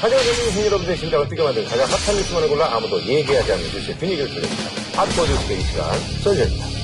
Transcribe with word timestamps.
가장 0.00 0.16
재미있는 0.22 0.66
여러분들의 0.66 0.96
심장을 0.96 1.28
뛰게 1.28 1.42
만든 1.42 1.64
가장 1.64 1.84
핫한 1.90 2.16
뉴스만을 2.16 2.48
골라 2.48 2.72
아무도 2.76 3.02
얘기하지 3.02 3.52
않는 3.52 3.64
뉴스의 3.64 3.96
분위기를 3.96 4.28
드립니다. 4.28 4.62
핫버드 4.94 5.32
뉴스의 5.32 5.58
이 5.58 5.62
시간 5.62 5.98
썰전입니다. 6.22 6.77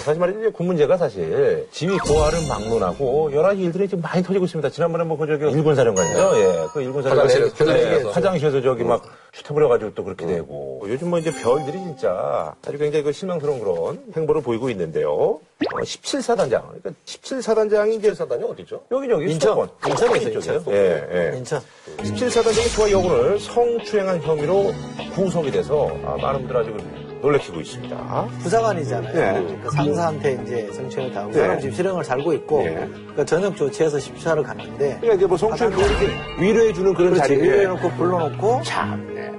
사실 0.00 0.18
말이죠. 0.20 0.40
이제 0.40 0.50
군 0.50 0.66
문제가 0.66 0.96
사실 0.96 1.68
지휘 1.70 1.96
고하를 1.98 2.46
막론하고 2.48 3.30
여러 3.32 3.42
가지 3.48 3.62
일들이 3.62 3.88
지금 3.88 4.02
많이 4.02 4.22
터지고 4.22 4.44
있습니다. 4.46 4.70
지난번에 4.70 5.04
뭐 5.04 5.16
그 5.16 5.26
저기 5.26 5.50
일본 5.52 5.74
사령관이죠. 5.74 6.32
예. 6.36 6.66
그 6.72 6.80
일본 6.82 7.02
사령관이 7.02 8.04
화장실에서 8.10 8.62
저기 8.62 8.84
막 8.84 9.02
슈터버려가지고 9.34 9.94
또 9.94 10.02
그렇게 10.04 10.26
되고 10.26 10.82
요즘 10.88 11.10
뭐 11.10 11.18
이제 11.18 11.30
별들이 11.30 11.78
진짜 11.78 12.54
아주 12.66 12.78
굉장히 12.78 13.04
그 13.04 13.12
실망스러운 13.12 13.60
그런 13.60 14.02
행보를 14.16 14.42
보이고 14.42 14.70
있는데요. 14.70 15.10
어, 15.12 15.40
17사단장. 15.82 16.62
그러니까 16.68 16.90
17사단장이 17.04 17.98
이제 17.98 18.14
사단이 18.14 18.42
어디죠? 18.44 18.82
여기 18.90 19.10
여기 19.10 19.24
인천. 19.32 19.40
수도권. 19.40 19.68
인천에 19.88 20.18
있어요, 20.18 20.40
쪽이에요. 20.40 20.64
예, 20.68 21.32
예. 21.32 21.36
인천. 21.38 21.60
17사단장이 21.98 22.68
소아 22.74 22.90
여군을 22.90 23.38
성추행한 23.38 24.22
혐의로 24.22 24.72
구속이 25.14 25.50
돼서 25.50 25.88
아, 26.04 26.16
많은 26.16 26.40
분들 26.48 26.56
아주 26.56 26.76
놀래키고 27.20 27.60
있습니다. 27.60 28.26
부사관이잖아요. 28.42 29.12
네. 29.12 29.58
그 29.62 29.70
상사한테 29.70 30.40
이제 30.42 30.72
성추행을 30.72 31.12
당하고 31.12 31.32
네. 31.32 31.40
사람 31.40 31.60
지금 31.60 31.74
실형을 31.74 32.04
살고 32.04 32.32
있고 32.34 32.62
네. 32.62 32.88
그 33.14 33.24
저녁 33.24 33.56
조치해서 33.56 33.98
십시사를 33.98 34.42
갔는데 34.42 34.98
그러니까 35.00 35.14
이제 35.14 35.26
뭐 35.26 35.36
성추행 35.36 35.72
이렇게 35.72 36.08
위로해주는 36.38 36.94
그런 36.94 37.12
그렇지 37.12 37.28
자리에 37.28 37.42
위로해놓고 37.42 37.90
불러놓고 37.90 38.62
참, 38.64 39.14
네. 39.14 39.30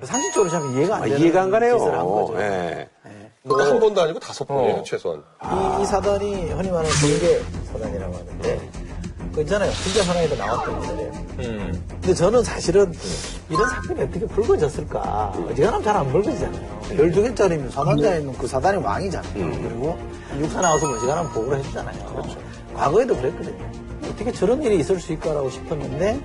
그 0.00 0.06
상식적으로 0.06 0.50
참 0.50 0.76
이해가 0.76 0.96
안 0.96 1.02
아, 1.02 1.04
되는 1.06 1.18
이해가 1.20 1.42
안 1.42 1.50
가네요. 1.50 1.78
짓을 1.78 1.98
한 1.98 2.04
거죠. 2.04 2.34
예. 2.40 2.88
그러니까 3.42 3.74
한 3.74 3.80
번도 3.80 4.00
아니고 4.00 4.18
다섯 4.18 4.46
번이에요, 4.46 4.76
어. 4.76 4.82
최소한. 4.82 5.22
이, 5.78 5.82
이 5.82 5.84
사단이 5.86 6.50
흔히 6.52 6.70
말하는 6.70 6.90
공개 7.00 7.38
사단이라고 7.72 8.14
하는데 8.16 8.70
그 9.34 9.40
있잖아요. 9.42 9.70
진짜 9.72 10.02
사나이도 10.04 10.36
나왔던 10.36 10.80
분들이에요. 10.80 11.12
음. 11.40 11.84
근데 11.90 12.14
저는 12.14 12.44
사실은 12.44 12.92
이런 13.48 13.68
사건이 13.68 14.02
어떻게 14.02 14.26
불거졌을까. 14.26 15.32
어지간하면 15.50 15.82
잘 15.82 15.96
안 15.96 16.10
불거지잖아요. 16.12 16.80
12개짜리면 16.90 17.70
사단장에 17.70 18.18
있는 18.18 18.32
그 18.38 18.46
사단이 18.46 18.78
왕이잖아요. 18.82 19.32
그리고 19.34 19.98
육사 20.38 20.60
나와서 20.60 20.88
어지간하면 20.90 21.32
보고를 21.32 21.58
해주잖아요. 21.58 22.22
과거에도 22.76 23.16
그랬거든요. 23.16 23.64
어떻게 24.10 24.30
저런 24.32 24.62
일이 24.62 24.78
있을 24.78 25.00
수 25.00 25.12
있을까라고 25.12 25.50
싶었는데 25.50 26.20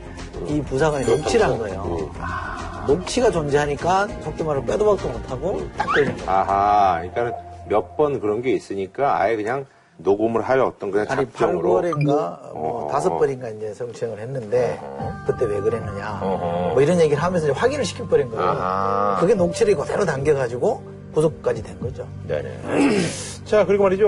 이 0.48 0.62
부사관이 0.62 1.06
녹취를 1.06 1.46
한 1.46 1.58
거예요. 1.58 2.12
아, 2.20 2.84
녹취가 2.88 3.32
존재하니까 3.32 4.08
속도 4.24 4.44
말을 4.44 4.66
빼도 4.66 4.86
박도 4.86 5.10
못하고 5.10 5.68
딱 5.78 5.86
걸린 5.88 6.16
거예요. 6.18 6.30
아하, 6.30 7.02
그러니까 7.14 7.38
몇 7.68 7.96
번 7.98 8.20
그런 8.20 8.42
게 8.42 8.52
있으니까 8.54 9.20
아예 9.22 9.36
그냥 9.36 9.66
녹음을 10.00 10.42
할 10.42 10.60
어떤 10.62 10.92
그냥 10.92 11.06
아니 11.10 11.26
작정으로. 11.26 11.82
8월인가 11.82 12.06
뭐 12.54 12.86
어. 12.86 12.88
다섯 12.92 13.18
번인가 13.18 13.50
이제 13.50 13.74
성추행을 13.74 14.20
했는데 14.20 14.80
그때 15.28 15.46
왜 15.46 15.60
그랬느냐 15.60 16.20
어허. 16.22 16.74
뭐 16.74 16.82
이런 16.82 17.00
얘기를 17.00 17.22
하면서 17.22 17.52
확인을 17.52 17.86
시켜버린 17.86 18.30
거예요. 18.30 18.44
아하. 18.50 19.18
그게 19.20 19.34
녹취를 19.34 19.76
그대로 19.76 20.06
담겨가지고 20.06 21.00
구속까지 21.14 21.64
된 21.64 21.80
거죠. 21.80 22.08
네네. 22.28 23.00
자, 23.44 23.66
그리고 23.66 23.84
말이죠. 23.84 24.08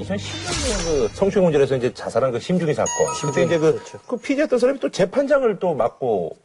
2010년에 0.00 0.84
그 0.84 1.08
성추행 1.14 1.44
문제에서 1.44 1.76
이제 1.76 1.94
자살한 1.94 2.32
그 2.32 2.40
심중희 2.40 2.74
사건. 2.74 2.92
그때 3.06 3.20
심중희, 3.20 3.46
이제 3.46 3.58
그, 3.58 3.72
그렇죠. 3.74 3.98
그 4.08 4.16
피의자였던 4.16 4.58
사람이 4.58 4.80
또 4.80 4.90
재판장을 4.90 5.58
또 5.60 5.72
맡고 5.72 6.36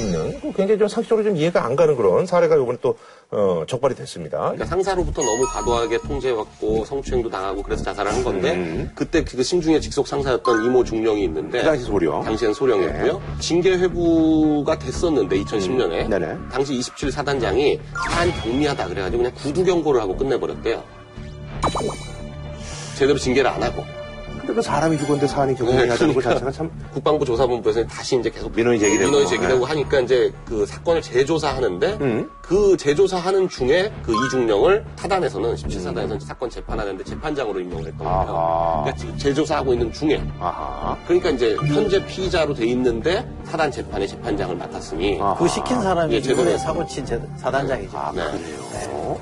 있는, 0.00 0.40
그 0.40 0.52
굉장히 0.52 0.78
좀 0.78 0.88
상식적으로 0.88 1.24
좀 1.24 1.36
이해가 1.36 1.64
안 1.64 1.76
가는 1.76 1.96
그런 1.96 2.26
사례가 2.26 2.56
이번에 2.56 2.78
또, 2.80 2.96
어, 3.30 3.64
적발이 3.66 3.94
됐습니다. 3.94 4.38
그러니까 4.38 4.66
상사로부터 4.66 5.22
너무 5.22 5.46
과도하게 5.46 5.98
통제받고 5.98 6.84
성추행도 6.84 7.30
당하고 7.30 7.62
그래서 7.62 7.82
자살을 7.84 8.12
한 8.12 8.24
건데 8.24 8.54
음. 8.54 8.90
그때 8.94 9.24
그 9.24 9.42
신중의 9.42 9.80
직속 9.80 10.06
상사였던 10.06 10.64
이모 10.64 10.84
중령이 10.84 11.24
있는데 11.24 11.60
그 11.60 11.64
당시 11.64 11.84
소령. 11.84 12.22
당시엔 12.22 12.52
소령이었고요. 12.54 13.22
징계 13.40 13.72
회부가 13.78 14.78
됐었는데 14.78 15.42
2010년에 15.44 16.04
음. 16.04 16.10
네네. 16.10 16.36
당시 16.50 16.74
27 16.74 17.10
사단장이 17.10 17.80
사안 18.10 18.30
경미하다 18.42 18.88
그래가지고 18.88 19.22
그냥 19.22 19.34
구두 19.36 19.64
경고를 19.64 20.00
하고 20.00 20.16
끝내버렸대요. 20.16 20.82
제대로 22.98 23.18
징계를 23.18 23.48
안 23.50 23.62
하고 23.62 23.82
근데 24.42 24.54
그 24.54 24.62
사람이 24.62 24.98
죽었는데 24.98 25.28
사안이 25.28 25.54
경미하다는 25.54 26.14
것 26.14 26.22
자체가 26.24 26.50
참. 26.50 26.68
국방부 26.92 27.24
조사본부에서 27.24 27.86
다시 27.86 28.18
이제 28.18 28.28
계속 28.28 28.52
민원이 28.54 28.78
제기되고. 28.80 29.08
민원이 29.08 29.28
제기되고 29.28 29.60
네. 29.60 29.64
하니까 29.66 30.00
이제 30.00 30.32
그 30.44 30.66
사건을 30.66 31.00
재조사하는데 31.00 31.98
음. 32.00 32.28
그 32.42 32.76
재조사하는 32.76 33.48
중에 33.48 33.92
그 34.02 34.12
이중령을 34.26 34.84
타단에서는 34.96 35.54
17사단에서는 35.54 36.20
사건 36.20 36.50
재판하는데 36.50 37.04
재판장으로 37.04 37.60
임명을 37.60 37.86
했던 37.86 37.98
거예요. 37.98 38.10
아하. 38.18 38.80
그러니까 38.82 38.96
지금 38.96 39.16
재조사하고 39.16 39.72
있는 39.74 39.92
중에 39.92 40.20
아하. 40.40 40.96
그러니까 41.06 41.30
이제 41.30 41.54
현재 41.56 42.04
피의자로 42.04 42.52
돼 42.54 42.66
있는데 42.66 43.24
사단 43.44 43.70
재판의 43.70 44.08
재판장을 44.08 44.56
맡았으니 44.56 45.20
아하. 45.20 45.34
그 45.36 45.46
시킨 45.46 45.80
사람이 45.80 46.14
예, 46.14 46.18
이번에. 46.18 46.58
사고 46.58 46.84
친 46.86 47.06
제- 47.06 47.22
사단장이죠. 47.36 47.96
아, 47.96 48.10
네. 48.12 48.24
그래요. 48.24 49.20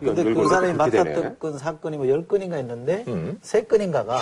근데 0.00 0.22
그 0.24 0.48
사람이. 0.48 0.72
맡았던 0.74 1.38
건 1.38 1.58
사건이 1.58 1.96
뭐 1.96 2.06
10건인가 2.06 2.58
있는데 2.60 3.04
음. 3.08 3.38
세 3.42 3.62
3건인가가 3.62 4.18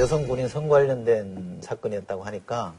여성 0.00 0.26
군인 0.26 0.48
성 0.48 0.68
관련된 0.68 1.58
사건이었다고 1.60 2.22
하니까 2.24 2.74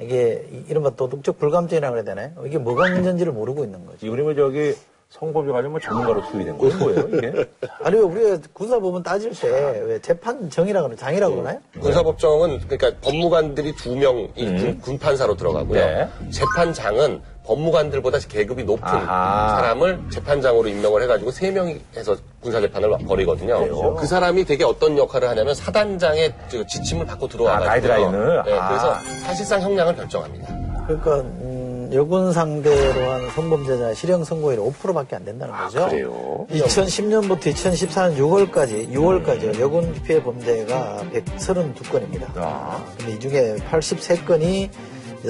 이게 0.00 0.46
이- 0.52 0.64
이른바 0.68 0.90
도덕적 0.90 1.38
불감증이라고 1.38 1.92
그래야 1.92 2.04
되나요? 2.04 2.32
이게 2.46 2.58
뭐가 2.58 2.90
문제인지를 2.90 3.32
모르고 3.32 3.64
있는 3.64 3.86
거죠. 3.86 4.06
뭐 4.06 4.34
저기 4.34 4.74
성범죄 5.10 5.52
관련 5.52 5.70
뭐 5.70 5.80
전문가로 5.80 6.22
투입된 6.30 6.58
거예요? 6.58 6.76
뭐예요, 6.78 7.08
이게? 7.12 7.48
아니 7.82 7.96
왜 7.96 8.02
우리가 8.02 8.38
군사법원 8.52 9.02
따질 9.02 9.30
때 9.30 9.48
왜 9.86 9.98
재판 10.00 10.50
정이라고 10.50 10.88
그러나 10.88 11.00
장이라고 11.00 11.34
그러나요? 11.36 11.58
군사법정은 11.80 12.60
그러니까 12.68 13.00
법무관들이 13.02 13.74
두 13.76 13.96
명이 13.96 14.32
군- 14.34 14.80
군판사로 14.80 15.36
들어가고요. 15.36 15.80
네. 15.80 16.08
재판장은 16.30 17.22
법무관들보다 17.46 18.18
계급이 18.28 18.64
높은 18.64 18.82
아하. 18.84 19.56
사람을 19.60 20.00
재판장으로 20.10 20.68
임명을 20.68 21.02
해가지고 21.04 21.30
세 21.30 21.52
명이 21.52 21.80
해서 21.96 22.16
군사재판을 22.40 22.98
벌이거든요. 23.06 23.94
그 23.94 24.04
사람이 24.06 24.44
되게 24.44 24.64
어떤 24.64 24.98
역할을 24.98 25.28
하냐면 25.28 25.54
사단장의 25.54 26.34
저 26.48 26.66
지침을 26.66 27.06
받고 27.06 27.28
들어와가지고 27.28 27.64
아, 27.64 27.70
가이드라인을? 27.70 28.42
네, 28.44 28.52
아. 28.58 28.68
그래서 28.68 28.94
사실상 29.24 29.62
형량을 29.62 29.94
결정합니다. 29.94 30.48
그러니까 30.88 31.20
음, 31.20 31.65
여군 31.92 32.32
상대로 32.32 33.10
한 33.10 33.30
성범죄자 33.30 33.94
실형 33.94 34.24
선고율이 34.24 34.60
5%밖에 34.60 35.16
안 35.16 35.24
된다는 35.24 35.54
거죠. 35.54 35.84
아, 35.84 35.88
그래요? 35.88 36.46
2010년부터 36.50 37.52
2014년 37.52 38.16
6월까지 38.16 38.90
6월까지 38.92 39.60
여군 39.60 39.92
피해 40.04 40.22
범죄가 40.22 41.04
132건입니다. 41.12 42.36
아. 42.36 42.84
근데 42.98 43.12
이 43.12 43.20
중에 43.20 43.56
83건이 43.70 44.70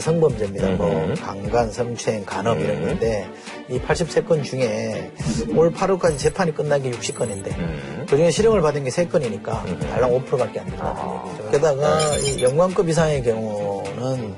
성범죄입니다. 0.01 0.71
뭐 0.73 0.91
음. 0.91 1.15
강간, 1.15 1.71
성추행, 1.71 2.25
간업 2.25 2.61
이런 2.61 2.83
건데 2.83 3.27
이 3.69 3.79
83건 3.79 4.45
중에 4.45 5.11
올 5.55 5.73
8월까지 5.73 6.19
재판이 6.19 6.55
끝난 6.55 6.83
게 6.83 6.91
60건인데 6.91 7.57
음. 7.59 8.07
그중에 8.09 8.31
실형을 8.31 8.61
받은 8.61 8.85
게 8.85 8.91
3건이니까 8.91 9.79
달랑 9.91 10.11
5%밖에 10.11 10.61
안 10.61 10.67
된다는 10.67 10.93
아. 10.97 11.25
얘기죠. 11.29 11.51
게다가 11.51 12.17
이 12.19 12.43
영광급 12.43 12.89
이상의 12.89 13.23
경우는 13.23 14.35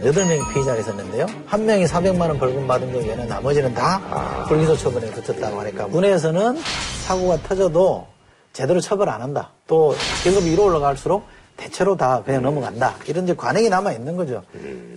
8명이 0.00 0.52
피의자가 0.52 0.78
있었는데요. 0.78 1.26
한 1.46 1.66
명이 1.66 1.84
400만 1.84 2.20
원 2.20 2.38
벌금 2.38 2.66
받은 2.66 2.92
경우에는 2.92 3.26
나머지는 3.26 3.74
다 3.74 4.00
아. 4.10 4.44
불기소 4.48 4.76
처분에 4.76 5.10
붙었다고 5.10 5.60
하니까 5.60 5.86
군에서는 5.86 6.58
사고가 7.04 7.38
터져도 7.42 8.06
제대로 8.52 8.80
처벌 8.80 9.08
안 9.08 9.22
한다. 9.22 9.50
또 9.66 9.94
계급이 10.22 10.50
위로 10.50 10.64
올라갈수록 10.64 11.24
대체로 11.56 11.96
다 11.96 12.22
그냥 12.24 12.42
넘어간다. 12.42 12.94
이런 13.06 13.24
이제 13.24 13.34
관행이 13.34 13.68
남아 13.68 13.92
있는 13.92 14.16
거죠. 14.16 14.44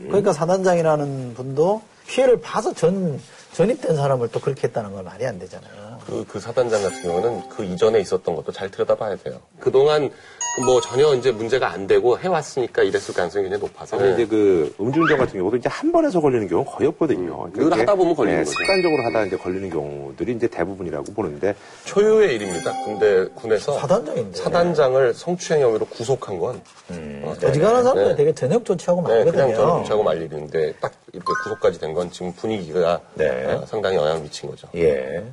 그러니까 0.08 0.32
사단장이라는 0.34 1.34
분도 1.34 1.82
피해를 2.08 2.40
봐서 2.40 2.74
전, 2.74 3.20
전입된 3.54 3.96
사람을 3.96 4.30
또 4.30 4.40
그렇게 4.40 4.68
했다는 4.68 4.94
건 4.94 5.04
말이 5.04 5.26
안 5.26 5.40
되잖아요. 5.40 6.00
그, 6.06 6.26
그 6.28 6.40
사단장 6.40 6.84
같은 6.84 7.02
경우는 7.04 7.50
그 7.50 7.64
이전에 7.64 8.00
있었던 8.00 8.36
것도 8.36 8.52
잘 8.52 8.70
들여다봐야 8.70 9.16
돼요. 9.18 9.40
그동안 9.60 10.12
뭐 10.60 10.82
전혀 10.82 11.14
이제 11.16 11.32
문제가 11.32 11.72
안 11.72 11.88
되고 11.88 12.20
해왔으니까 12.20 12.84
이랬을 12.84 13.14
가능성이 13.16 13.44
굉장히 13.46 13.62
높아서. 13.62 13.98
사실 13.98 14.14
이제 14.14 14.26
그 14.28 14.76
음주운전 14.82 15.18
같은 15.18 15.40
경우도 15.40 15.56
이제 15.58 15.70
한 15.70 15.92
번에서 15.94 16.20
걸리는 16.20 16.48
경우가 16.50 16.72
거의 16.72 16.90
없거든요. 16.90 17.50
늘 17.54 17.64
그게, 17.70 17.76
하다 17.80 17.96
보면 17.96 18.16
걸리는 18.16 18.40
네, 18.40 18.44
거죠. 18.44 18.58
습관적으로 18.58 19.04
하다 19.06 19.26
이제 19.26 19.38
걸리는 19.38 19.70
경우들이 19.70 20.34
이제 20.34 20.48
대부분이라고 20.48 21.14
보는데 21.14 21.56
초유의 21.86 22.36
일입니다. 22.36 22.74
군대, 22.84 23.26
군에서. 23.34 23.80
사단장인데. 23.80 24.38
사단장을 24.38 25.14
성추행 25.14 25.62
혐의로 25.64 25.86
구속한 25.86 26.38
건. 26.38 26.62
어, 26.90 27.34
어지간한 27.42 27.84
사람들 27.84 28.08
네. 28.10 28.16
되게 28.18 28.36
저녁 28.36 28.66
조치하고 28.66 29.02
네, 29.08 29.16
말거든요. 29.16 29.32
그냥 29.46 29.56
저는 29.56 29.78
조치하고 29.84 30.04
말 30.04 30.22
일인데 30.22 30.74
딱 30.82 30.92
이렇게 31.14 31.26
구속까지 31.44 31.80
된 31.80 31.92
건 31.94 32.10
지금 32.12 32.32
분위기가 32.34 33.00
네. 33.16 33.46
어, 33.46 33.66
상당히 33.66 33.96
영향을 33.98 34.22
미친 34.22 34.50
거죠. 34.50 34.68
예. 34.76 35.24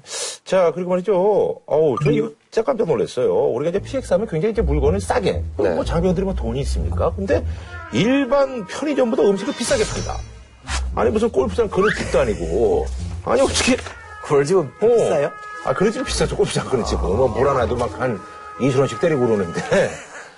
자, 0.44 0.72
그리고 0.74 0.90
말이죠. 0.90 1.60
어우, 1.66 1.96
저 2.04 2.10
이거 2.10 2.30
진짜 2.50 2.64
깜짝 2.64 2.86
놀랐어요. 2.88 3.32
우리가 3.50 3.70
이제 3.70 3.78
PX 3.78 4.12
하면 4.14 4.26
굉장히 4.26 4.52
이제 4.52 4.62
물건을 4.62 5.00
싸게. 5.00 5.32
네. 5.58 5.74
뭐 5.74 5.84
장병들이 5.84 6.24
뭐 6.24 6.34
돈이 6.34 6.60
있습니까? 6.60 7.12
근데 7.14 7.44
일반 7.92 8.66
편의점보다 8.66 9.22
음식을 9.22 9.54
비싸게 9.54 9.84
팝니다. 9.84 10.16
아니, 10.94 11.10
무슨 11.10 11.30
골프장 11.30 11.68
그릇집도 11.68 12.20
아니고. 12.20 12.86
아니, 13.24 13.40
어떻게. 13.42 13.76
그걸집은 14.24 14.60
어. 14.80 14.86
비싸요? 14.96 15.30
아, 15.64 15.74
그릇집이 15.74 16.04
비싸죠. 16.04 16.36
골프장 16.36 16.66
그릇집은. 16.68 17.02
뭐물 17.02 17.48
하나도 17.48 17.76
막 17.76 18.00
한 18.00 18.18
20원씩 18.60 19.00
때리고 19.00 19.26
그러는데. 19.26 19.60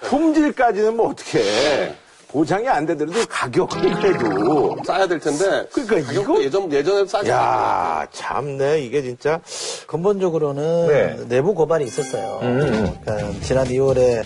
품질까지는 0.03 0.97
뭐 0.97 1.11
어떻게 1.11 1.39
해. 1.41 1.95
보장이 2.33 2.69
안 2.69 2.87
되더라도 2.87 3.21
가격은 3.29 3.95
그래도. 4.01 4.77
싸야 4.87 5.07
될 5.07 5.19
텐데. 5.19 5.67
그러니까 5.73 5.97
가격도 6.07 6.21
이거- 6.35 6.43
예전 6.45 6.73
예전에 6.73 7.07
싸지. 7.07 7.29
야, 7.31 8.07
참네. 8.13 8.83
이게 8.83 9.03
진짜. 9.03 9.41
근본적으로는 9.87 10.87
네. 10.87 11.17
내부 11.29 11.55
고발이 11.55 11.85
있었어요. 11.85 12.39
음. 12.43 12.97
그러니까 13.05 13.41
지난 13.43 13.67
2월에 13.67 14.23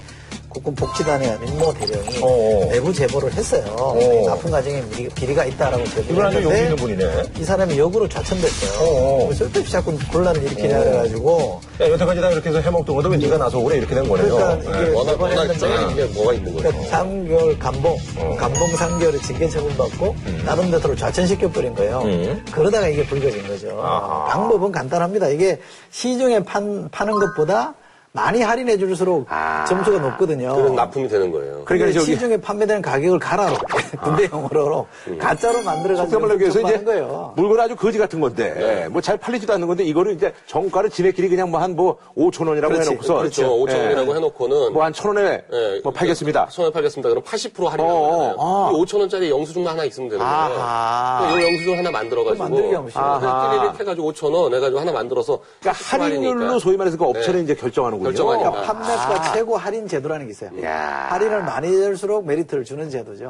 국군 0.55 0.73
복지단의 0.77 1.37
임모 1.49 1.75
대령이 1.75 2.19
어. 2.23 2.69
내부 2.71 2.93
제보를 2.93 3.33
했어요. 3.33 3.65
어. 3.77 4.31
아픈 4.31 4.53
가정에 4.53 4.83
비리- 4.89 5.09
비리가 5.09 5.45
있다라고 5.47 5.85
제보했는데 5.85 6.77
분이네. 6.77 7.23
이 7.41 7.45
사람이 7.45 7.77
역으로 7.77 8.09
좌천됐어요. 8.09 8.89
어. 8.89 9.33
쓸데없이 9.35 9.73
자꾸 9.73 9.99
곤란을 10.13 10.41
일으키냐 10.45 10.79
어. 10.79 10.83
해가지고 10.83 11.61
야, 11.81 11.91
여태까지 11.91 12.21
다 12.21 12.31
이렇게 12.31 12.49
해서 12.51 12.61
해먹던 12.61 12.95
것도 12.95 13.09
왜 13.09 13.17
네가 13.17 13.37
나서 13.37 13.59
오래 13.59 13.79
이렇게 13.79 13.97
된 13.97 14.09
거네요. 14.09 14.33
그러니까 14.37 14.71
이게 14.79 14.91
네. 14.91 14.97
워낙 14.97 15.21
워낙 15.21 15.43
했는데 15.43 16.05
뭐가 16.15 16.33
있는 16.35 16.55
거예요. 16.55 16.71
그러니까 16.71 16.99
3개월 17.03 17.59
감봉, 17.59 17.97
어. 18.19 18.37
감봉 18.39 18.71
3개월을 18.71 19.23
징계 19.25 19.49
처분받고 19.49 20.15
나름대로 20.47 20.95
좌천시켜버린 20.95 21.75
거예요. 21.75 22.03
음. 22.05 22.45
그러다가 22.53 22.87
이게 22.87 23.05
불거진 23.05 23.45
거죠. 23.49 23.81
아하. 23.83 24.27
방법은 24.27 24.71
간단합니다. 24.71 25.29
이게 25.31 25.59
시중에 25.91 26.45
판, 26.45 26.89
파는 26.91 27.15
것보다 27.19 27.75
많이 28.17 28.41
할인해 28.43 28.79
줄수록 28.79 29.27
아. 29.29 29.65
점수가 29.65 29.99
높거든요. 29.99 30.55
그런 30.55 30.77
납품이 30.77 31.09
되는 31.09 31.33
거예요. 31.33 31.63
그러니까 31.65 31.87
근데 31.87 31.93
저기- 31.99 32.13
시중에 32.13 32.37
판매되는 32.37 32.81
가격을 32.81 33.19
갈아로 33.19 33.57
군대용으로 34.05 34.87
가짜로 35.19 35.61
만들어가지고 35.65 35.97
속된 36.11 36.21
말로 36.21 36.35
얘기해서 36.35 36.61
이제 36.61 36.85
거예요. 36.85 37.33
물건 37.35 37.59
아주 37.59 37.75
거지 37.75 37.99
같은 37.99 38.21
건데 38.21 38.87
뭐잘 38.93 39.17
팔리지도 39.17 39.53
않는 39.55 39.67
건데 39.67 39.83
이거를 39.83 40.13
이제 40.13 40.33
정가를 40.47 40.91
지네끼리 40.91 41.29
그냥 41.29 41.51
뭐 41.51 41.59
한뭐 41.61 41.97
5천 42.17 42.47
원이라고 42.47 42.73
그렇지, 42.75 42.91
해놓고서 42.91 43.15
그렇죠. 43.19 43.43
5천 43.59 43.81
원이라고 43.83 44.15
해놓고는 44.15 44.73
뭐 44.73 44.85
한 44.85 44.93
천 44.93 45.09
원에 45.17 45.43
예, 45.53 45.81
뭐 45.83 45.93
팔겠습니다. 45.93 46.47
손에 46.51 46.71
팔겠습니다. 46.71 47.09
그럼 47.09 47.25
80% 47.25 47.65
할인하는 47.67 47.97
어, 47.97 48.01
거잖아요. 48.11 48.35
어. 48.39 48.73
5천 48.75 49.01
원짜리 49.01 49.29
영수증만 49.29 49.73
하나 49.73 49.85
있으면 49.87 50.09
되는 50.09 50.25
거예요. 50.25 51.41
이 51.41 51.43
영수증 51.53 51.79
하나 51.79 51.91
만들어가지고 51.91 52.45
만들기 52.45 52.75
하면. 52.75 52.91
아하. 52.95 53.51
띠리릭 53.59 53.81
해가지고 53.81 54.13
5천 54.13 54.33
원 54.33 54.55
해가지고 54.55 54.79
하나 54.79 54.93
만들어서 54.93 55.41
그러니까 55.61 55.83
80% 55.85 55.99
할인율로. 55.99 56.59
소위 56.61 56.77
말해서 56.77 56.97
그 56.97 57.05
업체는 57.07 57.41
네. 57.41 57.43
이제 57.43 57.55
결정하는군요. 57.57 58.04
결정하니까. 58.05 58.51
그러니까 58.51 58.73
판매가 58.73 59.33
최고 59.33 59.57
할인 59.57 59.89
제도라는 59.89 60.27
게 60.27 60.31
있어요. 60.33 60.51
야. 60.63 61.07
할인을 61.11 61.43
많이 61.43 61.71
될수록 61.71 62.27
메리트를 62.27 62.65
주는 62.65 62.89
제도죠. 62.91 63.29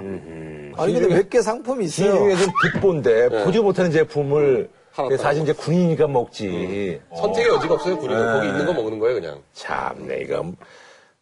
아니 0.76 0.92
근데 0.94 1.14
몇 1.14 1.28
개 1.30 1.40
상품이 1.42 1.84
있어요. 1.86 2.12
시중에서는 2.12 2.52
빅본데 2.74 3.28
네. 3.28 3.44
보지 3.44 3.60
못하는 3.60 3.90
제품을 3.90 4.68
팔았다고. 4.94 5.22
사실 5.22 5.42
이제 5.42 5.52
군인이니까 5.52 6.06
먹지. 6.06 7.00
선택의 7.16 7.54
여지가 7.54 7.74
없어요. 7.74 7.94
우리는 7.96 8.26
네. 8.26 8.32
거기 8.32 8.48
있는 8.48 8.66
거 8.66 8.72
먹는 8.72 8.98
거예요, 8.98 9.20
그냥. 9.20 9.38
참내 9.54 10.18
이거 10.20 10.44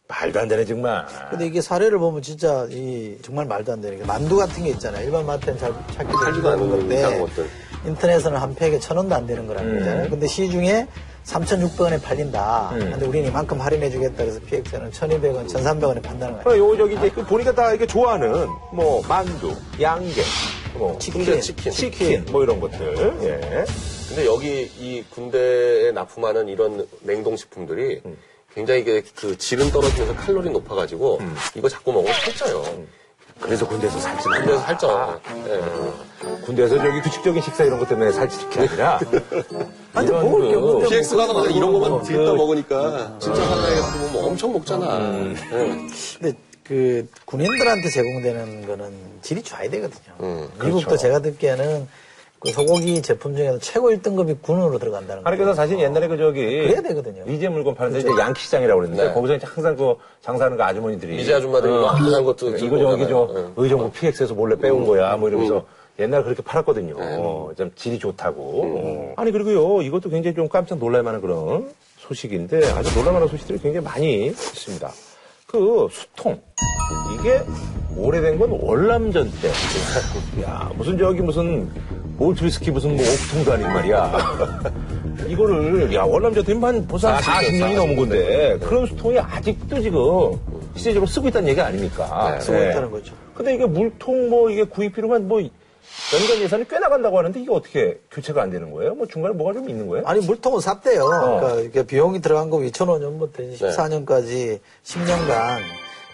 말도 0.07 0.39
안 0.41 0.47
되네 0.47 0.65
정말. 0.65 1.05
근데 1.31 1.45
이게 1.47 1.61
사례를 1.61 1.97
보면 1.97 2.21
진짜 2.21 2.67
이 2.69 3.17
정말 3.23 3.45
말도 3.45 3.71
안 3.71 3.81
되는 3.81 3.97
게 3.97 4.05
만두 4.05 4.35
같은 4.37 4.63
게 4.63 4.69
있잖아요. 4.71 5.05
일반 5.05 5.25
마트는 5.25 5.57
잘 5.57 5.73
찾기도 5.95 6.51
힘든 6.51 6.69
건데 6.69 7.19
것들. 7.19 7.47
인터넷에는 7.85 8.37
한 8.37 8.53
팩에 8.53 8.77
천 8.79 8.97
원도 8.97 9.15
안 9.15 9.25
되는 9.25 9.47
거라는 9.47 9.71
음. 9.73 9.79
거잖아요. 9.79 10.09
근데 10.09 10.27
시중에 10.27 10.87
3,600원에 11.25 12.01
팔린다. 12.01 12.71
음. 12.73 12.79
근데 12.91 13.05
우리는 13.05 13.29
이만큼 13.29 13.59
할인해 13.59 13.89
주겠다. 13.89 14.17
그래서 14.23 14.39
PX는 14.41 14.91
1,200원, 14.91 15.47
1,300원에 15.47 16.01
판다는 16.01 16.33
거예요. 16.35 16.43
그럼 16.43 16.57
요거 16.57 16.77
저기 16.77 16.95
이제 16.95 17.09
그 17.09 17.25
보니까 17.25 17.53
다 17.53 17.69
이렇게 17.69 17.87
좋아하는 17.87 18.47
뭐 18.71 19.01
만두, 19.07 19.55
양갱, 19.79 20.23
뭐 20.75 20.97
치킨, 20.99 21.39
치킨. 21.41 21.71
치킨 21.71 22.25
뭐 22.31 22.43
이런 22.43 22.59
것들. 22.59 23.17
예. 23.23 23.65
근데 24.09 24.25
여기 24.25 24.69
이 24.79 25.03
군대에 25.09 25.91
납품하는 25.91 26.47
이런 26.49 26.87
냉동식품들이 27.01 28.01
굉장히 28.53 28.81
이게 28.81 29.01
그 29.15 29.37
질은 29.37 29.71
떨어지면서 29.71 30.15
칼로리 30.15 30.49
높아가지고 30.51 31.19
이거 31.55 31.69
자꾸 31.69 31.91
먹으면 31.93 32.13
살쪄요. 32.13 32.63
그래서 33.43 33.67
군대에서 33.67 33.99
살지 33.99 34.27
마. 34.29 34.37
군대에서 34.37 34.61
살쪄. 34.61 35.19
예. 35.47 35.61
군대에서 36.45 36.77
저기 36.77 37.01
규칙적인 37.01 37.41
식사 37.41 37.63
이런 37.65 37.79
것 37.79 37.87
때문에 37.89 38.11
살찌는 38.11 38.49
게 38.49 38.59
아니라 38.61 38.99
아니, 39.93 40.07
이런 40.07 40.23
먹을 40.23 40.47
게그 40.49 40.59
없는데 40.59 40.89
PX 40.89 41.15
가서 41.15 41.33
막 41.33 41.51
이런 41.55 41.73
것만 41.73 41.99
그- 41.99 42.05
들다 42.07 42.33
먹으니까 42.33 43.17
진짜 43.19 43.41
하나에 43.41 44.11
뭐 44.11 44.27
엄청 44.27 44.53
먹잖아. 44.53 44.99
예. 45.11 45.35
근데 46.19 46.37
그 46.63 47.05
군인들한테 47.25 47.89
제공되는 47.89 48.67
거는 48.67 48.93
질이 49.21 49.43
좋아야 49.43 49.69
되거든요. 49.69 50.13
음, 50.21 50.49
미국도 50.61 50.85
그렇죠. 50.87 50.97
제가 50.97 51.19
듣기에는 51.19 51.87
그 52.43 52.51
소고기 52.51 53.01
제품 53.01 53.35
중에서 53.35 53.57
최고 53.59 53.89
1등급이 53.89 54.41
군으로 54.41 54.77
들어간다는 54.77 55.23
거예요. 55.23 55.37
그래서 55.37 55.53
사실 55.53 55.79
옛날에 55.79 56.07
그 56.07 56.17
저기 56.17 56.41
그래야 56.41 56.81
되거든요. 56.81 57.23
미제 57.25 57.47
물건 57.47 57.73
파는데 57.73 57.99
이제 57.99 58.09
양키 58.19 58.41
시장이라고 58.41 58.81
그랬는데 58.81 59.07
네. 59.07 59.13
거기서 59.13 59.35
이제 59.35 59.47
항상 59.47 59.75
그 59.75 59.95
장사하는 60.21 60.57
그 60.57 60.63
아주머니들이 60.63 61.15
미제 61.15 61.33
아줌마들이 61.35 61.71
어, 61.71 61.81
막 61.81 61.99
하는 61.99 62.23
것도 62.25 62.49
이거 62.49 62.57
들고 62.57 62.79
저기 62.79 63.07
저. 63.07 63.29
네. 63.33 63.45
의정부 63.55 63.91
PX에서 63.91 64.33
몰래 64.33 64.57
빼온 64.57 64.85
거야 64.85 65.15
뭐 65.15 65.29
이러면서 65.29 65.65
옛날에 65.99 66.23
그렇게 66.23 66.43
팔았거든요. 66.43 66.99
네. 66.99 67.17
어, 67.19 67.51
좀 67.57 67.71
질이 67.75 67.97
좋다고. 67.97 68.63
음. 68.63 68.73
어. 68.75 69.13
아니 69.15 69.31
그리고요 69.31 69.81
이것도 69.81 70.09
굉장히 70.09 70.35
좀 70.35 70.49
깜짝 70.49 70.79
놀랄만한 70.79 71.21
그런 71.21 71.71
소식인데 71.99 72.71
아주 72.71 72.93
놀랄만한 72.97 73.29
소식들이 73.29 73.59
굉장히 73.59 73.85
많이 73.85 74.25
있습니다. 74.25 74.91
그 75.47 75.87
수통 75.91 76.41
이게 77.19 77.41
오래된 77.95 78.39
건 78.39 78.51
월남전 78.61 79.31
때. 79.41 79.51
야 80.43 80.71
무슨 80.75 80.97
저기 80.97 81.21
무슨 81.21 81.69
올트리스키 82.19 82.71
무슨 82.71 82.95
뭐 82.95 83.05
옥통도 83.05 83.53
아니고 83.53 83.69
말이야. 83.69 84.61
이거를 85.27 85.93
야 85.93 86.03
월남전 86.03 86.43
때면 86.43 86.63
한 86.63 86.87
벌써 86.87 87.09
한 87.09 87.21
40년이 87.21 87.75
넘은 87.75 87.95
건데 87.95 88.57
그런 88.61 88.85
수통이 88.85 89.19
아직도 89.19 89.81
지금 89.81 90.39
시대적으로 90.75 91.05
쓰고 91.07 91.27
있다는 91.27 91.49
얘기 91.49 91.61
아닙니까? 91.61 92.39
쓰고 92.39 92.57
네. 92.57 92.71
있다는 92.71 92.91
거죠. 92.91 93.13
근데 93.35 93.55
이게 93.55 93.65
물통 93.65 94.29
뭐 94.29 94.49
이게 94.49 94.63
구입 94.63 94.95
비로만 94.95 95.27
뭐 95.27 95.41
연간 95.41 96.37
예산이 96.41 96.67
꽤 96.67 96.79
나간다고 96.79 97.17
하는데 97.17 97.39
이게 97.39 97.51
어떻게 97.51 97.99
교체가 98.11 98.41
안 98.41 98.49
되는 98.49 98.71
거예요? 98.71 98.95
뭐 98.95 99.05
중간에 99.07 99.33
뭐가 99.35 99.53
좀 99.53 99.69
있는 99.69 99.87
거예요? 99.87 100.05
아니 100.05 100.25
물통은 100.25 100.59
샀대요. 100.59 101.03
어. 101.03 101.39
그러니까 101.39 101.61
이게 101.61 101.83
비용이 101.83 102.21
들어간 102.21 102.49
거 102.49 102.57
2005년부터 102.57 103.57
14년까지 103.57 104.59
10년간 104.83 105.59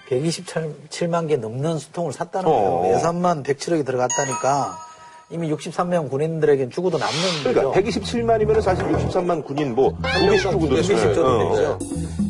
127만 0.10 1.28
개 1.28 1.38
넘는 1.38 1.78
수통을 1.78 2.12
샀다는 2.12 2.50
거예요. 2.50 2.70
어. 2.70 2.94
예산만 2.96 3.44
107억이 3.44 3.86
들어갔다니까 3.86 4.78
이미 5.32 5.52
63명 5.52 6.10
군인들에겐 6.10 6.72
주고도 6.72 6.98
남는 6.98 7.18
그러니까 7.44 7.82
거죠. 7.82 8.02
127만이면 8.02 8.62
사실 8.62 8.84
63만 8.86 9.46
군인 9.46 9.76
뭐 9.76 9.96
210조 10.02 10.60
군도 10.60 10.76
네, 10.76 10.82
120조 10.82 11.18
어. 11.24 11.56
되죠. 11.56 11.80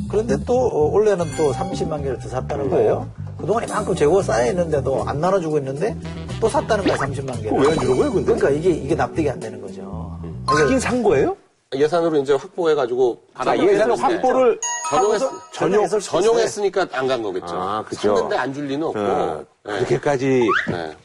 그런데 0.09 0.35
또 0.45 0.53
어, 0.53 0.91
올해는 0.91 1.25
또 1.37 1.51
30만 1.53 2.03
개를 2.03 2.19
더 2.19 2.27
샀다는 2.27 2.69
거예요. 2.69 3.09
그동안 3.37 3.63
이만큼 3.63 3.95
재고가 3.95 4.23
쌓여 4.23 4.47
있는데도 4.47 5.03
안 5.05 5.21
나눠주고 5.21 5.57
있는데 5.59 5.95
또 6.41 6.49
샀다는 6.49 6.83
거야 6.83 6.97
30만 6.97 7.42
개를. 7.42 7.57
왜안 7.57 7.80
주는 7.80 7.95
거예요, 7.95 8.11
근데? 8.11 8.33
그러니까 8.33 8.49
이게 8.49 8.71
이게 8.71 8.95
납득이 8.95 9.30
안 9.30 9.39
되는 9.39 9.61
거죠. 9.61 10.19
사긴 10.47 10.80
산 10.80 11.01
거예요? 11.01 11.37
예산으로 11.73 12.18
이제 12.18 12.33
확보해가지고 12.33 13.21
아, 13.35 13.56
예산 13.56 13.92
확보를 13.92 14.59
전용했, 14.89 15.19
전용, 15.51 15.87
전용했으니까 15.87 16.87
안 16.93 17.07
간 17.07 17.21
거겠죠. 17.21 17.47
아, 17.49 17.83
그죠. 17.87 18.15
샀는데 18.15 18.35
안 18.37 18.53
줄 18.53 18.65
리는 18.67 18.87
없고. 18.87 18.99
어, 18.99 19.45
예. 19.67 19.71
그렇게까지 19.71 20.47
네. 20.71 20.95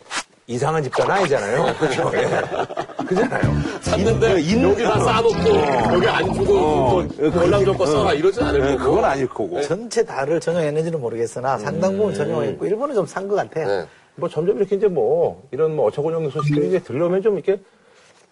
이상한 0.47 0.83
집단 0.83 1.11
아니잖아요. 1.11 1.75
그죠? 1.79 2.11
예. 2.15 3.05
그잖아요. 3.05 3.43
샀는데 3.83 4.35
있는- 4.43 4.71
여기다 4.73 4.99
싸놓고 5.01 5.95
여기 5.95 6.07
안 6.09 6.33
주고 6.35 6.59
어. 6.59 7.09
또 7.19 7.39
월남전 7.39 7.77
거 7.79 7.87
써라 7.87 8.13
이러진 8.13 8.43
않을 8.43 8.61
네, 8.61 8.77
거고. 8.77 8.91
그건 8.91 9.05
아닐 9.05 9.27
거고. 9.29 9.61
전체 9.63 10.05
다를 10.05 10.41
전용했는지는 10.41 11.01
모르겠으나 11.01 11.59
상당 11.59 11.97
부분 11.97 12.15
전용했고 12.15 12.67
일본은 12.67 12.95
좀 12.95 13.07
산 13.07 13.29
것 13.29 13.37
같아. 13.37 13.65
네. 13.67 13.87
뭐 14.17 14.29
점점 14.29 14.57
이렇게 14.59 14.77
이제 14.77 14.87
뭐 14.87 15.43
이런 15.51 15.75
뭐 15.77 15.87
어처구니 15.89 16.15
없는 16.15 16.31
소식들이 16.31 16.69
이제 16.69 16.79
들려오면 16.79 17.23
좀 17.23 17.35
이렇게 17.35 17.61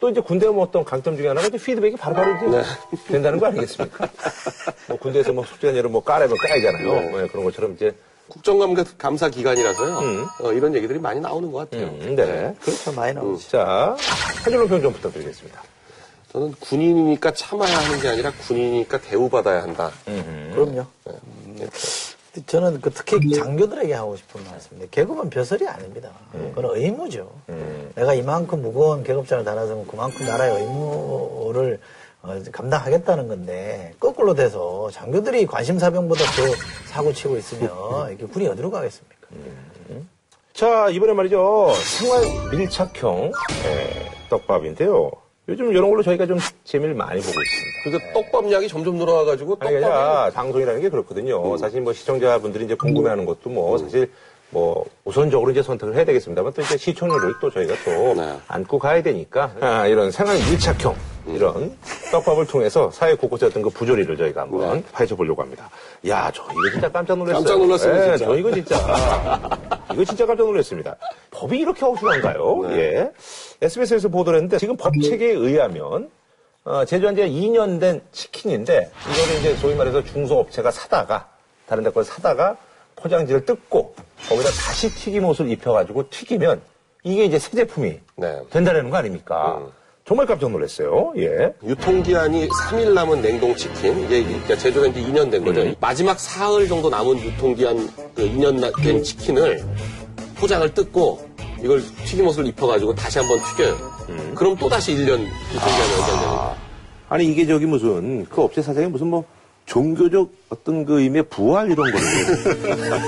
또 0.02 0.10
이제 0.10 0.20
군대 0.20 0.48
뭐 0.48 0.64
어떤 0.64 0.84
강점 0.84 1.16
중에 1.16 1.28
하나가 1.28 1.46
이제 1.46 1.56
피드백이 1.56 1.94
바로바로 1.94 2.48
이제 2.48 2.64
된다는 3.06 3.38
거 3.38 3.46
아니겠습니까? 3.46 4.08
뭐 4.88 4.98
군대에서 4.98 5.32
뭐 5.32 5.44
숙제내로 5.44 5.90
뭐 5.90 6.02
까라면 6.02 6.36
까이잖아요. 6.36 7.18
네, 7.18 7.28
그런 7.28 7.44
것처럼 7.44 7.74
이제 7.74 7.94
국정감사 8.26 9.28
기간이라서요. 9.28 9.98
음. 10.00 10.26
어, 10.40 10.52
이런 10.52 10.74
얘기들이 10.74 10.98
많이 10.98 11.20
나오는 11.20 11.52
것 11.52 11.70
같아요. 11.70 11.86
음, 11.86 12.16
네. 12.16 12.52
그렇죠 12.60 12.92
많이 12.94 13.14
나오죠. 13.14 13.48
자, 13.48 13.96
한줄로 14.42 14.66
평좀 14.66 14.92
부탁드리겠습니다. 14.92 15.62
저는 16.32 16.52
군인이니까 16.58 17.32
참아야 17.34 17.72
하는 17.72 18.00
게 18.00 18.08
아니라 18.08 18.32
군인이니까 18.48 19.02
대우받아야 19.02 19.62
한다. 19.62 19.92
그럼요. 20.04 20.84
근데 21.44 21.68
저는 22.46 22.80
그 22.80 22.90
특히 22.90 23.30
장교들에게 23.34 23.92
하고 23.92 24.16
싶은 24.16 24.42
말씀인데 24.44 24.88
계급은 24.90 25.28
벼슬이 25.28 25.68
아닙니다. 25.68 26.10
그건 26.54 26.76
의무죠. 26.76 27.30
내가 27.94 28.14
이만큼 28.14 28.62
무거운 28.62 29.02
계급장을 29.04 29.44
달아서 29.44 29.84
그만큼 29.86 30.24
나라의 30.26 30.62
의무를 30.62 31.78
어, 32.22 32.40
감당하겠다는 32.52 33.28
건데 33.28 33.94
거꾸로 33.98 34.32
돼서 34.34 34.88
장교들이 34.92 35.44
관심사병보다 35.46 36.24
더 36.24 36.42
사고 36.88 37.12
치고 37.12 37.36
있으면 37.36 38.12
이게 38.12 38.24
군이 38.26 38.46
어디로 38.46 38.70
가겠습니까? 38.70 39.16
자, 40.54 40.88
이번에 40.90 41.14
말이죠. 41.14 41.72
생활 41.74 42.22
밀착형 42.56 43.32
예, 43.64 44.10
떡밥인데요. 44.30 45.10
요즘 45.48 45.70
이런 45.72 45.90
걸로 45.90 46.02
저희가 46.02 46.26
좀 46.26 46.38
재미를 46.64 46.94
많이 46.94 47.20
보고 47.20 47.32
있습니다. 47.32 47.82
그러니까 47.84 48.12
떡밥량이 48.12 48.68
점점 48.68 48.96
늘어와가지고 48.96 49.56
아니, 49.58 49.58
떡밥이 49.58 49.76
아니라 49.76 50.30
방송이라는 50.30 50.80
게 50.80 50.88
그렇거든요. 50.88 51.56
사실 51.56 51.80
뭐 51.80 51.92
시청자분들이 51.92 52.64
이제 52.64 52.74
궁금해하는 52.76 53.24
것도 53.24 53.50
뭐 53.50 53.76
사실 53.78 54.10
뭐 54.52 54.84
우선적으로 55.04 55.50
이제 55.50 55.62
선택을 55.62 55.94
해야 55.96 56.04
되겠습니다만 56.04 56.52
또 56.52 56.60
이제 56.60 56.76
시청률을 56.76 57.34
또 57.40 57.50
저희가 57.50 57.74
또 57.86 58.14
네. 58.14 58.36
안고 58.48 58.78
가야 58.78 59.02
되니까 59.02 59.50
아, 59.60 59.86
이런 59.86 60.10
생활 60.10 60.36
밀착형 60.36 60.94
이런 61.26 61.74
떡밥을 62.10 62.46
통해서 62.46 62.90
사회 62.90 63.14
곳곳에 63.14 63.46
어떤 63.46 63.62
그 63.62 63.70
부조리를 63.70 64.14
저희가 64.14 64.42
한번 64.42 64.84
파헤쳐 64.92 65.16
보려고 65.16 65.40
합니다. 65.40 65.70
야, 66.06 66.30
저 66.34 66.42
이거 66.42 66.70
진짜 66.70 66.88
깜짝 66.90 67.16
놀랐어요. 67.16 67.38
깜짝 67.44 67.58
놀랐어요, 67.58 67.94
예, 67.96 68.00
진짜. 68.16 68.24
저 68.26 68.36
이거 68.36 68.52
진짜 68.52 68.76
이거 69.94 70.04
진짜 70.04 70.26
깜짝 70.26 70.44
놀랐습니다. 70.44 70.96
법이 71.30 71.58
이렇게 71.60 71.84
어수선한가요? 71.86 72.62
네. 72.68 72.76
예. 72.76 73.12
SBS에서 73.62 74.08
보도를 74.08 74.38
했는데 74.38 74.58
지금 74.58 74.76
법 74.76 74.92
체계에 75.00 75.30
의하면 75.30 76.10
어, 76.64 76.84
제조한 76.84 77.14
지가 77.16 77.26
2년 77.26 77.80
된 77.80 78.02
치킨인데 78.12 78.90
이거를 79.10 79.38
이제 79.40 79.56
소위 79.56 79.74
말해서 79.74 80.02
중소업체가 80.04 80.70
사다가 80.70 81.28
다른 81.66 81.82
데 81.84 81.90
걸 81.90 82.04
사다가 82.04 82.56
포장지를 82.96 83.44
뜯고 83.44 83.94
거기다 84.28 84.50
다시 84.50 84.88
튀김옷을 84.94 85.50
입혀가지고 85.50 86.08
튀기면 86.10 86.60
이게 87.04 87.24
이제 87.24 87.38
새 87.38 87.50
제품이 87.56 87.98
네. 88.16 88.40
된다는 88.50 88.90
거 88.90 88.96
아닙니까? 88.98 89.60
정말 90.04 90.26
깜짝 90.26 90.50
놀랐어요. 90.50 91.12
예. 91.16 91.52
유통기한이 91.64 92.48
3일 92.48 92.92
남은 92.92 93.22
냉동치킨, 93.22 94.00
이게 94.04 94.24
그러니까 94.24 94.56
제조된 94.56 94.92
지 94.94 95.00
2년 95.00 95.30
된 95.30 95.44
거죠. 95.44 95.64
마지막 95.80 96.18
사흘 96.18 96.66
정도 96.68 96.90
남은 96.90 97.18
유통기한 97.20 97.88
그 98.14 98.22
2년 98.28 98.60
나- 98.60 98.70
된 98.82 99.02
치킨을 99.02 99.64
포장을 100.36 100.72
뜯고 100.74 101.28
이걸 101.62 101.80
튀김옷을 102.04 102.46
입혀가지고 102.48 102.94
다시 102.96 103.18
한번 103.20 103.38
튀겨요. 103.38 103.76
그럼 104.34 104.56
또다시 104.56 104.92
1년 104.92 105.20
유통기한이 105.20 105.92
연장되는 105.92 106.18
거예요. 106.26 106.56
아니 107.08 107.26
이게 107.26 107.46
저기 107.46 107.66
무슨 107.66 108.24
그 108.26 108.42
업체 108.42 108.60
사장이 108.62 108.86
무슨 108.88 109.06
뭐 109.08 109.24
종교적 109.72 110.28
어떤 110.50 110.84
그 110.84 111.00
의미의 111.00 111.22
부활 111.30 111.70
이런 111.70 111.90
거를 111.90 112.06
겁니까? 112.60 112.98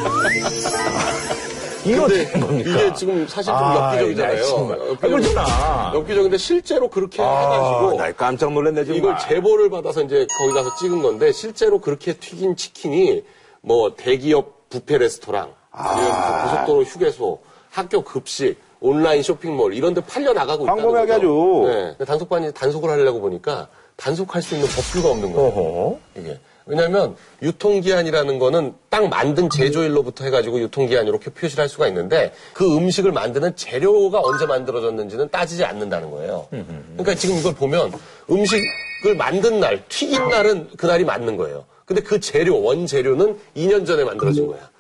이게 1.85 2.95
지금 2.95 3.29
사실 3.29 3.53
좀 3.53 3.55
아, 3.63 3.93
엽기적이잖아요. 3.93 4.37
나 4.39 4.43
정말. 4.47 4.79
아, 4.81 4.85
엽기적- 4.85 5.01
그렇구나. 5.01 5.93
엽기적인데 5.95 6.39
실제로 6.39 6.89
그렇게 6.89 7.23
해가지고 7.23 7.99
나 7.99 8.11
깜짝 8.13 8.51
놀랐네 8.55 8.85
지금. 8.85 8.97
이걸 8.97 9.19
제보를 9.19 9.69
받아서 9.69 10.01
이제 10.01 10.27
거기 10.39 10.55
가서 10.55 10.75
찍은 10.77 11.03
건데 11.03 11.33
실제로 11.33 11.79
그렇게 11.83 12.15
튀긴 12.15 12.57
치킨이 12.57 13.23
뭐 13.61 13.95
대기업 13.95 14.71
부페 14.71 14.97
레스토랑, 14.97 15.51
그 15.71 16.49
고속도로 16.49 16.85
휴게소, 16.85 17.41
학교 17.73 18.01
급식, 18.03 18.57
온라인 18.81 19.23
쇼핑몰 19.23 19.75
이런 19.75 19.93
데 19.93 20.01
팔려 20.01 20.33
나가고 20.33 20.65
있다는 20.65 20.83
거죠. 20.83 21.13
하죠. 21.13 21.65
네. 21.99 22.05
단속반이 22.07 22.55
단속을 22.55 22.89
하려고 22.89 23.21
보니까 23.21 23.69
단속할 23.97 24.41
수 24.43 24.55
있는 24.55 24.67
법규가 24.69 25.11
없는 25.11 25.33
거예요. 25.35 25.49
어허. 25.49 25.99
이게. 26.17 26.41
왜냐면 26.67 27.17
유통기한이라는 27.43 28.39
거는 28.39 28.75
딱 28.89 29.09
만든 29.09 29.51
제조일로부터 29.51 30.25
해가지고 30.25 30.61
유통기한 30.61 31.07
이렇게 31.07 31.31
표시를 31.31 31.63
할 31.63 31.69
수가 31.69 31.89
있는데 31.89 32.33
그 32.53 32.77
음식을 32.77 33.13
만드는 33.13 33.55
재료가 33.57 34.21
언제 34.23 34.47
만들어졌는지는 34.47 35.29
따지지 35.31 35.65
않는다는 35.65 36.11
거예요. 36.11 36.47
그러니까 36.51 37.15
지금 37.15 37.37
이걸 37.37 37.55
보면 37.55 37.93
음식을 38.31 39.17
만든 39.17 39.61
날, 39.61 39.85
튀긴 39.89 40.29
날은 40.29 40.69
그날이 40.77 41.05
맞는 41.05 41.37
거예요. 41.37 41.67
근데 41.85 42.01
그 42.01 42.19
재료, 42.19 42.63
원재료는 42.63 43.39
2년 43.57 43.87
전에 43.87 44.05
만들어진 44.05 44.47
거야. 44.47 44.71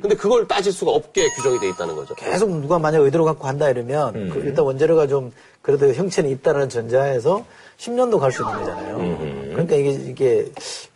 근데 0.00 0.14
그걸 0.16 0.46
따질 0.48 0.72
수가 0.72 0.90
없게 0.92 1.28
규정이 1.36 1.58
돼 1.60 1.68
있다는 1.68 1.94
거죠. 1.94 2.14
계속 2.14 2.50
누가 2.60 2.78
만약 2.78 3.00
의도를 3.00 3.24
갖고 3.26 3.46
한다 3.46 3.68
이러면 3.68 4.14
음. 4.14 4.30
그 4.32 4.40
일단 4.40 4.64
원재료가 4.64 5.06
좀 5.06 5.32
그래도 5.60 5.92
형체는 5.92 6.30
있다는 6.30 6.68
전자에서 6.68 7.44
10년도 7.78 8.18
갈 8.18 8.32
수 8.32 8.42
있는 8.42 8.58
거잖아요. 8.60 8.96
음. 8.96 9.48
그러니까 9.52 9.76
이게 9.76 9.90
이게 9.90 10.46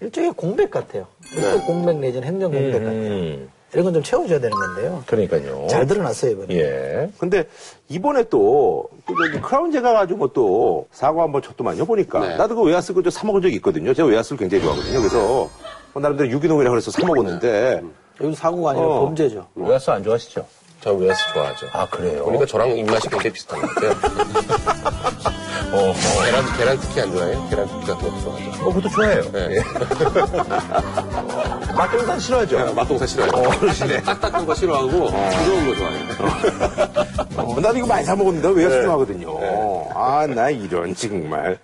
일종의 0.00 0.32
공백 0.36 0.70
같아요. 0.70 1.06
일종 1.34 1.60
공백 1.66 1.98
내지는 1.98 2.26
행정 2.26 2.50
공백 2.52 2.72
같아요. 2.72 2.88
음. 2.90 3.50
이런 3.72 3.84
건 3.84 3.92
좀 3.94 4.02
채워줘야 4.02 4.38
되는 4.38 4.56
건데요. 4.56 5.02
그러니까요. 5.06 5.66
잘 5.68 5.86
드러났어요 5.86 6.30
이번에. 6.30 6.54
예. 6.56 7.10
근데 7.18 7.44
이번에 7.88 8.22
또, 8.30 8.88
또 9.06 9.14
저기 9.16 9.40
크라운 9.42 9.70
제 9.72 9.80
가 9.82 9.92
가지고 9.92 10.28
또 10.32 10.86
사고 10.92 11.20
한번 11.20 11.42
쳤더만요 11.42 11.84
보니까 11.84 12.20
네. 12.26 12.36
나도 12.36 12.54
그 12.54 12.62
외화스 12.62 12.94
그저 12.94 13.10
사 13.10 13.26
먹은 13.26 13.42
적이 13.42 13.56
있거든요. 13.56 13.92
제가 13.92 14.08
외화스를 14.08 14.38
굉장히 14.38 14.62
좋아하거든요. 14.64 14.98
그래서 15.00 15.50
뭐 15.92 16.00
나름대로 16.00 16.30
유기농이라 16.30 16.70
그래서 16.70 16.90
사 16.90 17.04
먹었는데 17.04 17.82
여기 18.20 18.34
사고가 18.34 18.70
아니라 18.70 18.86
어. 18.86 19.00
범죄죠. 19.06 19.46
오야스 19.56 19.90
안 19.90 20.02
좋아하시죠? 20.02 20.46
저 20.80 20.92
웨스 20.92 21.20
좋아하죠. 21.32 21.66
아 21.72 21.86
그래요? 21.88 22.24
보니까 22.24 22.44
저랑 22.46 22.76
입맛이 22.76 23.08
굉장히 23.08 23.32
비슷한 23.32 23.60
것 23.60 23.74
같아요. 23.74 23.90
어, 25.72 25.92
계란, 26.24 26.44
계란 26.56 26.78
특히 26.78 27.00
안 27.00 27.10
좋아해요? 27.12 27.46
계란 27.50 27.66
특히 27.66 27.86
같은 27.86 28.08
것도 28.10 28.20
좋아하죠. 28.20 28.50
어, 28.62 28.66
그것도 28.72 28.88
좋아해요. 28.90 29.32
네. 29.32 29.56
예. 29.56 29.62
맛동산 31.76 32.20
싫어하죠? 32.20 32.74
맛동산 32.74 33.08
싫어해요. 33.08 33.32
어, 33.32 33.50
그러시네. 33.58 34.02
딱딱한 34.02 34.46
거 34.46 34.54
싫어하고 34.54 34.88
부드러운 34.90 35.66
거 35.66 35.74
좋아해요. 35.76 36.06
어, 37.36 37.60
나도 37.60 37.78
이거 37.78 37.86
많이 37.86 38.04
사 38.04 38.14
먹었는데 38.14 38.48
외화스 38.48 38.82
좋아하거든요. 38.82 39.90
아, 39.94 40.26
나 40.28 40.50
이런 40.50 40.94
정말. 40.94 41.58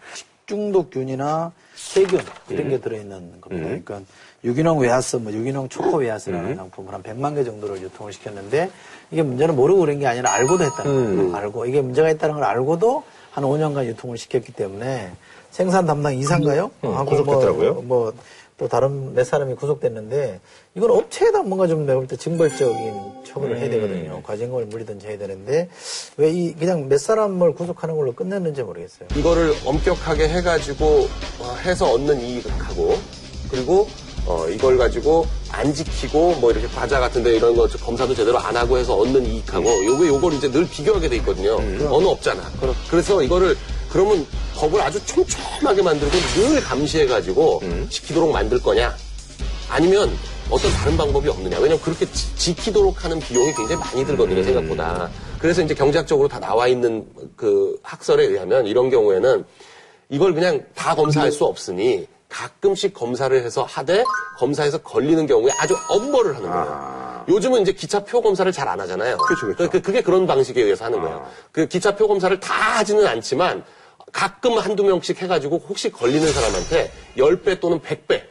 중독균이나 0.46 1.52
세균 1.76 2.20
이런 2.48 2.68
게 2.70 2.80
들어있는 2.80 3.40
겁니다. 3.40 3.66
그러니까 3.68 4.00
유기농 4.44 4.78
외화스, 4.78 5.16
뭐 5.16 5.32
유기농 5.32 5.68
초코 5.68 5.98
외화스라는 5.98 6.56
상품을 6.56 6.92
한 6.92 7.02
100만 7.02 7.34
개 7.36 7.44
정도를 7.44 7.80
유통을 7.82 8.12
시켰는데 8.12 8.70
이게 9.10 9.22
문제는 9.22 9.54
모르고 9.54 9.80
그런 9.80 9.98
게 10.00 10.06
아니라 10.06 10.32
알고도 10.32 10.64
했다는 10.64 11.16
거예요. 11.16 11.36
알고 11.36 11.66
이게 11.66 11.80
문제가 11.80 12.10
있다는 12.10 12.34
걸 12.36 12.44
알고도 12.44 13.04
한 13.30 13.44
5년간 13.44 13.86
유통을 13.86 14.18
시켰기 14.18 14.52
때문에 14.52 15.12
생산 15.50 15.86
담당 15.86 16.14
이사인가요? 16.16 16.70
하고 16.82 17.04
구속됐더라고요. 17.10 17.74
뭐, 17.74 17.82
뭐, 17.82 18.12
또 18.58 18.68
다른 18.68 19.14
몇 19.14 19.24
사람이 19.24 19.54
구속됐는데 19.54 20.40
이건 20.74 20.90
업체에다 20.90 21.42
뭔가 21.42 21.66
좀 21.66 21.86
내가 21.86 21.98
볼 21.98 22.06
때 22.06 22.16
징벌적인 22.16 23.24
처벌을 23.24 23.58
해야 23.58 23.70
되거든요. 23.70 24.22
과징금을 24.22 24.66
물리든지 24.66 25.06
해야 25.06 25.18
되는데 25.18 25.68
왜 26.16 26.30
이 26.30 26.52
그냥 26.54 26.88
몇 26.88 26.98
사람을 26.98 27.54
구속하는 27.54 27.96
걸로 27.96 28.12
끝냈는지 28.12 28.62
모르겠어요. 28.62 29.08
이거를 29.16 29.52
엄격하게 29.64 30.28
해가지고 30.28 30.84
어, 31.40 31.54
해서 31.64 31.90
얻는 31.92 32.20
이익하고 32.20 32.94
그리고 33.50 33.86
어, 34.32 34.48
이걸 34.48 34.78
가지고 34.78 35.26
안 35.50 35.74
지키고 35.74 36.36
뭐 36.36 36.50
이렇게 36.50 36.66
과자 36.68 36.98
같은데 36.98 37.36
이런 37.36 37.54
거 37.54 37.68
검사도 37.68 38.14
제대로 38.14 38.38
안 38.38 38.56
하고 38.56 38.78
해서 38.78 38.94
얻는 38.96 39.26
이익하고 39.26 39.84
요게 39.84 40.08
요걸 40.08 40.32
이제 40.34 40.50
늘 40.50 40.66
비교하게 40.66 41.08
돼 41.10 41.16
있거든요. 41.16 41.56
어느 41.90 42.06
없잖아. 42.06 42.42
그래서 42.90 43.22
이거를 43.22 43.56
그러면 43.90 44.26
법을 44.54 44.80
아주 44.80 45.04
촘촘하게 45.04 45.82
만들고 45.82 46.16
늘 46.34 46.60
감시해가지고 46.62 47.62
지키도록 47.90 48.32
만들 48.32 48.58
거냐? 48.58 48.96
아니면 49.68 50.10
어떤 50.50 50.70
다른 50.72 50.96
방법이 50.96 51.28
없느냐. 51.28 51.58
왜냐면 51.58 51.80
그렇게 51.82 52.06
지, 52.10 52.54
키도록 52.54 53.04
하는 53.04 53.20
비용이 53.20 53.52
굉장히 53.54 53.76
많이 53.76 54.04
들거든요, 54.04 54.42
생각보다. 54.42 55.10
그래서 55.38 55.62
이제 55.62 55.74
경제학적으로 55.74 56.28
다 56.28 56.38
나와 56.38 56.68
있는 56.68 57.06
그 57.36 57.78
학설에 57.82 58.24
의하면 58.24 58.66
이런 58.66 58.88
경우에는 58.90 59.44
이걸 60.10 60.34
그냥 60.34 60.64
다 60.74 60.94
검사할 60.94 61.32
수 61.32 61.44
없으니 61.44 62.06
가끔씩 62.32 62.94
검사를 62.94 63.36
해서 63.36 63.62
하되 63.64 64.02
검사에서 64.38 64.78
걸리는 64.78 65.26
경우에 65.26 65.52
아주 65.58 65.76
엄벌을 65.88 66.34
하는 66.36 66.48
거예요. 66.50 67.24
요즘은 67.28 67.62
이제 67.62 67.72
기차표 67.72 68.22
검사를 68.22 68.50
잘 68.50 68.66
안 68.68 68.80
하잖아요. 68.80 69.18
그렇죠, 69.18 69.46
그렇죠. 69.46 69.70
그- 69.70 69.82
그게 69.82 70.00
그런 70.02 70.26
방식에 70.26 70.62
의해서 70.62 70.86
하는 70.86 71.00
거예요. 71.00 71.26
그 71.52 71.66
기차표 71.68 72.08
검사를 72.08 72.38
다 72.40 72.54
하지는 72.78 73.06
않지만 73.06 73.62
가끔 74.12 74.58
한두 74.58 74.82
명씩 74.82 75.20
해가지고 75.22 75.62
혹시 75.68 75.90
걸리는 75.92 76.26
사람한테 76.32 76.90
10배 77.18 77.60
또는 77.60 77.80
100배 77.80 78.22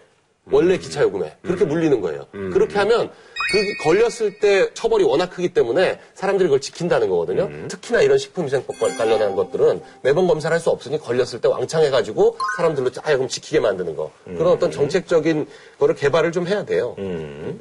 원래 0.51 0.77
기차 0.77 1.01
요금에 1.03 1.37
그렇게 1.43 1.63
물리는 1.65 2.01
거예요. 2.01 2.25
그렇게 2.51 2.77
하면 2.79 3.11
그 3.51 3.83
걸렸을 3.83 4.39
때 4.39 4.73
처벌이 4.73 5.03
워낙 5.03 5.29
크기 5.29 5.49
때문에 5.49 5.99
사람들이 6.13 6.47
그걸 6.47 6.61
지킨다는 6.61 7.09
거거든요. 7.09 7.49
특히나 7.67 8.01
이런 8.01 8.17
식품위생법 8.17 8.77
관련한 8.97 9.35
것들은 9.35 9.81
매번 10.01 10.27
검사를 10.27 10.53
할 10.53 10.61
수 10.61 10.69
없으니 10.69 10.99
걸렸을 10.99 11.41
때 11.41 11.47
왕창 11.47 11.81
해가지고 11.83 12.37
사람들로 12.57 12.91
하여금 13.01 13.27
지키게 13.27 13.59
만드는 13.59 13.95
거. 13.95 14.11
그런 14.25 14.47
어떤 14.53 14.71
정책적인 14.71 15.47
거를 15.79 15.95
개발을 15.95 16.31
좀 16.31 16.47
해야 16.47 16.63
돼요. 16.63 16.95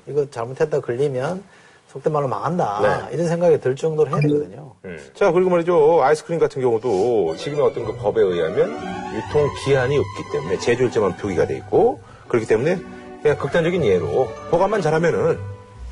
이거 0.07 0.29
잘못했다 0.31 0.81
걸리면 0.81 1.43
속된 1.91 2.13
말로 2.13 2.29
망한다. 2.29 3.09
이런 3.11 3.27
생각이 3.27 3.59
들 3.59 3.75
정도로 3.75 4.11
해야 4.11 4.21
되거든요. 4.21 4.75
자, 5.15 5.33
그리고 5.33 5.51
말이죠. 5.51 6.03
아이스크림 6.03 6.39
같은 6.39 6.63
경우도 6.63 7.37
지금의 7.37 7.65
어떤 7.65 7.85
그 7.85 7.97
법에 7.97 8.21
의하면 8.21 8.71
유통 9.17 9.49
기한이 9.65 9.97
없기 9.99 10.31
때문에 10.31 10.59
제조일자만 10.59 11.17
표기가 11.17 11.47
돼 11.47 11.57
있고 11.57 12.01
그렇기 12.29 12.47
때문에 12.47 12.79
그냥 13.23 13.39
극단적인 13.39 13.85
예로 13.85 14.29
보관만 14.51 14.83
잘하면은 14.83 15.39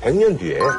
100년 0.01 0.39
뒤에. 0.39 0.59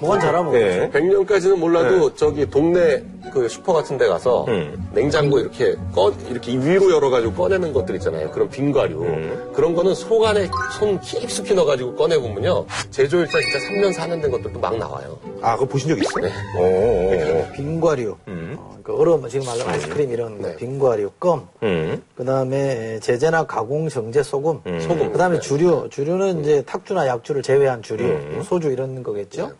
뭐가 0.00 0.18
잘하면 0.18 0.54
예. 0.54 0.90
100년까지는 0.92 1.56
몰라도 1.56 2.14
저기 2.14 2.48
동네 2.48 3.04
그 3.30 3.48
슈퍼 3.48 3.72
같은 3.72 3.96
데 3.96 4.06
가서 4.08 4.44
음. 4.48 4.90
냉장고 4.92 5.38
이렇게 5.38 5.76
꺼 5.94 6.12
이렇게 6.28 6.52
위로 6.52 6.90
열어가지고 6.90 7.34
꺼내는 7.34 7.72
것들 7.72 7.94
있잖아요. 7.96 8.30
그런 8.30 8.48
빙과류 8.50 9.52
그런 9.54 9.74
거는 9.74 9.94
속 9.94 10.24
안에 10.24 10.48
손 10.78 11.00
깊숙이 11.00 11.54
넣어가지고 11.54 11.94
꺼내 11.94 12.18
보면요 12.18 12.66
제조일자 12.90 13.38
진짜 13.40 13.58
3년 13.58 13.94
4년 13.94 14.20
된 14.20 14.30
것들도 14.30 14.58
막 14.58 14.76
나와요. 14.76 15.18
아, 15.42 15.54
그거 15.54 15.66
보신 15.66 15.88
적 15.88 15.98
있어요? 15.98 16.24
네. 16.24 16.32
오, 16.58 16.62
오, 16.62 17.40
오. 17.40 17.52
빙과류, 17.52 18.16
어, 18.26 18.78
그 18.82 18.94
얼음, 18.94 19.26
지금 19.28 19.46
말로 19.46 19.66
아이스크림 19.66 20.10
이런 20.10 20.40
거, 20.42 20.48
네. 20.48 20.56
빙과류, 20.56 21.12
껌, 21.18 21.48
음. 21.62 22.02
그 22.14 22.24
다음에 22.24 22.98
재제나 23.00 23.46
가공 23.46 23.88
정제 23.88 24.22
소금, 24.22 24.60
소금. 24.80 25.12
그 25.12 25.18
다음에 25.18 25.36
네. 25.36 25.40
주류, 25.40 25.88
주류는 25.90 26.40
이제 26.40 26.62
탁주나 26.66 27.06
약주를 27.06 27.42
제외한 27.42 27.82
주류, 27.82 28.04
뭐 28.32 28.42
소주 28.42 28.70
이런 28.70 29.02
거겠죠. 29.02 29.52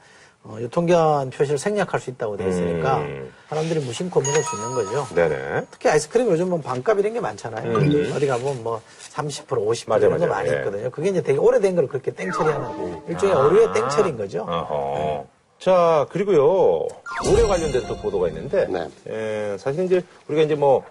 어, 0.43 0.57
유통기한 0.59 1.31
표시를 1.31 1.59
생략할 1.59 2.01
수 2.01 2.09
있다고 2.11 2.37
되어 2.37 2.49
있으니까 2.49 2.99
음. 2.99 3.33
사람들이 3.49 3.81
무심코 3.81 4.21
먹을 4.21 4.43
수 4.43 4.57
있는 4.57 4.75
거죠. 4.75 5.15
네네. 5.15 5.67
특히 5.71 5.89
아이스크림 5.91 6.29
요즘 6.29 6.49
뭐 6.49 6.61
반값 6.61 6.99
이런 6.99 7.13
게 7.13 7.21
많잖아요. 7.21 7.77
어디 8.15 8.27
가보면 8.27 8.63
뭐 8.63 8.81
30%, 9.13 9.47
50% 9.47 9.89
맞아, 9.89 10.07
이런 10.07 10.19
거 10.19 10.27
맞아. 10.27 10.39
많이 10.39 10.51
예. 10.51 10.57
있거든요. 10.59 10.91
그게 10.91 11.11
이제 11.11 11.23
되게 11.23 11.39
오래된 11.39 11.77
걸 11.77 11.89
그렇게 11.89 12.11
땡처리하는 12.13 13.03
일종의 13.09 13.35
어류의 13.35 13.73
땡처리인 13.75 14.17
거죠. 14.17 14.47
어허. 14.49 15.27
자, 15.59 16.07
그리고요, 16.11 16.87
올해 17.31 17.47
관련된 17.47 17.87
또 17.87 17.95
보도가 17.99 18.29
있는데, 18.29 18.67
네. 18.67 18.89
에, 19.07 19.59
사실 19.59 19.85
이제 19.85 20.03
우리가 20.27 20.45
이제 20.45 20.55
뭐 20.55 20.83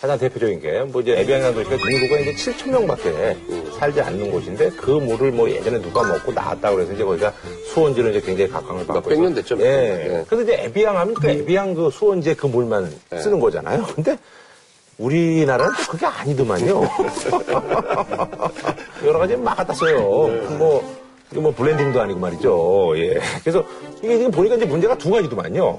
가장 0.00 0.16
대표적인 0.16 0.60
게, 0.60 0.80
뭐 0.82 1.00
이제 1.00 1.18
에비앙이라는 1.18 1.54
도시가 1.54 1.74
인구가 1.90 2.20
이제 2.20 2.32
7천 2.32 2.70
명밖에 2.70 3.36
살지 3.78 4.00
않는 4.00 4.30
곳인데, 4.30 4.70
그 4.70 4.92
물을 4.92 5.32
뭐 5.32 5.50
예전에 5.50 5.82
누가 5.82 6.04
먹고 6.04 6.30
나왔다고 6.30 6.76
그래서 6.76 6.92
이제 6.92 7.04
거기가 7.04 7.32
수원지로 7.72 8.10
이제 8.10 8.20
굉장히 8.20 8.48
각광을 8.50 8.86
받고. 8.86 9.12
있어요. 9.12 9.34
됐죠, 9.34 9.56
예. 9.58 9.64
네. 9.64 10.24
근데 10.28 10.44
이제 10.44 10.62
에비앙 10.64 10.96
하면 10.96 11.14
그 11.14 11.28
에비앙 11.28 11.74
그 11.74 11.90
수원지의 11.90 12.36
그 12.36 12.46
물만 12.46 12.88
쓰는 13.20 13.40
거잖아요. 13.40 13.84
근데 13.92 14.16
우리나라는 14.98 15.72
또 15.84 15.92
그게 15.92 16.06
아니더만요. 16.06 16.82
여러 19.04 19.18
가지 19.18 19.36
막 19.36 19.56
갖다 19.56 19.74
써요. 19.74 20.00
뭐, 20.58 20.97
이거 21.32 21.40
뭐 21.40 21.52
블렌딩도 21.52 22.00
아니고 22.00 22.18
말이죠. 22.20 22.92
예. 22.96 23.20
그래서 23.42 23.64
이게 24.02 24.16
지금 24.16 24.30
보니까 24.30 24.56
이제 24.56 24.64
문제가 24.64 24.96
두 24.96 25.10
가지더만요. 25.10 25.78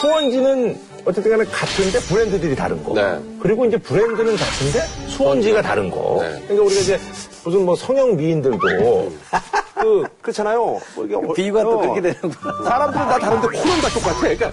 수원지는 0.00 0.78
어쨌든 1.04 1.30
간에 1.36 1.44
같은데 1.50 1.98
브랜드들이 2.00 2.54
다른 2.56 2.82
거. 2.82 2.94
네. 2.94 3.18
그리고 3.40 3.64
이제 3.64 3.76
브랜드는 3.76 4.36
같은데 4.36 4.80
수원지가 5.08 5.62
다른 5.62 5.90
거. 5.90 6.18
네. 6.20 6.30
그러니까 6.46 6.64
우리가 6.66 6.80
이제 6.80 6.98
무슨 7.44 7.64
뭐 7.64 7.76
성형 7.76 8.16
미인들도 8.16 8.58
그, 9.74 10.04
그렇잖아요. 10.22 10.58
뭐 10.94 11.04
이게 11.04 11.14
어- 11.14 11.32
비유가 11.34 11.62
또 11.62 11.78
어. 11.78 11.80
그렇게 11.80 12.00
되는구나. 12.00 12.64
사람들은 12.64 13.06
다 13.06 13.18
다른데 13.18 13.46
코는 13.58 13.80
다 13.80 13.88
똑같아. 13.90 14.20
그러니까 14.20 14.52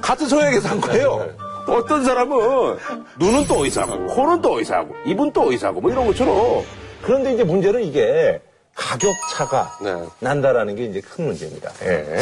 같은 0.00 0.28
성형에서 0.28 0.68
한 0.68 0.80
거예요. 0.80 1.28
어떤 1.68 2.04
사람은 2.04 2.76
눈은 3.20 3.46
또 3.46 3.54
어디서 3.60 3.82
하고, 3.82 4.06
코는 4.06 4.42
또 4.42 4.54
어디서 4.54 4.74
하고, 4.74 4.96
입은 5.06 5.32
또 5.32 5.42
어디서 5.42 5.68
하고, 5.68 5.80
뭐 5.80 5.92
이런 5.92 6.04
것처럼. 6.08 6.62
그런데 7.02 7.32
이제 7.34 7.44
문제는 7.44 7.84
이게 7.84 8.40
가격 8.74 9.14
차가 9.32 9.78
네. 9.82 9.94
난다라는 10.20 10.76
게 10.76 10.84
이제 10.86 11.00
큰 11.00 11.26
문제입니다. 11.26 11.70
예. 11.84 12.20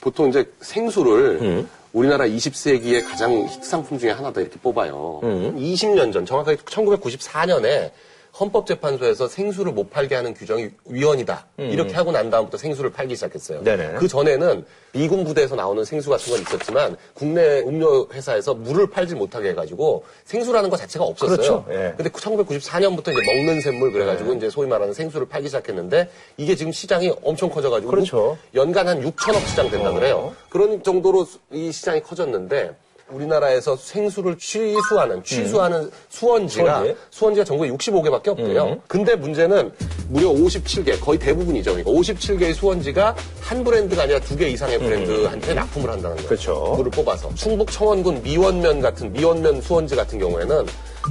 보통 0.00 0.28
이제 0.28 0.50
생수를 0.60 1.38
음. 1.40 1.68
우리나라 1.92 2.24
20세기의 2.24 3.08
가장 3.08 3.32
히트 3.48 3.66
상품 3.66 3.98
중에 3.98 4.10
하나다 4.10 4.40
이렇게 4.40 4.58
뽑아요. 4.60 5.20
음. 5.22 5.56
20년 5.56 6.12
전, 6.12 6.24
정확하게 6.24 6.56
1994년에 6.58 7.90
헌법재판소에서 8.38 9.28
생수를 9.28 9.72
못 9.72 9.90
팔게 9.90 10.14
하는 10.14 10.34
규정이 10.34 10.70
위헌이다. 10.86 11.46
이렇게 11.58 11.94
하고 11.94 12.12
난 12.12 12.30
다음부터 12.30 12.56
생수를 12.58 12.90
팔기 12.90 13.14
시작했어요. 13.14 13.58
음. 13.58 13.64
네네. 13.64 13.94
그 13.98 14.08
전에는 14.08 14.64
미군 14.92 15.24
부대에서 15.24 15.54
나오는 15.54 15.84
생수 15.84 16.10
같은 16.10 16.32
건 16.32 16.40
있었지만 16.42 16.96
국내 17.14 17.60
음료 17.60 18.08
회사에서 18.12 18.54
물을 18.54 18.88
팔지 18.90 19.14
못하게 19.14 19.50
해가지고 19.50 20.04
생수라는 20.24 20.68
것 20.70 20.76
자체가 20.78 21.04
없었어요. 21.04 21.36
그렇죠. 21.36 21.66
예. 21.70 21.94
근데 21.96 22.10
1994년부터 22.10 23.08
이제 23.12 23.20
먹는 23.34 23.60
샘물 23.60 23.92
그래가지고 23.92 24.34
이제 24.34 24.50
소위 24.50 24.66
말하는 24.68 24.92
생수를 24.94 25.28
팔기 25.28 25.48
시작했는데 25.48 26.10
이게 26.36 26.56
지금 26.56 26.72
시장이 26.72 27.12
엄청 27.22 27.50
커져가지고 27.50 27.90
그렇죠. 27.90 28.36
연간 28.54 28.88
한 28.88 29.00
6천억 29.02 29.46
시장 29.46 29.70
된다 29.70 29.92
그래요. 29.92 30.34
그런 30.48 30.82
정도로 30.82 31.24
수- 31.24 31.38
이 31.52 31.70
시장이 31.70 32.02
커졌는데 32.02 32.74
우리나라에서 33.12 33.76
생수를 33.76 34.36
취수하는 34.38 35.22
취수하는 35.22 35.90
수원지가 36.08 36.74
수원지? 36.80 36.96
수원지가 37.10 37.44
전국에 37.44 37.70
65개밖에 37.70 38.28
없대요. 38.28 38.80
근데 38.86 39.14
문제는 39.16 39.72
무려 40.08 40.28
57개 40.28 40.98
거의 41.00 41.18
대부분이죠. 41.18 41.72
그러니까 41.74 41.90
57개의 41.90 42.54
수원지가 42.54 43.14
한 43.40 43.64
브랜드가 43.64 44.02
아니라 44.02 44.18
두 44.20 44.36
개 44.36 44.48
이상의 44.48 44.78
브랜드한테 44.78 45.54
납품을 45.54 45.90
한다는 45.90 46.16
거예요. 46.16 46.28
그렇죠. 46.28 46.74
물을 46.76 46.90
뽑아서 46.90 47.34
충북 47.34 47.70
청원군 47.70 48.22
미원면 48.22 48.80
같은 48.80 49.12
미원면 49.12 49.60
수원지 49.60 49.94
같은 49.96 50.18
경우에는 50.18 50.66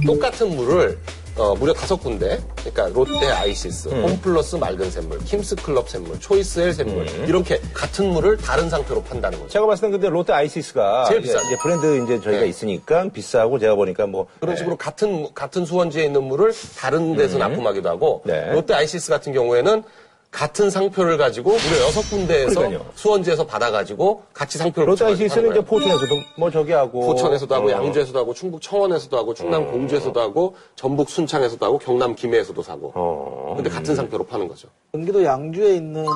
똑같은 0.06 0.56
물을 0.56 0.98
어, 1.36 1.54
무려 1.54 1.72
다섯 1.72 1.96
군데, 1.96 2.38
그러니까 2.56 2.88
롯데 2.88 3.26
아이시스, 3.28 3.88
음. 3.88 4.02
홈플러스 4.02 4.56
맑은 4.56 4.90
샘물, 4.90 5.18
킴스 5.24 5.54
클럽 5.56 5.88
샘물, 5.88 6.18
초이스 6.20 6.60
엘 6.60 6.74
샘물 6.74 7.06
음. 7.06 7.24
이렇게 7.26 7.60
같은 7.72 8.10
물을 8.10 8.36
다른 8.36 8.68
상태로 8.68 9.02
판다는 9.04 9.38
거죠. 9.38 9.48
제가 9.50 9.64
봤을 9.64 9.82
땐 9.82 9.92
근데 9.92 10.08
롯데 10.08 10.32
아이시스가 10.32 11.04
제일 11.08 11.22
비싸죠. 11.22 11.46
이제 11.46 11.56
브랜드 11.62 12.02
이제 12.04 12.20
저희가 12.20 12.42
네. 12.42 12.48
있으니까 12.48 13.08
비싸고 13.08 13.58
제가 13.58 13.74
보니까 13.74 14.06
뭐 14.06 14.26
그런 14.40 14.56
식으로 14.56 14.76
같은 14.76 15.32
같은 15.32 15.64
수원지에 15.64 16.04
있는 16.04 16.24
물을 16.24 16.52
다른 16.76 17.16
데서 17.16 17.38
납품하기도 17.38 17.88
하고 17.88 18.22
네. 18.26 18.52
롯데 18.52 18.74
아이시스 18.74 19.10
같은 19.10 19.32
경우에는 19.32 19.82
같은 20.30 20.70
상표를 20.70 21.18
가지고 21.18 21.50
무려 21.50 21.86
여섯 21.86 22.02
군데에서 22.08 22.60
그러니까요. 22.60 22.86
수원지에서 22.94 23.46
받아가지고 23.46 24.22
같이 24.32 24.58
상표를 24.58 24.90
붙여가지고 24.92 25.28
파는 25.28 25.42
이제 25.42 25.48
거예요. 25.50 25.64
포천에서도 25.64 26.14
뭐 26.36 26.50
저기 26.50 26.72
하고 26.72 27.00
포천에서도 27.00 27.52
하고 27.52 27.66
어. 27.66 27.70
양주에서도 27.72 28.16
하고 28.18 28.32
충북 28.32 28.62
청원에서도 28.62 29.16
하고 29.18 29.34
충남 29.34 29.66
공주에서도 29.70 30.18
하고 30.20 30.54
전북 30.76 31.10
순창에서도 31.10 31.66
하고 31.66 31.78
경남 31.78 32.14
김해에서도 32.14 32.62
사고 32.62 32.92
어. 32.94 33.54
근데 33.56 33.68
같은 33.70 33.96
상표로 33.96 34.24
파는 34.24 34.46
거죠. 34.46 34.68
경기도 34.92 35.24
양주에 35.24 35.74
있는 35.74 36.06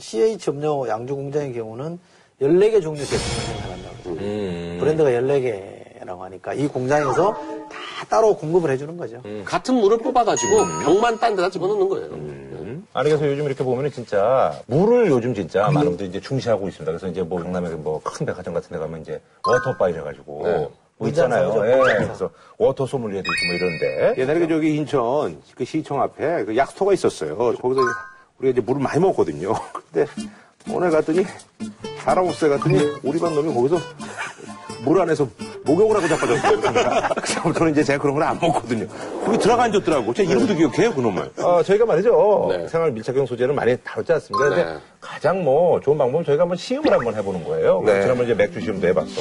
CH 0.00 0.50
음료 0.50 0.88
양주 0.88 1.14
공장의 1.14 1.52
경우는 1.52 1.98
14개 2.40 2.80
종류 2.82 3.04
제품을 3.04 3.20
생산한다고 3.20 3.96
그러죠. 4.04 4.20
음. 4.22 4.76
브랜드가 4.80 5.10
14개라고 5.10 6.18
하니까 6.20 6.54
이 6.54 6.66
공장에서 6.68 7.32
다 7.70 7.78
따로 8.08 8.34
공급을 8.34 8.70
해주는 8.70 8.96
거죠. 8.96 9.20
같은 9.44 9.74
물을 9.74 9.98
뽑아가지고 9.98 10.56
병만 10.84 11.18
딴 11.20 11.36
데다 11.36 11.50
집어넣는 11.50 11.88
거예요. 11.90 12.08
아니 12.98 13.10
그래서 13.10 13.28
요즘 13.30 13.44
이렇게 13.46 13.62
보면은 13.62 13.92
진짜 13.92 14.60
물을 14.66 15.06
요즘 15.06 15.32
진짜 15.32 15.70
많은 15.70 15.90
분들이 15.90 16.08
이제 16.08 16.20
중시하고 16.20 16.66
있습니다. 16.66 16.90
그래서 16.90 17.06
이제 17.06 17.22
뭐 17.22 17.40
강남에 17.40 17.68
뭐 17.76 18.00
큰 18.02 18.26
백화점 18.26 18.54
같은 18.54 18.70
데 18.72 18.78
가면 18.78 19.02
이제 19.02 19.20
워터바 19.46 19.90
이래가지고 19.90 20.42
네. 20.44 20.68
뭐 20.96 21.08
있잖아요. 21.08 21.54
예. 21.64 21.76
그래서 21.98 22.28
워터 22.58 22.86
소믈리에도 22.86 23.20
있고 23.20 23.46
뭐 23.46 23.54
이런데 23.54 24.20
옛날에 24.20 24.40
그 24.40 24.48
저기 24.48 24.74
인천 24.74 25.40
그 25.54 25.64
시청 25.64 26.02
앞에 26.02 26.44
그 26.44 26.56
약수터가 26.56 26.92
있었어요. 26.92 27.36
거기서 27.36 27.80
우리가 28.40 28.50
이제 28.50 28.60
물을 28.60 28.82
많이 28.82 28.98
먹거든요. 28.98 29.52
근데 29.92 30.10
오늘 30.72 30.90
갔더니 30.90 31.24
사람 31.98 32.26
없어 32.26 32.48
갔더니 32.48 32.78
우리 33.04 33.20
반 33.20 33.32
놈이 33.32 33.54
거기서 33.54 33.76
물 34.84 35.00
안에서 35.00 35.28
목욕을 35.64 35.96
하고 35.96 36.08
자빠졌어요. 36.08 36.60
그다음부터는 37.20 37.72
이제 37.72 37.84
제가 37.84 37.98
그런 38.00 38.14
걸 38.14 38.22
안 38.28 38.38
먹거든요. 38.40 38.86
거기 39.24 39.38
들어가 39.38 39.64
앉았더라고. 39.64 40.12
제가 40.14 40.30
이름도 40.30 40.54
기억해요, 40.54 40.92
그놈을. 40.94 41.30
어, 41.38 41.62
저희가 41.62 41.86
말이죠. 41.86 42.46
네. 42.50 42.68
생활 42.68 42.92
밀착형 42.92 43.26
소재를 43.26 43.54
많이 43.54 43.76
다뤘지 43.82 44.12
않습니까? 44.12 44.48
근데 44.48 44.64
네. 44.64 44.78
가장 45.00 45.42
뭐 45.44 45.80
좋은 45.80 45.96
방법은 45.96 46.24
저희가 46.24 46.42
한번 46.42 46.56
시음을 46.58 46.92
한번 46.92 47.14
해보는 47.14 47.44
거예요. 47.44 47.82
네. 47.86 48.02
지난번에 48.02 48.24
이제 48.30 48.34
맥주 48.34 48.60
시음도 48.60 48.86
해봤었고, 48.88 49.18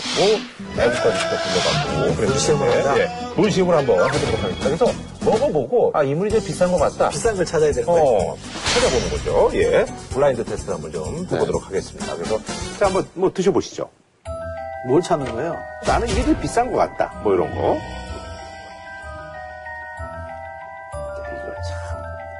맥주까지 0.75 1.17
시켜봤고, 1.19 2.15
그래서 2.15 2.33
시음을? 2.37 2.67
예, 2.97 3.09
물 3.35 3.51
시음을 3.51 3.77
한번 3.77 3.95
해보도록 3.97 4.43
하겠습니다. 4.43 4.65
그래서 4.65 4.85
먹어보고, 5.23 5.91
아, 5.93 6.03
이 6.03 6.13
물이 6.15 6.35
이제 6.35 6.45
비싼 6.45 6.71
것 6.71 6.77
같다. 6.79 7.09
비싼 7.09 7.35
걸 7.35 7.45
찾아야 7.45 7.71
되는 7.71 7.85
거예요. 7.87 8.03
어, 8.05 8.37
찾아보는 8.73 9.09
거죠. 9.09 9.51
예. 9.57 9.85
블라인드 10.09 10.43
테스트 10.43 10.71
한번 10.71 10.91
좀 10.91 11.27
해보도록 11.31 11.65
하겠습니다. 11.67 12.15
그래서, 12.15 12.37
자, 12.79 12.85
한번 12.87 13.05
뭐 13.13 13.31
드셔보시죠. 13.33 13.87
뭘 14.87 15.01
찾는 15.01 15.29
거예요? 15.33 15.61
나는 15.85 16.07
이게 16.07 16.23
제일 16.23 16.39
비싼 16.39 16.71
것 16.71 16.77
같다. 16.77 17.11
뭐 17.21 17.33
이런 17.33 17.53
거. 17.53 17.77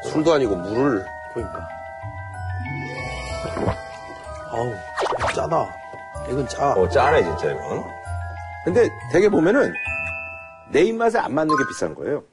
술도 0.04 0.34
아니고 0.34 0.56
물을 0.56 1.06
보니까. 1.34 1.68
어우, 4.52 4.74
짜다. 5.36 5.68
이건 6.30 6.48
짜. 6.48 6.72
어, 6.72 6.88
짜네, 6.88 7.22
진짜, 7.24 7.52
이건. 7.52 7.84
근데 8.64 8.90
되게 9.12 9.28
보면은 9.28 9.74
내 10.70 10.84
입맛에 10.84 11.20
안 11.20 11.34
맞는 11.34 11.54
게 11.56 11.64
비싼 11.68 11.94
거예요. 11.96 12.24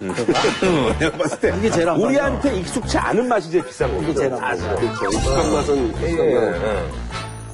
내가 0.98 1.16
봤을 1.16 1.38
때. 1.40 1.54
이게 1.58 1.70
제일 1.70 1.88
안 1.88 1.94
맞아. 1.94 2.06
우리한테 2.08 2.56
익숙치 2.56 2.98
않은 2.98 3.28
맛이 3.28 3.50
제일 3.52 3.64
비싼 3.64 3.88
거예요. 3.88 4.02
이게 4.02 4.14
제일 4.14 4.34
안 4.34 4.40
맞아. 4.40 4.74
그렇죠. 4.74 5.04
익숙한 5.10 5.52
맛은 5.52 5.86
익숙한, 5.90 6.08
예, 6.08 6.34
거. 6.34 7.11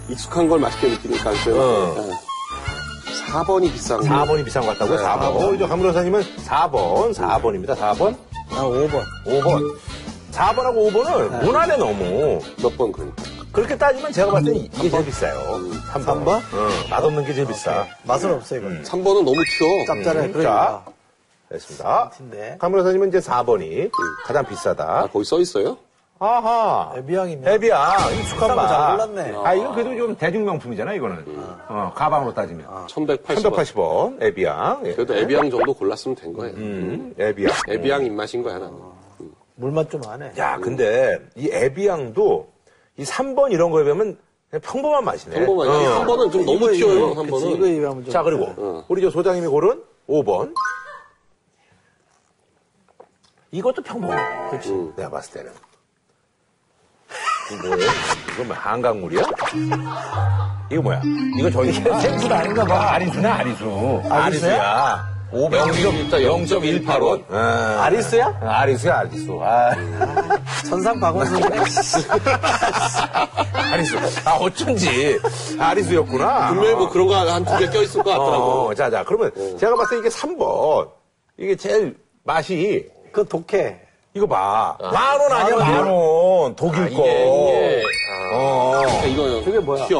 예. 0.08 0.12
익숙한 0.12 0.48
걸 0.48 0.58
맛있게 0.60 0.88
느끼니까 0.88 1.30
그래서 1.30 1.50
어. 1.60 2.18
4번이 3.30 3.70
비싼 3.72 3.98
거. 4.00 4.04
4번이 4.06 4.44
비싼 4.44 4.62
것 4.64 4.72
같다고요? 4.78 4.96
네, 4.98 5.04
4번. 5.04 5.48
우리 5.50 5.58
저 5.58 5.68
강무로사님은 5.68 6.22
4번, 6.46 7.14
4번입니다. 7.14 7.76
4번, 7.76 8.16
난 8.50 8.64
5번. 8.64 9.02
5번. 9.26 9.76
4번하고 10.32 10.90
5번을 10.92 11.44
무난해 11.44 11.76
너무. 11.76 12.40
몇 12.62 12.76
번 12.76 12.92
그러니까. 12.92 13.22
그렇게 13.52 13.76
따지면 13.76 14.12
제가 14.12 14.30
봤을 14.32 14.52
때 14.52 14.58
이게 14.58 14.90
제일 14.90 15.04
비싸요. 15.04 15.60
3번. 15.92 16.04
삼 16.04 16.24
번? 16.24 16.40
응, 16.54 16.68
맛없는 16.90 17.24
게 17.26 17.34
제일 17.34 17.46
비싸. 17.46 17.86
맛은 18.04 18.32
없어, 18.32 18.56
이거. 18.56 18.68
3번은 18.68 19.24
너무 19.24 19.34
튀어. 19.34 19.86
짭짤해. 19.86 20.26
음, 20.26 20.32
그러니까. 20.32 20.84
됐습니다. 21.50 22.10
강변호사님은 22.58 23.08
이제 23.08 23.18
4번이 23.20 23.90
가장 24.24 24.44
아, 24.44 24.48
비싸다. 24.48 25.08
거기 25.12 25.24
써 25.24 25.38
있어요? 25.40 25.78
아하. 26.20 26.92
에비앙이면. 26.96 27.48
에비앙, 27.54 27.80
익숙한 28.18 28.48
비싼 28.48 28.56
맛. 28.56 28.62
거잘 28.66 28.90
골랐네. 28.96 29.36
아, 29.44 29.54
이건 29.54 29.74
그래도 29.74 29.96
좀 29.96 30.16
대중명품이잖아, 30.16 30.94
이거는. 30.94 31.24
어, 31.68 31.92
가방으로 31.94 32.34
따지면. 32.34 32.66
1180원. 32.88 33.24
1180원, 33.24 34.22
에비앙. 34.22 34.80
예. 34.86 34.94
그래도 34.94 35.14
에비앙 35.14 35.48
정도 35.50 35.72
골랐으면 35.74 36.16
된 36.16 36.32
거예요. 36.32 36.56
음, 36.56 37.14
에비앙. 37.18 37.52
에비앙 37.68 38.04
입맛인 38.04 38.42
거야, 38.42 38.58
나는. 38.58 38.76
물맛 39.54 39.90
좀 39.90 40.00
안 40.06 40.22
해. 40.22 40.32
야, 40.38 40.56
근데 40.60 41.18
이 41.36 41.48
에비앙도 41.52 42.48
이 42.96 43.04
3번 43.04 43.52
이런 43.52 43.70
거에 43.70 43.84
비하면 43.84 44.16
평범한 44.62 45.04
맛이네. 45.04 45.36
평범하게. 45.36 45.70
어. 45.70 45.98
한 46.00 46.06
번은 46.06 46.30
좀 46.30 46.44
너무 46.44 46.70
튀어요, 46.72 47.06
한 47.14 47.26
그치, 47.26 47.30
번은. 47.30 47.76
이거 47.76 47.90
좀. 47.92 48.08
자, 48.08 48.22
그리고 48.22 48.44
어. 48.56 48.84
우리 48.88 49.02
저 49.02 49.10
소장님이 49.10 49.46
고른 49.46 49.82
5번. 50.08 50.54
이것도 53.50 53.82
평범해. 53.82 54.50
그렇지. 54.50 54.70
음. 54.70 54.92
내가 54.96 55.10
봤을 55.10 55.32
때는. 55.34 55.52
이거 57.52 57.68
뭐예요? 57.68 57.90
이거 58.34 58.44
뭐 58.44 58.56
한강물이야? 58.56 59.22
이거 60.70 60.82
뭐야? 60.82 61.00
이거 61.38 61.50
저희 61.50 61.72
생수도 61.72 62.34
아닌가 62.34 62.64
봐. 62.64 62.92
아리수나 62.92 63.34
아리수. 63.36 64.02
아리수야. 64.10 65.08
0.185원. 65.30 67.30
아리스야? 67.32 68.38
아리수야, 68.42 68.98
아리수. 69.00 69.38
아, 69.42 69.70
천상 70.68 70.98
박원순이네. 71.00 71.58
아리수. 73.72 73.98
아, 74.24 74.32
어쩐지. 74.36 75.18
아리수였구나. 75.58 76.48
분명히 76.48 76.74
뭐 76.74 76.88
그런 76.88 77.06
거 77.08 77.14
한 77.14 77.44
두 77.44 77.58
개 77.58 77.68
껴있을 77.68 78.02
것 78.02 78.10
같더라고. 78.10 78.68
어, 78.70 78.74
자, 78.74 78.90
자, 78.90 79.04
그러면 79.04 79.30
제가 79.58 79.74
봤을 79.76 80.00
때 80.02 80.08
이게 80.08 80.16
3번. 80.16 80.90
이게 81.38 81.56
제일 81.56 81.96
맛이, 82.24 82.86
그 83.12 83.26
독해. 83.26 83.80
이거 84.14 84.26
봐. 84.26 84.76
만원 84.80 85.32
아니야, 85.32 85.56
만 85.56 85.86
원. 85.86 86.56
독일 86.56 86.84
거. 86.84 86.86
이게, 86.88 87.22
이게, 87.22 87.82
어. 88.32 88.82
그러니까 88.86 89.06
이거 89.06 89.42
저게 89.44 89.58
뭐야? 89.60 89.86
튀어. 89.86 89.98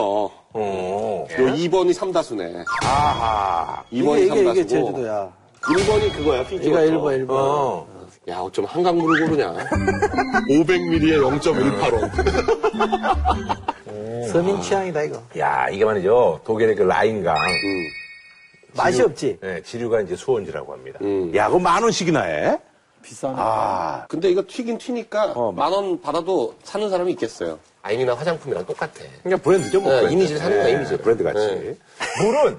어. 0.55 1.27
요 1.31 1.47
2번이 1.55 1.93
삼다수네. 1.93 2.65
아하. 2.83 3.83
2번이 3.93 4.17
이게, 4.19 4.25
이게, 4.25 4.29
삼다수고. 4.29 4.51
이게 4.53 4.67
제주도야. 4.67 5.31
1번이 5.61 6.13
그거야, 6.17 6.43
피지. 6.47 6.69
이가 6.69 6.81
1번, 6.81 7.27
1번. 7.27 7.31
어. 7.31 7.87
야, 8.29 8.39
어쩜 8.41 8.65
한강물을 8.65 9.27
고르냐. 9.27 9.55
500ml에 10.49 11.41
0.18원. 11.41 12.11
서민 14.33 14.61
취향이다, 14.61 15.03
이거. 15.03 15.23
야, 15.39 15.69
이게 15.71 15.85
말이죠. 15.85 16.41
독일의 16.45 16.75
그 16.75 16.83
라인강. 16.83 17.37
맛이 18.77 19.03
없지? 19.03 19.39
네, 19.41 19.63
지류가 19.63 20.03
이제 20.03 20.15
수원지라고 20.17 20.73
합니다. 20.73 20.99
음. 21.03 21.33
야, 21.35 21.47
그거 21.47 21.59
만 21.59 21.83
원씩이나 21.83 22.21
해? 22.23 22.59
비싸네. 23.03 23.35
아, 23.39 24.07
근데 24.09 24.31
이거 24.31 24.43
튀긴 24.47 24.79
튀니까 24.79 25.35
만원 25.55 26.01
받아도 26.01 26.55
사는 26.63 26.89
사람이 26.91 27.13
있겠어요. 27.13 27.59
아임이나 27.83 28.15
화장품이랑 28.15 28.67
똑같아. 28.67 28.93
그냥 29.23 29.39
브랜드죠, 29.39 29.81
뭐. 29.81 29.91
네, 29.91 29.99
브랜드. 30.01 30.15
이미지를 30.15 30.41
사는 30.41 30.57
거야, 30.57 30.69
이미지. 30.69 30.97
브랜드 30.99 31.25
같이. 31.25 31.39
네. 31.39 31.77
물은 32.23 32.59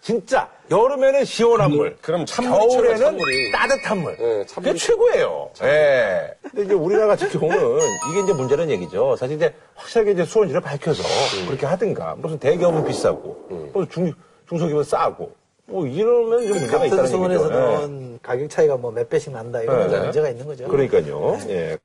진짜 0.00 0.48
여름에는 0.70 1.24
시원한 1.26 1.72
물. 1.72 1.96
그럼 2.00 2.24
찬물이 2.24 2.60
최고야, 2.70 2.76
겨울에는 2.76 3.04
찬물이. 3.04 3.52
따뜻한 3.52 3.98
물. 3.98 4.16
네, 4.16 4.46
찬물이 4.46 4.72
그게 4.72 4.86
최고예요. 4.86 5.50
예. 5.62 6.34
근데 6.42 6.62
이제 6.64 6.74
우리나라 6.74 7.08
같은 7.08 7.28
경우는 7.28 7.86
이게 8.10 8.20
이제 8.22 8.32
문제는 8.32 8.70
얘기죠. 8.70 9.16
사실 9.16 9.36
이제 9.36 9.54
확실하게 9.74 10.12
이제 10.12 10.24
수원지를 10.24 10.62
밝혀서 10.62 11.02
음. 11.40 11.46
그렇게 11.48 11.66
하든가. 11.66 12.14
무슨 12.18 12.38
대기업은 12.38 12.86
비싸고, 12.86 13.70
뭐 13.74 13.86
중, 13.88 14.12
중소기업은 14.48 14.84
싸고. 14.84 15.32
뭐 15.70 15.86
이러면 15.86 16.40
좀 16.42 16.50
문제가 16.58 16.72
같은 16.78 16.86
있다는 16.86 17.04
얘기죠. 17.04 17.16
수원에서 17.16 17.44
예. 17.46 17.54
나온 17.54 18.18
가격 18.22 18.50
차이가 18.50 18.76
뭐 18.76 18.90
몇 18.90 19.08
배씩 19.08 19.32
난다. 19.32 19.62
이거 19.62 19.86
네. 19.86 20.00
문제가 20.00 20.28
있는 20.28 20.44
거죠. 20.46 20.66
그러니까요. 20.68 21.38
예. 21.48 21.78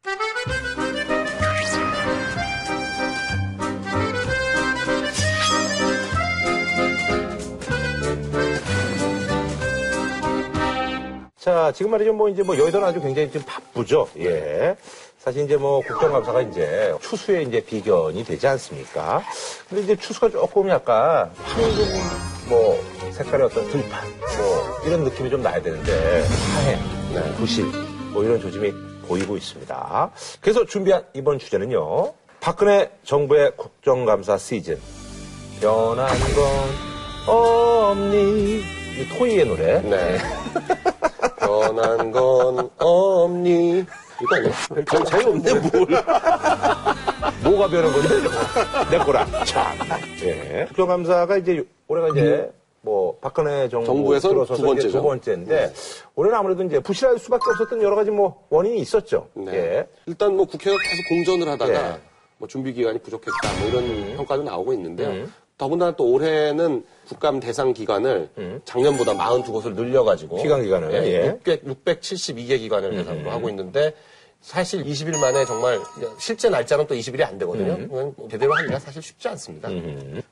자, 11.37 11.71
지금 11.75 11.91
말이죠. 11.91 12.13
뭐 12.13 12.27
이제 12.27 12.41
뭐 12.41 12.57
여의도는 12.57 12.87
아주 12.87 12.99
굉장히 12.99 13.29
지금 13.31 13.45
바쁘죠. 13.45 14.07
예. 14.17 14.75
사실 15.19 15.43
이제 15.43 15.57
뭐 15.57 15.79
국정감사가 15.81 16.41
이제 16.41 16.93
추수에 17.01 17.43
이제 17.43 17.59
비견이 17.63 18.23
되지 18.23 18.47
않습니까? 18.47 19.21
근데 19.69 19.83
이제 19.83 19.95
추수가 19.95 20.29
조금 20.29 20.69
약간 20.69 21.31
황금 21.35 21.85
뭐 22.47 22.77
색깔의 23.11 23.45
어떤 23.45 23.67
들판 23.69 24.07
뭐 24.37 24.81
이런 24.85 25.03
느낌이 25.03 25.29
좀 25.29 25.41
나야 25.41 25.61
되는데 25.61 26.23
하해, 26.53 26.77
네, 27.13 27.33
부실 27.35 27.65
뭐 28.11 28.23
이런 28.23 28.39
조짐이 28.39 28.73
보이고 29.07 29.37
있습니다. 29.37 30.11
그래서 30.41 30.65
준비한 30.65 31.03
이번 31.13 31.39
주제는요. 31.39 32.13
박근혜 32.39 32.91
정부의 33.03 33.53
국정감사 33.57 34.37
시즌 34.37 34.79
변한 35.59 36.07
건 37.27 37.27
없니 37.27 38.61
이 38.99 39.09
토이의 39.17 39.45
노래 39.45 39.81
네. 39.81 40.17
변한 41.39 42.11
건 42.11 42.69
없니. 42.77 43.85
아니야? 44.31 44.51
별 44.85 45.05
차이 45.05 45.25
없는데 45.25 45.53
뭘. 45.53 45.87
뭐가 47.43 47.67
변한 47.67 47.91
건데? 47.91 48.89
내 48.91 48.97
거라. 48.97 49.25
참. 49.45 49.77
예. 50.23 50.65
국정감사가 50.67 51.37
이제 51.37 51.63
올해가 51.87 52.09
이제 52.09 52.51
뭐 52.81 53.17
박근혜 53.19 53.67
정부 53.67 53.85
정부에선 53.85 54.31
들어서서 54.31 54.61
두 54.61 54.67
번째죠. 54.67 54.91
두 54.91 55.01
번째인데 55.03 55.73
올해는 56.15 56.37
아무래도 56.37 56.63
이제 56.63 56.79
부실할 56.79 57.17
수밖에 57.17 57.43
없었던 57.51 57.81
여러 57.81 57.95
가지 57.95 58.11
뭐 58.11 58.45
원인이 58.49 58.77
있었죠. 58.79 59.27
네. 59.33 59.53
예. 59.55 59.87
일단 60.05 60.35
뭐 60.35 60.45
국회가 60.45 60.77
계속 60.77 61.09
공전을 61.09 61.51
하다가 61.53 61.95
예. 61.95 61.99
뭐 62.37 62.47
준비 62.47 62.73
기간이 62.73 62.99
부족했다 62.99 63.59
뭐 63.59 63.67
이런 63.69 64.17
평가도 64.17 64.43
나오고 64.43 64.73
있는데요. 64.73 65.25
음. 65.55 65.57
더군다나 65.57 65.95
또 65.95 66.11
올해는 66.11 66.83
국감 67.07 67.39
대상 67.39 67.73
기간을 67.73 68.29
작년보다 68.65 69.13
42곳을 69.13 69.73
늘려가지고 69.75 70.37
기간 70.37 70.63
기간을, 70.63 70.93
예. 70.93 71.27
600, 71.27 71.65
672개 71.65 72.57
기관을 72.59 72.91
대상으로 72.95 73.31
하고 73.31 73.49
있는데 73.49 73.93
사실 74.41 74.83
20일 74.83 75.17
만에 75.19 75.45
정말 75.45 75.79
실제 76.19 76.49
날짜는 76.49 76.85
또 76.87 76.93
20일이 76.93 77.23
안 77.23 77.37
되거든요. 77.39 77.77
그건 77.77 78.13
뭐 78.15 78.27
제대로 78.29 78.53
하기가 78.53 78.79
사실 78.79 79.01
쉽지 79.01 79.27
않습니다. 79.29 79.69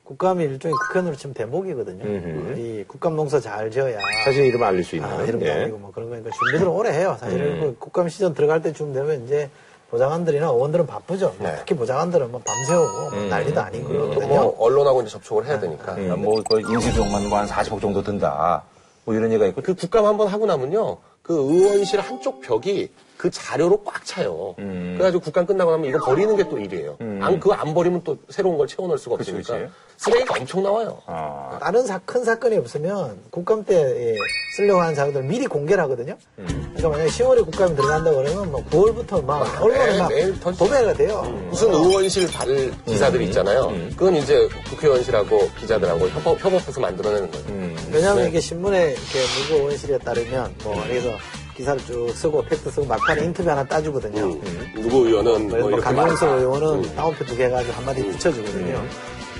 국감이 0.04 0.44
일종의 0.44 0.74
국회의원으로 0.86 1.16
치면 1.16 1.34
대목이거든요. 1.34 2.54
이 2.56 2.84
국감 2.86 3.16
농사 3.16 3.40
잘 3.40 3.70
지어야. 3.70 3.98
자신 4.24 4.44
이름 4.44 4.62
알릴 4.62 4.84
수 4.84 4.96
있는. 4.96 5.08
아, 5.08 5.22
이름도 5.24 5.46
예. 5.46 5.50
아니고 5.50 5.78
뭐 5.78 5.90
그런 5.90 6.10
거니까 6.10 6.30
준비를 6.30 6.68
오래 6.68 6.90
해요. 6.92 7.16
사실은 7.18 7.60
그 7.60 7.76
국감 7.78 8.08
시즌 8.08 8.34
들어갈 8.34 8.62
때쯤 8.62 8.92
되면 8.92 9.24
이제 9.24 9.50
보좌관들이나 9.90 10.46
의원들은 10.48 10.86
바쁘죠. 10.86 11.34
뭐 11.38 11.50
특히 11.58 11.74
보좌관들은 11.76 12.30
뭐 12.30 12.40
밤새우고 12.44 13.10
뭐 13.10 13.28
난리도 13.28 13.60
아니고 13.60 13.88
그러거든요. 13.88 14.26
뭐 14.26 14.56
언론하고 14.58 15.02
이제 15.02 15.10
접촉을 15.10 15.46
해야 15.46 15.60
되니까. 15.60 15.94
음, 15.94 16.22
뭐, 16.22 16.42
그 16.48 16.60
인쇄비용만 16.60 17.28
뭐한 17.28 17.46
40억 17.46 17.80
정도 17.80 18.02
든다. 18.02 18.62
뭐 19.04 19.14
이런 19.14 19.30
얘기가 19.30 19.46
있고. 19.46 19.62
그 19.62 19.74
국감 19.74 20.06
한번 20.06 20.28
하고 20.28 20.46
나면요. 20.46 20.98
그 21.22 21.34
의원실 21.34 22.00
한쪽 22.00 22.40
벽이 22.40 22.90
그 23.16 23.30
자료로 23.30 23.82
꽉 23.84 24.04
차요. 24.04 24.54
그래가지고 24.56 25.22
국감 25.22 25.46
끝나고 25.46 25.70
나면 25.70 25.88
이거 25.88 25.98
버리는 26.04 26.36
게 26.36 26.44
또 26.44 26.58
일이에요. 26.58 26.96
안, 27.22 27.40
그거 27.40 27.54
안 27.54 27.72
버리면 27.72 28.02
또 28.04 28.16
새로운 28.28 28.58
걸 28.58 28.66
채워넣을 28.66 28.98
수가 28.98 29.14
없으니까. 29.16 29.54
그치. 29.58 29.70
쓰레기가 29.96 30.34
엄청 30.38 30.62
나와요. 30.62 31.00
아, 31.06 31.56
다른 31.62 31.86
사, 31.86 31.98
큰 32.04 32.24
사건이 32.24 32.56
없으면 32.58 33.16
국감 33.30 33.64
때 33.64 33.76
예, 33.76 34.14
쓰려고 34.56 34.80
하는 34.80 34.94
자료들 34.94 35.22
미리 35.22 35.46
공개를 35.46 35.82
하거든요. 35.84 36.16
그러니까 36.36 36.88
만약에 36.88 37.08
10월에 37.08 37.44
국감이 37.44 37.76
들어간다 37.76 38.10
그러면 38.10 38.50
뭐 38.50 38.62
9월부터 38.70 39.24
막 39.24 39.62
언론에 39.62 39.98
막 39.98 40.08
매일 40.08 40.38
더- 40.40 40.52
도배가 40.52 40.92
돼요. 40.94 41.22
무슨 41.48 41.72
의원실 41.72 42.30
발 42.32 42.72
기사들이 42.84 43.26
있잖아요. 43.26 43.72
그건 43.96 44.16
이제 44.16 44.48
국회의원실하고 44.68 45.48
기자들하고 45.60 46.08
협업, 46.08 46.44
협업해서 46.44 46.80
만들어내는 46.80 47.30
거예요. 47.30 47.74
왜냐하면 47.92 48.24
네. 48.24 48.28
이게 48.30 48.40
신문에 48.40 48.90
이렇게 48.90 49.20
누구 49.48 49.62
의원실에 49.64 49.98
따르면 49.98 50.54
뭐 50.64 50.82
그래서 50.88 51.08
기사를 51.56 51.84
쭉 51.86 52.10
쓰고 52.14 52.42
팩트 52.44 52.70
쓰고 52.70 52.86
막판에 52.86 53.24
인터뷰 53.24 53.48
하나 53.50 53.64
따주거든요. 53.64 54.24
음. 54.24 54.72
누구 54.74 55.06
의원은 55.06 55.48
뭐, 55.48 55.70
뭐 55.70 55.80
강용석. 55.80 56.38
의원은 56.40 56.94
따옴표 56.96 57.24
두 57.24 57.36
개 57.36 57.48
가지고 57.48 57.72
한마디 57.74 58.02
붙여주거든요. 58.04 58.82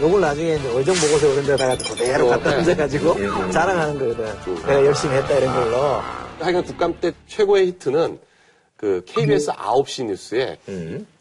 요걸 0.00 0.20
나중에 0.20 0.56
이제 0.56 0.68
의정 0.74 0.94
보고서 0.96 1.32
이런 1.32 1.46
데다가 1.46 1.76
그대로 1.76 2.26
어, 2.26 2.30
갖다 2.30 2.50
네. 2.50 2.56
얹어가지고 2.58 3.50
자랑하는 3.52 3.98
거거든. 3.98 4.24
내가 4.66 4.84
열심히 4.86 5.14
했다 5.16 5.34
이런 5.34 5.54
걸로. 5.54 6.00
하여간 6.40 6.64
국감 6.64 7.00
때 7.00 7.12
최고의 7.28 7.66
히트는 7.68 8.18
그 8.76 9.02
KBS 9.06 9.52
9시 9.52 10.04
뉴스에 10.06 10.58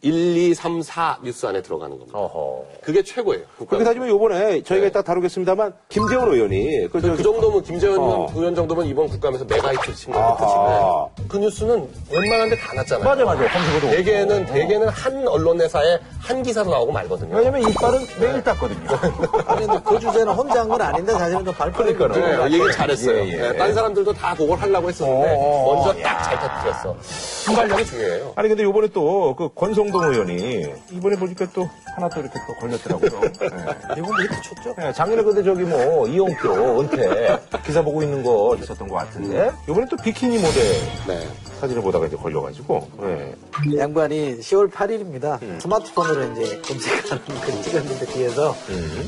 1, 0.04 0.36
2, 0.38 0.54
3, 0.54 0.82
4 0.82 1.18
뉴스 1.24 1.46
안에 1.46 1.62
들어가는 1.62 1.98
겁니다. 1.98 2.20
어허. 2.20 2.66
그게 2.84 3.02
최고예요. 3.02 3.44
그렇게 3.68 3.86
따지면 3.86 4.10
요번에 4.10 4.62
저희가 4.62 4.82
네. 4.84 4.88
이따 4.88 5.02
다루겠습니다만 5.02 5.74
김재원 5.88 6.34
의원이 6.34 6.90
그, 6.92 7.00
그, 7.00 7.02
저- 7.02 7.16
그 7.16 7.24
정도면 7.24 7.64
김재원 7.64 8.00
어. 8.02 8.28
의원 8.36 8.54
정도면 8.54 8.86
이번 8.86 9.08
국감에서 9.08 9.46
메가히트 9.46 9.96
친. 9.96 10.12
거예요. 10.14 11.10
그 11.30 11.38
뉴스는 11.38 11.88
웬만한 12.12 12.50
데 12.50 12.58
다 12.58 12.74
났잖아요. 12.74 13.06
맞아, 13.06 13.24
맞아. 13.24 13.48
검색어도. 13.52 13.90
대개는. 13.96 14.46
대개는 14.46 14.90
한 14.90 15.28
언론 15.28 15.60
회사에 15.62 15.98
한 16.20 16.44
기사로 16.44 16.70
나오고 16.70 16.92
말거든요. 16.92 17.38
왜냐면 17.38 17.70
이빨은 17.70 18.00
매일 18.20 18.44
닦거든요. 18.44 18.88
아니, 19.48 19.66
근데 19.66 19.80
그 19.86 20.00
주제는 20.00 20.34
혼자 20.34 20.60
한 20.60 20.68
건 20.70 20.82
아닌데 20.82 21.14
사실은 21.14 21.44
그 21.46 21.52
발표를 21.54 21.96
그러니까요. 21.96 22.46
네, 22.50 22.54
얘기 22.60 22.72
잘했어요. 22.74 23.18
예, 23.20 23.28
예. 23.32 23.38
네, 23.52 23.58
딴 23.58 23.74
사람들도 23.74 24.12
다 24.14 24.34
그걸 24.36 24.58
하려고 24.58 24.90
했었는데 24.90 25.36
어, 25.38 25.74
먼저 25.76 26.02
딱 26.02 26.24
잘 26.24 26.40
터뜨렸어. 26.40 26.96
순발력이 27.02 27.86
중요해요. 27.86 28.34
아니 28.36 28.50
근데 28.50 28.64
요번에 28.64 28.88
또 28.88 29.36
그 29.36 29.50
권 29.54 29.74
성동 29.94 30.12
의원이 30.12 30.74
이번에 30.92 31.16
보니까 31.16 31.46
또 31.54 31.70
하나 31.96 32.10
또 32.10 32.20
이렇게 32.22 32.40
또 32.48 32.54
걸렸더라고요. 32.56 33.22
네. 33.22 33.48
이건 33.98 34.24
히트 34.24 34.42
쳤죠. 34.42 34.74
네, 34.76 34.92
작년에 34.92 35.22
근데 35.22 35.44
저기 35.44 35.62
뭐 35.62 36.08
이영표 36.08 36.82
은퇴 36.82 37.40
기사 37.64 37.84
보고 37.84 38.02
있는 38.02 38.24
거 38.24 38.58
있었던 38.60 38.88
것 38.88 38.96
같은데 38.96 39.52
요번에 39.68 39.86
또 39.90 39.96
비키니 39.98 40.40
모델 40.40 40.64
네. 41.08 41.28
사진을 41.62 41.84
보다가 41.84 42.08
이제 42.08 42.18
걸려가지고 42.18 42.88
네. 43.02 43.36
양반이 43.78 44.40
10월 44.40 44.72
8일입니다. 44.72 45.62
스마트폰으로 45.62 46.32
이제 46.32 46.60
검색하는 46.62 47.24
글 47.42 47.62
찍었는데 47.62 48.06
뒤에서 48.08 48.56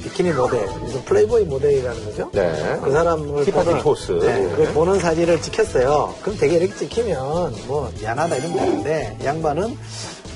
비키니 0.03 0.31
모델, 0.33 0.65
무슨 0.81 1.03
플레이보이 1.05 1.45
모델이라는 1.45 2.05
거죠. 2.05 2.29
네. 2.31 2.79
그 2.83 2.91
사람을 2.91 3.43
티팬티 3.45 3.65
보는, 3.69 3.81
포스. 3.81 4.11
네, 4.11 4.47
그걸 4.49 4.73
보는 4.73 4.99
사진을 4.99 5.41
찍혔어요. 5.41 6.13
그럼 6.21 6.37
되게 6.37 6.57
이렇게 6.57 6.75
찍히면 6.75 7.55
뭐 7.65 7.91
미안하다 7.99 8.35
이런 8.35 8.53
거 8.53 8.59
되는데 8.59 9.17
양반은 9.23 9.77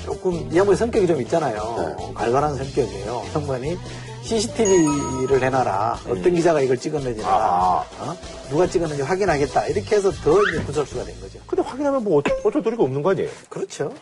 조금 0.04 0.32
이 0.50 0.56
양반의 0.56 0.76
성격이 0.76 1.06
좀 1.06 1.20
있잖아요. 1.22 2.12
갈갈한 2.14 2.56
성격이에요. 2.56 3.22
양반이 3.34 3.78
CCTV를 4.22 5.42
해놔라. 5.42 6.00
어떤 6.08 6.34
기자가 6.34 6.60
이걸 6.60 6.76
찍었는지 6.76 7.22
나 7.22 7.84
어? 7.98 8.16
누가 8.48 8.66
찍었는지 8.66 9.02
확인하겠다. 9.02 9.66
이렇게 9.68 9.96
해서 9.96 10.10
더 10.10 10.40
이제 10.48 10.62
구설수가 10.64 11.04
된 11.04 11.20
거죠. 11.20 11.38
근데 11.46 11.62
확인하면 11.62 12.04
뭐 12.04 12.18
어쩔, 12.18 12.38
어쩔 12.44 12.62
도리가 12.62 12.82
없는 12.82 13.02
거 13.02 13.10
아니에요? 13.10 13.28
그렇죠. 13.48 13.92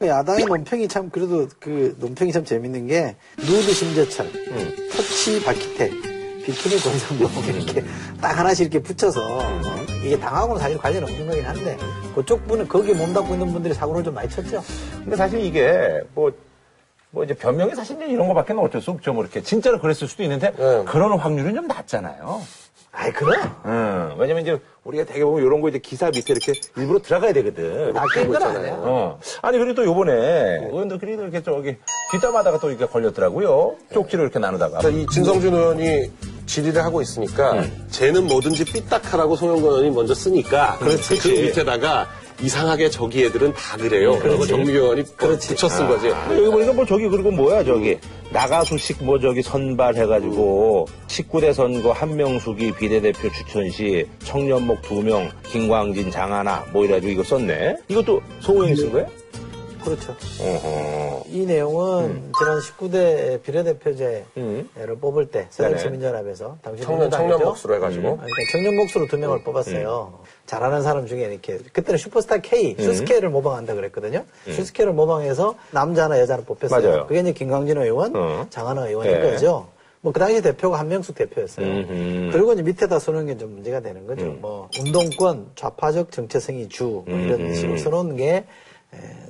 야당의 0.00 0.44
논평이 0.44 0.86
참 0.86 1.10
그래도 1.10 1.48
그 1.58 1.96
논평이 1.98 2.30
참 2.32 2.44
재밌는 2.44 2.86
게 2.86 3.16
누드 3.38 3.72
심재철, 3.72 4.30
터치 4.92 5.42
박희 5.44 5.74
태, 6.48 6.52
비키니 6.52 6.80
권상동 6.80 7.30
이렇게 7.54 7.84
딱 8.20 8.38
하나씩 8.38 8.72
이렇게 8.72 8.82
붙여서 8.82 9.20
어, 9.20 9.60
이게 10.04 10.18
당하고는 10.18 10.60
사실 10.60 10.78
관련 10.78 11.04
없는 11.04 11.26
거긴 11.26 11.44
한데 11.44 11.76
그쪽 12.14 12.46
분은 12.48 12.66
거기에 12.68 12.94
몸담고 12.94 13.34
있는 13.34 13.52
분들이 13.52 13.74
사고를 13.74 14.02
좀 14.02 14.14
많이 14.14 14.28
쳤죠. 14.28 14.62
근데 14.96 15.16
사실 15.16 15.40
이게 15.40 16.00
뭐, 16.14 16.32
뭐 17.10 17.24
이제 17.24 17.34
변명이 17.34 17.74
사실 17.74 18.00
이런 18.02 18.28
거밖에 18.28 18.54
는 18.54 18.62
어쩔 18.62 18.80
수 18.80 18.90
없죠. 18.90 19.12
뭐 19.12 19.22
이렇게 19.22 19.42
진짜로 19.42 19.78
그랬을 19.78 20.08
수도 20.08 20.22
있는데 20.22 20.52
네. 20.52 20.84
그런 20.86 21.18
확률은 21.18 21.54
좀 21.54 21.66
낮잖아요. 21.66 22.40
아이 22.90 23.12
그래? 23.12 23.38
음, 23.66 24.14
왜냐면 24.18 24.42
이제 24.42 24.58
우리가 24.82 25.04
되게 25.04 25.24
보면 25.24 25.44
이런 25.44 25.60
거 25.60 25.68
이제 25.68 25.78
기사 25.78 26.06
밑에 26.06 26.32
이렇게 26.32 26.52
일부러 26.76 26.98
들어가야 26.98 27.32
되거든. 27.34 27.92
낚인 27.92 28.26
건 28.26 28.34
있잖아요. 28.34 28.58
아니야. 28.58 28.74
어. 28.78 29.20
아니, 29.42 29.58
그리고 29.58 29.74
또 29.74 29.84
요번에 29.84 30.12
의원들끼리 30.70 31.12
이렇게 31.12 31.42
저기 31.42 31.76
뒷담하다가 32.10 32.58
또 32.58 32.70
이렇게 32.70 32.86
걸렸더라고요. 32.86 33.76
쪽지를 33.92 34.24
이렇게 34.24 34.38
나누다가. 34.38 34.78
그래서 34.78 34.96
이 34.98 35.06
진성준 35.06 35.54
의원이 35.54 36.10
질의를 36.48 36.82
하고 36.82 37.00
있으니까 37.00 37.64
쟤는 37.90 38.26
뭐든지 38.26 38.64
삐딱하라고 38.64 39.36
송영건 39.36 39.70
의원이 39.70 39.90
먼저 39.90 40.14
쓰니까 40.14 40.78
그 40.80 41.28
밑에다가 41.28 42.08
이상하게 42.40 42.88
저기 42.90 43.24
애들은 43.24 43.52
다 43.52 43.76
그래요. 43.76 44.16
그리고 44.20 44.46
정미 44.46 44.70
의원이 44.72 45.02
붙여 45.16 45.68
쓴 45.68 45.88
거지. 45.88 46.08
여기 46.08 46.46
보니까 46.48 46.72
뭐 46.72 46.86
저기 46.86 47.08
그리고 47.08 47.30
뭐야 47.30 47.64
저기. 47.64 47.98
나가수식 48.30 49.02
뭐 49.04 49.18
저기 49.18 49.42
선발해가지고 49.42 50.86
19대 51.08 51.52
선거 51.52 51.92
한명숙이 51.92 52.72
비례대표 52.74 53.30
추천 53.32 53.70
시 53.70 54.06
청년목 54.24 54.82
2명 54.82 55.30
김광진 55.44 56.10
장하나 56.10 56.64
뭐 56.72 56.84
이래가지고 56.84 57.12
이거 57.12 57.22
썼네. 57.24 57.76
이것도 57.88 58.20
송호영이 58.40 58.76
쓴 58.76 58.92
거야? 58.92 59.06
그렇죠. 59.84 60.14
어허. 60.40 61.24
이 61.28 61.46
내용은 61.46 62.32
지난 62.38 62.58
19대 62.58 63.42
비례대표제를 63.42 64.24
음. 64.36 64.68
뽑을 65.00 65.30
때. 65.30 65.46
새정치민주연합에서 65.50 66.58
당시 66.62 66.82
청년. 66.82 67.10
청년 67.10 67.38
목수로 67.42 67.74
해가지고. 67.76 68.08
아, 68.08 68.16
그러니까 68.16 68.42
청년 68.52 68.76
목수로 68.76 69.06
두 69.06 69.16
명을 69.18 69.42
뽑았어요. 69.42 70.18
잘하는 70.46 70.82
사람 70.82 71.06
중에 71.06 71.24
이렇게 71.24 71.58
그때는 71.72 71.98
슈퍼스타 71.98 72.38
K, 72.38 72.76
슈스케를 72.78 73.28
모방한다 73.28 73.74
그랬거든요. 73.74 74.24
슈스케를 74.46 74.92
모방해서 74.92 75.54
남자나 75.70 76.18
여자를 76.20 76.44
뽑혔어요. 76.44 76.88
맞아요. 76.88 77.06
그게 77.06 77.20
이제 77.20 77.32
김광진 77.32 77.76
의원, 77.78 78.16
어. 78.16 78.46
장하나 78.50 78.86
의원인 78.88 79.12
네. 79.12 79.30
거죠. 79.30 79.68
뭐그 80.00 80.18
당시 80.20 80.40
대표가 80.40 80.78
한명숙 80.78 81.16
대표였어요. 81.16 81.66
음흠. 81.66 82.30
그리고 82.32 82.52
이제 82.52 82.62
밑에다 82.62 82.98
써놓은 82.98 83.26
게좀 83.26 83.52
문제가 83.54 83.80
되는 83.80 84.06
거죠. 84.06 84.26
뭐 84.40 84.70
운동권, 84.78 85.50
좌파적 85.56 86.12
정체성이 86.12 86.68
주, 86.68 87.02
뭐 87.06 87.18
이런 87.18 87.52
식으로 87.54 87.76
써놓은 87.78 88.16
게 88.16 88.28
에, 88.28 88.44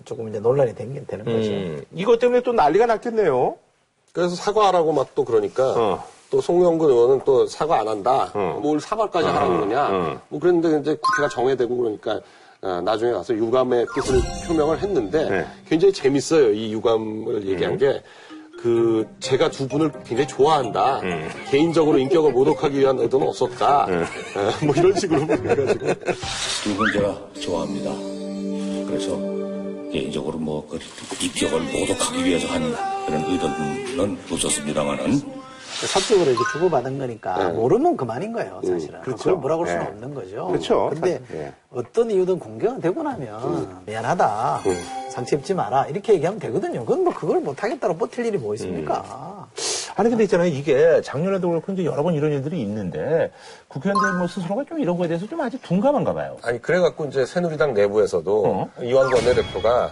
조금 0.05 0.29
이제 0.29 0.39
논란이 0.41 0.75
된, 0.75 1.05
되는 1.07 1.25
거죠. 1.25 1.51
음, 1.51 1.85
이것 1.95 2.19
때문에 2.19 2.43
또 2.43 2.53
난리가 2.53 2.87
났겠네요. 2.87 3.57
그래서 4.13 4.35
사과하라고 4.35 4.93
막 4.93 5.09
또 5.15 5.25
그러니까 5.25 5.73
어. 5.77 6.05
또 6.31 6.41
송영근 6.41 6.89
의원은 6.89 7.21
또 7.25 7.47
사과 7.47 7.81
안 7.81 7.89
한다. 7.89 8.31
어. 8.35 8.59
뭘 8.63 8.81
사과까지 8.81 9.27
하라는 9.27 9.61
거냐. 9.61 9.89
어. 9.91 10.21
뭐 10.29 10.41
그랬는데 10.41 10.81
이제 10.81 10.97
국회가 11.03 11.29
정회되고 11.29 11.77
그러니까 11.77 12.21
어, 12.63 12.81
나중에 12.85 13.13
가서 13.13 13.35
유감의 13.35 13.87
뜻을 13.95 14.21
표명을 14.47 14.79
했는데 14.81 15.29
네. 15.29 15.47
굉장히 15.69 15.93
재밌어요. 15.93 16.53
이 16.53 16.73
유감을 16.73 17.47
얘기한 17.47 17.77
게. 17.79 18.03
그 18.61 19.07
제가 19.21 19.51
두 19.51 19.69
분을 19.69 19.93
굉장히 20.05 20.27
좋아한다. 20.27 21.01
개인적으로 21.49 21.97
인격을 21.99 22.33
모독하기 22.33 22.77
위한 22.77 22.99
의도는 22.99 23.29
없었다. 23.29 23.85
어, 23.85 24.65
뭐 24.67 24.75
이런 24.75 24.93
식으로 24.97 25.21
해가지고 25.31 25.87
두 26.65 26.77
분 26.77 26.93
제가 26.93 27.17
좋아합니다. 27.41 27.91
그래서 28.89 29.38
개인적으로 29.93 30.39
뭐 30.39 30.67
그 30.69 30.79
입격을 31.25 31.61
모독하기 31.61 32.25
위해서 32.25 32.47
한 32.49 32.63
그런 33.07 33.25
의도는 33.25 34.19
없었습니다만은 34.31 35.21
사적으로 35.87 36.31
이제 36.33 36.41
주고받은 36.53 36.99
거니까 36.99 37.39
네. 37.39 37.53
모르면 37.53 37.97
그만인 37.97 38.33
거예요, 38.33 38.61
사실은. 38.65 39.01
그렇죠. 39.03 39.17
그걸 39.25 39.37
뭐라고 39.37 39.63
할 39.65 39.69
수는 39.71 39.85
네. 39.85 39.91
없는 39.91 40.15
거죠. 40.15 40.47
그렇죠. 40.49 40.91
근데 40.93 41.21
사실, 41.21 41.37
예. 41.41 41.53
어떤 41.71 42.11
이유든 42.11 42.39
공개가 42.41 42.79
되고 42.79 43.03
나면 43.03 43.83
미안하다, 43.87 44.63
상처 45.11 45.37
입지 45.37 45.55
마라 45.55 45.87
이렇게 45.87 46.15
얘기하면 46.15 46.41
되거든요. 46.41 46.81
그건 46.85 47.05
뭐 47.05 47.15
그걸 47.15 47.41
못 47.41 47.63
하겠다고 47.63 47.97
버틸 47.97 48.27
일이 48.27 48.39
뭐 48.39 48.55
있습니까? 48.55 49.38
아니 49.99 50.11
근데 50.11 50.23
있잖아요 50.25 50.47
이게 50.49 51.01
작년에도 51.03 51.49
그렇고 51.49 51.73
이제 51.73 51.85
여러 51.85 52.05
번 52.05 52.15
이런 52.15 52.31
일들이 52.31 52.61
있는데 52.61 53.33
국회의원들 53.67 54.13
뭐 54.19 54.29
스스로가 54.29 54.63
좀 54.69 54.79
이런 54.79 54.97
거에 54.97 55.09
대해서 55.09 55.27
좀 55.27 55.41
아직 55.41 55.61
둔감한가 55.63 56.15
봐요. 56.15 56.37
아니 56.45 56.63
그래갖고 56.63 57.07
이제 57.07 57.27
새누리당 57.27 57.75
내부에서도 57.75 58.45
어? 58.47 58.71
이완구 58.81 59.17
원내대표가 59.17 59.91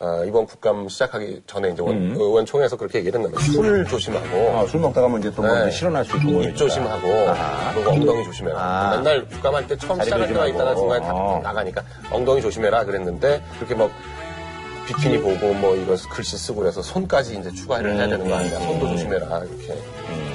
어, 0.00 0.22
이번 0.24 0.46
국감 0.46 0.88
시작하기 0.88 1.42
전에 1.48 1.70
이제 1.70 1.82
원- 1.82 2.12
의원총회에서 2.14 2.76
그렇게 2.76 3.00
얘기를 3.00 3.18
했는데 3.20 3.36
술 3.46 3.84
조심하고 3.84 4.56
아, 4.58 4.64
술 4.68 4.78
먹다가 4.78 5.08
뭐 5.08 5.18
이제 5.18 5.28
또뭐 5.32 5.52
네. 5.64 5.70
실현할 5.72 6.04
수 6.04 6.12
있고 6.18 6.26
뭐입 6.28 6.38
이러니까. 6.42 6.56
조심하고 6.56 7.08
아하. 7.30 7.74
그리고 7.74 7.90
엉덩이 7.90 8.24
조심해라. 8.26 8.56
아. 8.60 8.96
맨날 8.96 9.26
국감할 9.26 9.66
때 9.66 9.76
처음 9.76 10.00
시작할 10.00 10.28
때만. 10.28 10.48
있다가 10.50 10.76
중간에 10.76 11.04
다 11.04 11.12
어. 11.12 11.40
나가니까 11.42 11.82
엉덩이 12.12 12.40
조심해라 12.40 12.84
그랬는데 12.84 13.42
그렇게 13.56 13.74
막 13.74 13.90
비키니 14.88 15.20
보고 15.20 15.52
뭐 15.54 15.76
이거 15.76 15.94
글씨 16.10 16.38
쓰고 16.38 16.60
그래서 16.60 16.80
손까지 16.80 17.38
이제 17.38 17.52
추가를 17.52 17.94
해야 17.94 18.08
되는 18.08 18.26
거 18.28 18.34
아니냐. 18.34 18.58
손도 18.58 18.88
조심해라 18.88 19.42
이렇게 19.44 19.78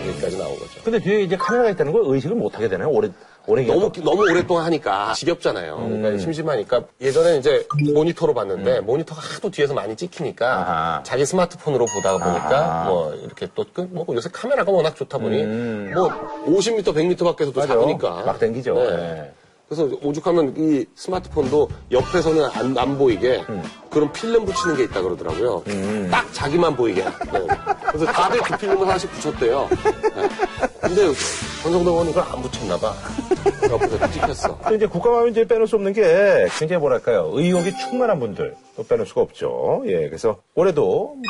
얘기까지 0.08 0.38
나온 0.38 0.52
거죠. 0.60 0.82
근데 0.84 1.00
뒤에 1.00 1.22
이제 1.22 1.36
카메라가 1.36 1.72
있다는 1.72 1.92
걸 1.92 2.04
의식을 2.06 2.36
못 2.36 2.56
하게 2.56 2.68
되나요? 2.70 2.90
오래 2.90 3.10
오래 3.48 3.66
너무 3.66 3.92
계속? 3.92 4.06
너무 4.06 4.22
오랫동안 4.30 4.66
하니까 4.66 5.14
지겹잖아요. 5.14 5.78
음. 5.78 6.02
그러니까 6.02 6.22
심심하니까 6.22 6.84
예전에 7.02 7.38
이제 7.38 7.68
모니터로 7.94 8.34
봤는데 8.34 8.82
모니터가 8.82 9.20
하도 9.22 9.50
뒤에서 9.50 9.74
많이 9.74 9.96
찍히니까 9.96 10.48
아하. 10.60 11.04
자기 11.04 11.26
스마트폰으로 11.26 11.86
보다 11.88 12.12
보니까 12.14 12.58
아하. 12.58 12.90
뭐 12.90 13.16
이렇게 13.16 13.48
또뭐 13.56 14.06
요새 14.14 14.30
카메라가 14.32 14.72
워낙 14.72 14.96
좋다 14.96 15.18
보니 15.18 15.44
음. 15.44 15.92
뭐 15.96 16.10
50m, 16.46 16.84
100m 16.84 17.24
밖에서도 17.24 17.60
맞아. 17.60 17.74
잡으니까 17.74 18.24
막 18.26 18.40
당기죠. 18.40 18.76
네. 18.76 18.90
네. 18.98 19.34
그래서 19.74 19.98
오죽하면 20.04 20.54
이 20.56 20.86
스마트폰도 20.94 21.68
옆에서는 21.92 22.46
안, 22.54 22.78
안 22.78 22.98
보이게 22.98 23.44
음. 23.50 23.64
그런 23.90 24.12
필름 24.14 24.46
붙이는 24.46 24.76
게 24.78 24.84
있다 24.84 25.02
그러더라고요. 25.02 25.64
딱 26.12 26.32
자기만 26.32 26.76
보이게. 26.76 27.04
네. 27.04 27.48
그래서 27.88 28.06
다들 28.06 28.40
그 28.42 28.58
필름을 28.58 28.88
하나씩 28.88 29.12
붙였대요. 29.12 29.68
네. 29.70 30.30
근데 30.80 31.08
권성동 31.64 31.88
의원이 31.94 32.14
그걸 32.14 32.24
안 32.24 32.42
붙였나 32.44 32.78
봐. 32.78 32.94
옆에서 33.72 34.12
찍혔어. 34.12 34.60
또 34.68 34.76
이제 34.76 34.86
국감하면 34.86 35.32
이제 35.32 35.44
빼놓을 35.46 35.68
수 35.68 35.76
없는 35.76 35.94
게 35.94 36.48
굉장히 36.60 36.80
뭐랄까요 36.80 37.32
의욕이 37.34 37.76
충만한 37.78 38.20
분들 38.20 38.56
또 38.76 38.84
빼놓을 38.84 39.08
수가 39.08 39.22
없죠. 39.22 39.84
예, 39.88 40.08
그래서 40.08 40.38
올해도 40.54 40.82
뭐 40.84 41.22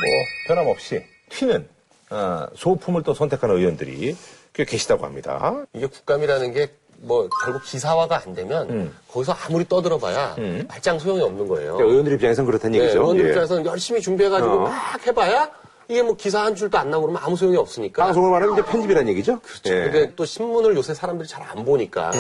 변함없이 0.48 1.02
튀는 1.30 1.68
아, 2.10 2.48
소품을 2.56 3.04
또 3.04 3.14
선택하는 3.14 3.56
의원들이 3.56 4.16
꽤 4.54 4.66
계시다고 4.66 5.06
합니다. 5.06 5.66
이게 5.74 5.88
국감이라는 5.88 6.54
게 6.54 6.72
뭐 7.04 7.28
결국 7.44 7.64
기사화가 7.64 8.22
안 8.26 8.34
되면 8.34 8.70
음. 8.70 8.96
거기서 9.12 9.34
아무리 9.46 9.68
떠들어봐야 9.68 10.36
말짱 10.68 11.00
소용이 11.00 11.22
없는 11.22 11.48
거예요. 11.48 11.74
그러니까 11.74 11.92
의원들 11.92 12.14
입장에서는 12.14 12.46
그렇다는 12.46 12.78
네, 12.78 12.84
얘기죠. 12.84 13.02
의원들 13.02 13.26
예. 13.26 13.30
입장에서는 13.30 13.66
열심히 13.66 14.02
준비해가지고 14.02 14.54
어. 14.54 14.60
막 14.60 15.08
해봐야 15.08 15.50
이게 15.90 16.02
뭐 16.02 16.16
기사 16.16 16.44
한 16.46 16.56
줄도 16.56 16.78
안 16.78 16.90
나오고 16.90 17.08
그러면 17.08 17.22
아무 17.26 17.36
소용이 17.36 17.58
없으니까. 17.58 18.06
방송을 18.06 18.32
말하면 18.32 18.54
이제 18.58 18.66
편집이라는 18.66 19.10
얘기죠. 19.10 19.40
그렇죠. 19.42 19.74
예. 19.76 19.82
근데 19.84 20.12
또 20.16 20.26
신문을 20.26 20.76
요새 20.76 20.94
사람들이 20.94 21.28
잘 21.28 21.44
안 21.44 21.66
보니까 21.66 22.12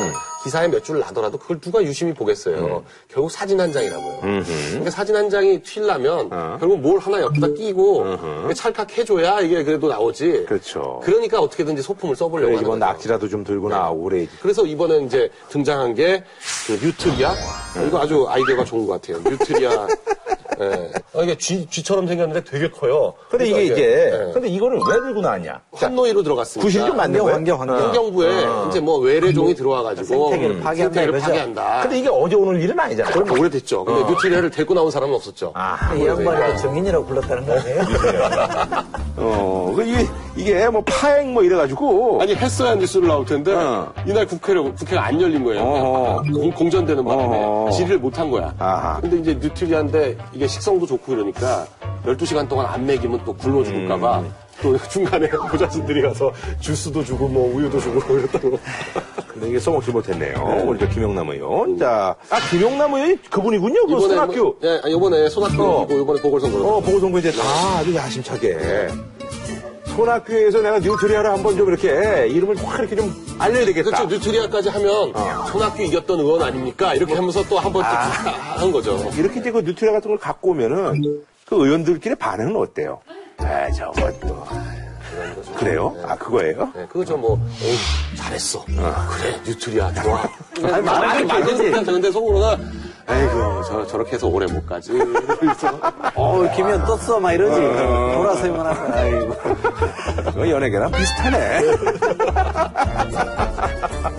기사에 0.44 0.68
몇 0.68 0.84
줄 0.84 1.00
나더라도 1.00 1.38
그걸 1.38 1.60
누가 1.62 1.82
유심히 1.82 2.14
보겠어요. 2.14 2.84
결국 3.08 3.32
사진 3.32 3.60
한 3.60 3.72
장이라고요. 3.72 4.20
그러니까 4.22 4.92
사진 4.92 5.16
한 5.16 5.30
장이 5.30 5.62
튀려면 5.62 6.28
어. 6.32 6.58
결국 6.60 6.82
뭘 6.82 7.00
하나 7.00 7.22
옆에다 7.22 7.48
끼고 7.48 8.06
찰칵해줘야 8.54 9.40
이게 9.42 9.64
그래도 9.64 9.88
나오지. 9.88 10.46
그렇죠. 10.48 11.00
그러니까 11.04 11.40
어떻게든지 11.40 11.82
소품을 11.82 12.16
써보려고 12.18 12.52
뭐 12.52 12.60
거죠. 12.62 12.76
낙지라도 12.78 13.30
좀 13.30 13.44
들고 13.44 13.70
나오고 13.70 14.04
그래야지. 14.04 14.30
그래서 14.42 14.66
이번에 14.66 15.00
이제 15.06 15.30
등장한 15.50 15.96
게 15.96 16.24
그 16.68 16.74
뉴트리아 16.74 17.34
이거 17.88 18.00
아주 18.02 18.26
아이디어가 18.28 18.64
좋은 18.66 18.86
것 18.86 19.02
같아요. 19.02 19.22
뉴트리아. 19.30 19.88
예. 20.60 20.92
아, 21.16 21.22
이게 21.24 21.36
쥐, 21.38 21.66
쥐처럼 21.70 22.08
생겼는데 22.08 22.44
되게 22.50 22.70
커요. 22.70 23.14
근데 23.30 23.50
이게 23.62 23.74
그래서 23.74 23.74
이제, 23.74 24.28
예. 24.28 24.32
근데 24.34 24.48
이거를 24.50 24.80
왜 24.88 24.96
들고 25.02 25.22
나왔냐? 25.22 25.62
환노위로 25.74 26.24
들어갔습니다. 26.24 26.66
구실이 26.66 26.86
좀 26.86 26.98
맞는 26.98 27.20
거예요? 27.20 27.36
환경, 27.36 27.60
환경. 27.62 27.78
환경부에 27.78 28.46
이제 28.70 28.80
뭐 28.80 28.98
외래종이 29.00 29.54
들어와가지고 29.56 30.06
생태계를 30.06 30.60
파괴한다 30.62 30.94
생태계를 30.94 31.10
이거죠. 31.20 31.26
파괴한다. 31.32 31.82
근데 31.82 32.00
이게 32.00 32.10
어제 32.10 32.36
오늘 32.36 32.62
일은 32.62 32.80
아니잖아요. 32.80 33.14
그럼 33.14 33.40
오래됐죠. 33.40 33.86
근데 33.86 34.10
뉴트리아를 34.12 34.50
데리고 34.50 34.74
나온 34.74 34.92
사람은 34.92 35.16
없었죠. 35.16 35.52
아, 35.56 35.94
이 35.96 36.06
양반이 36.06 36.54
또 36.54 36.58
정인이라고 36.60 37.06
불렀다는 37.06 37.46
거 37.46 37.54
아니에요? 37.54 37.82
어, 39.18 39.74
그 39.76 39.84
이게, 39.84 40.08
이게 40.36 40.68
뭐 40.70 40.82
파행 40.86 41.34
뭐 41.34 41.44
이래가지고. 41.44 42.20
아니 42.22 42.34
했어야 42.36 42.76
뉴스를 42.76 43.08
나올 43.08 43.26
텐데 43.26 43.54
어. 43.54 43.94
이날 44.08 44.26
국회를 44.26 44.64
국회가 44.76 45.06
안 45.06 45.22
열린 45.22 45.44
거예요. 45.44 45.62
어허. 45.62 46.24
공, 46.34 46.52
공전되는 46.52 47.04
바람에 47.06 47.44
어허. 47.44 47.72
질의를 47.72 48.00
못 48.00 48.18
한 48.18 48.30
거야. 48.32 48.54
아하. 48.60 49.00
근데 49.02 49.18
이제 49.18 49.34
뉴트리아인데 49.36 50.18
이게 50.34 50.48
식성도 50.48 50.86
좋고 50.86 51.14
이러니까 51.14 51.66
12시간 52.06 52.48
동안 52.50 52.66
안 52.68 52.86
먹이면 52.86 53.22
또 53.26 53.34
굶어 53.34 53.64
죽을까봐 53.64 54.20
음. 54.20 54.34
또 54.62 54.78
중간에 54.90 55.28
보좌진들이 55.30 56.02
가서 56.04 56.32
주스도 56.60 57.04
주고 57.04 57.28
뭐 57.28 57.54
우유도 57.56 57.80
주고 57.80 58.00
그랬다고. 58.06 58.60
근데 59.28 59.50
이게 59.50 59.60
써먹지 59.60 59.90
못했네요. 59.92 60.64
우리 60.68 60.78
저 60.80 60.88
김용남 60.90 61.28
의원. 61.30 61.78
자, 61.80 62.16
아, 62.30 62.38
김용남 62.52 62.94
의원이 62.94 63.16
그분이군요. 63.32 63.88
그 63.88 64.00
손학규. 64.00 64.36
뭐- 64.40 64.56
예, 64.64 64.80
아니, 64.84 64.96
이번에 64.96 65.28
손학규고 65.28 65.88
이번에 66.02 66.22
보궐선거. 66.22 66.60
어, 66.68 66.80
보궐선거 66.82 67.18
이제 67.18 67.32
다 67.32 67.42
아주 67.80 67.96
야심차게. 67.96 68.58
손학규에서 69.96 70.62
내가 70.62 70.80
뉴트리아를 70.80 71.30
한번 71.30 71.56
좀 71.56 71.70
이렇게 71.70 72.28
이름을 72.28 72.58
확 72.66 72.80
이렇게 72.80 72.96
좀 72.96 73.14
알려야 73.40 73.66
되겠다. 73.66 73.90
그렇죠. 73.92 74.06
뉴트리아까지 74.08 74.70
하면 74.70 75.14
손학규 75.52 75.84
이겼던 75.84 76.20
의원 76.20 76.42
아닙니까? 76.42 76.94
이렇게 76.96 77.14
하면서 77.14 77.44
또 77.48 77.60
한번또한 77.60 78.72
거죠. 78.72 79.12
이렇게 79.16 79.40
이제 79.40 79.52
그 79.52 79.60
뉴트리아 79.62 79.94
같은 79.94 80.10
걸 80.10 80.18
갖고 80.18 80.52
오면은 80.52 81.02
그 81.46 81.56
의원들끼리 81.66 82.16
반응은 82.16 82.56
어때요? 82.56 83.02
아, 83.38 83.72
저것도. 83.72 84.46
그래요? 85.58 85.96
아, 86.08 86.16
그거예요? 86.16 86.72
네, 86.76 86.88
그거죠 86.88 87.16
뭐 87.16 87.34
오, 87.34 88.18
잘했어. 88.18 88.66
그래 88.66 89.40
뉴트리아 89.46 89.94
좋아. 89.94 90.24
아니 90.64 90.82
말은 90.84 91.28
그렇게 91.28 91.72
하죠. 91.72 91.92
근데 91.94 92.12
속으로는 92.12 92.84
아이고 93.06 93.64
저 93.64 93.86
저렇게 93.88 94.14
해서 94.14 94.28
오래 94.28 94.46
못 94.52 94.66
가지. 94.66 94.92
그래서 94.94 95.80
어, 96.16 96.50
김현 96.56 96.86
떴어, 96.86 97.20
막 97.20 97.34
이러지. 97.34 97.60
돌아서기만 97.60 98.66
하면, 98.66 98.94
아이고. 98.94 99.34
그거 100.32 100.50
연예계랑 100.50 100.92
비슷하네. 100.92 101.62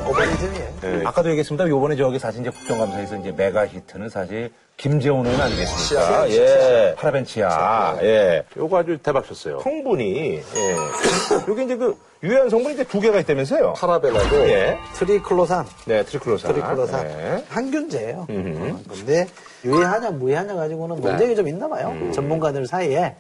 오바니즘이에요. 0.09 0.69
네. 0.83 1.03
아까도 1.05 1.29
얘기했습니다. 1.31 1.69
요번에 1.69 1.97
저기 1.97 2.19
사실 2.19 2.41
이제 2.43 2.51
국정감사에서 2.51 3.17
이제 3.17 3.33
메가 3.33 3.67
히트는 3.67 4.09
사실 4.09 4.51
김재원 4.77 5.25
의원 5.25 5.41
아니겠습니까? 5.41 6.31
예. 6.31 6.95
파라벤 6.97 7.51
치약. 7.51 7.99
예. 8.03 8.45
요거 8.57 8.79
아주 8.79 8.99
대박 8.99 9.25
쳤어요. 9.27 9.61
성분이, 9.61 10.37
예. 10.57 10.77
요게 11.49 11.65
이제 11.65 11.77
그 11.77 11.97
유해한 12.23 12.51
성분이 12.51 12.75
이제 12.75 12.85
두 12.85 13.01
개가 13.01 13.21
있다면서요? 13.21 13.75
파라벤하고 13.75 14.37
예. 14.49 14.79
트리클로산. 14.95 15.67
네, 15.87 16.05
트리클로산. 16.05 16.53
트리클로산. 16.53 17.07
네. 17.07 17.45
항균제예요. 17.49 18.27
어, 18.29 18.81
근데 18.89 19.27
유해하냐 19.65 20.11
무해하냐 20.11 20.55
가지고는 20.55 21.01
논쟁이 21.01 21.37
좀 21.37 21.47
있나 21.49 21.69
봐요. 21.69 21.95
전문가들 22.13 22.67
사이에. 22.67 23.17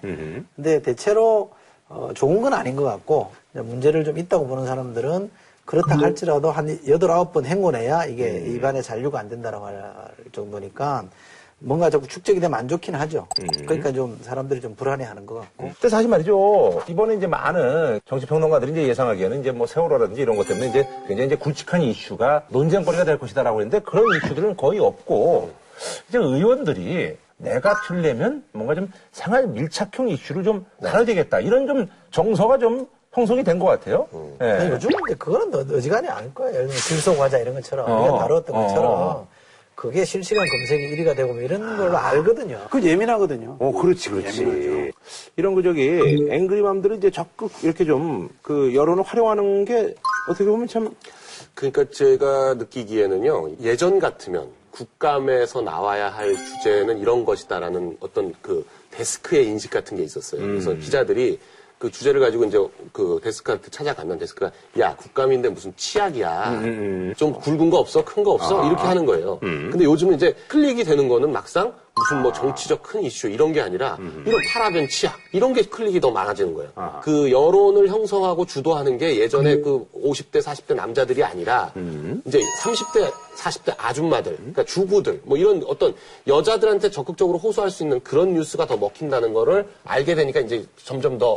근데 0.56 0.82
대체로 0.82 1.52
어, 1.88 2.10
좋은 2.14 2.40
건 2.42 2.54
아닌 2.54 2.76
것 2.76 2.82
같고 2.84 3.30
이제 3.52 3.62
문제를 3.62 4.04
좀 4.04 4.18
있다고 4.18 4.46
보는 4.46 4.66
사람들은 4.66 5.30
그렇다 5.66 5.98
할지라도 5.98 6.50
한 6.50 6.78
여덟 6.88 7.10
아홉 7.10 7.32
번 7.32 7.46
헹궈내야 7.46 8.06
이게 8.06 8.44
입안에 8.48 8.82
잔류가 8.82 9.18
안 9.18 9.28
된다라고 9.28 9.66
할 9.66 9.94
정도니까 10.32 11.04
뭔가 11.60 11.88
자꾸 11.88 12.06
축적이 12.06 12.40
되면 12.40 12.58
안 12.58 12.68
좋긴 12.68 12.94
하죠. 12.94 13.26
그러니까 13.66 13.92
좀 13.92 14.18
사람들이 14.22 14.60
좀 14.60 14.74
불안해하는 14.74 15.24
것 15.24 15.36
같고. 15.36 15.64
근데 15.80 15.88
사실 15.88 16.08
말이죠. 16.10 16.82
이번에 16.88 17.14
이제 17.14 17.26
많은 17.26 18.00
정치평론가들이 18.06 18.72
이제 18.72 18.88
예상하기에는 18.88 19.40
이제 19.40 19.50
뭐 19.52 19.66
세월호라든지 19.66 20.20
이런 20.20 20.36
것 20.36 20.46
때문에 20.46 20.68
이제 20.68 20.86
굉장히 21.06 21.26
이제 21.26 21.36
굵직한 21.36 21.80
이슈가 21.82 22.44
논쟁거리가 22.48 23.04
될 23.04 23.18
것이다라고 23.18 23.60
했는데 23.60 23.78
그런 23.80 24.04
이슈들은 24.16 24.56
거의 24.56 24.78
없고 24.80 25.50
이제 26.08 26.18
의원들이 26.18 27.16
내가 27.38 27.74
틀려면 27.86 28.44
뭔가 28.52 28.74
좀 28.74 28.90
생활 29.12 29.46
밀착형 29.48 30.08
이슈를 30.08 30.44
좀 30.44 30.66
다뤄야 30.82 31.04
되겠다. 31.06 31.40
이런 31.40 31.66
좀 31.66 31.88
정서가 32.10 32.58
좀 32.58 32.86
형성이 33.12 33.44
된 33.44 33.58
것 33.60 33.66
같아요. 33.66 34.08
예. 34.42 34.44
아니, 34.50 34.70
요즘 34.70 34.90
근데 34.90 35.14
그거는 35.14 35.54
어- 35.54 35.76
어지간히 35.76 36.08
알 36.08 36.34
거예요. 36.34 36.52
예를 36.54 36.66
들면 36.66 36.82
질소과자 36.82 37.38
이런 37.38 37.54
것처럼 37.54 37.88
어. 37.90 38.02
우리가 38.02 38.18
다뤘던 38.18 38.54
어. 38.56 38.60
것처럼 38.66 39.26
그게 39.74 40.04
실시간 40.04 40.46
검색이 40.46 40.96
1위가 40.96 41.16
되고 41.16 41.32
뭐 41.32 41.42
이런 41.42 41.76
걸로 41.76 41.96
알거든요. 41.96 42.66
그 42.70 42.82
예민하거든요. 42.82 43.56
어, 43.58 43.72
그렇지, 43.72 44.10
그렇지. 44.10 44.92
이런 45.36 45.54
그 45.54 45.62
저기, 45.62 46.00
앵그리맘들은 46.30 46.98
이제 46.98 47.10
적극 47.10 47.50
이렇게 47.62 47.84
좀 47.84 48.28
그 48.42 48.74
여론을 48.74 49.02
활용하는 49.02 49.64
게 49.64 49.94
어떻게 50.28 50.44
보면 50.44 50.68
참 50.68 50.94
그러니까 51.54 51.84
제가 51.90 52.54
느끼기에는요 52.54 53.56
예전 53.62 53.98
같으면 53.98 54.48
국감에서 54.70 55.60
나와야 55.62 56.08
할 56.08 56.34
주제는 56.34 56.98
이런 56.98 57.24
것이다라는 57.24 57.96
어떤 58.00 58.34
그 58.42 58.66
데스크의 58.90 59.46
인식 59.46 59.70
같은 59.70 59.96
게 59.96 60.02
있었어요. 60.02 60.40
그래서 60.40 60.74
기자들이 60.74 61.38
그 61.84 61.90
주제를 61.90 62.18
가지고 62.18 62.44
이제 62.46 62.58
그 62.92 63.20
데스크한테 63.22 63.68
찾아가면 63.70 64.18
데스크가 64.18 64.50
야 64.78 64.96
국감인데 64.96 65.50
무슨 65.50 65.70
치약이야. 65.76 66.62
좀 67.14 67.34
굵은 67.34 67.68
거 67.68 67.76
없어? 67.76 68.02
큰 68.02 68.24
거 68.24 68.30
없어? 68.32 68.66
이렇게 68.68 68.82
하는 68.84 69.04
거예요. 69.04 69.38
근데 69.40 69.84
요즘은 69.84 70.14
이제 70.14 70.34
클릭이 70.48 70.82
되는 70.84 71.08
거는 71.08 71.30
막상 71.30 71.74
무슨 71.94 72.22
뭐 72.22 72.32
정치적 72.32 72.82
큰 72.82 73.02
이슈 73.02 73.28
이런 73.28 73.52
게 73.52 73.60
아니라 73.60 73.98
이런 74.24 74.40
파라벤 74.50 74.88
치약 74.88 75.14
이런 75.32 75.52
게 75.52 75.60
클릭이 75.62 76.00
더 76.00 76.10
많아지는 76.10 76.54
거예요. 76.54 76.70
그 77.02 77.30
여론을 77.30 77.88
형성하고 77.88 78.46
주도하는 78.46 78.96
게 78.96 79.18
예전에 79.20 79.56
그 79.58 79.86
50대 79.94 80.40
40대 80.42 80.74
남자들이 80.74 81.22
아니라 81.22 81.70
이제 82.24 82.40
30대 82.62 83.12
40대 83.36 83.74
아줌마들 83.76 84.36
그러니까 84.36 84.64
주부들 84.64 85.20
뭐 85.24 85.36
이런 85.36 85.62
어떤 85.66 85.94
여자들한테 86.26 86.90
적극적으로 86.90 87.38
호소할 87.38 87.70
수 87.70 87.82
있는 87.82 88.00
그런 88.02 88.34
뉴스가 88.34 88.66
더 88.66 88.76
먹힌다는 88.76 89.32
거를 89.32 89.68
알게 89.84 90.14
되니까 90.14 90.40
이제 90.40 90.64
점점 90.76 91.18
더 91.18 91.36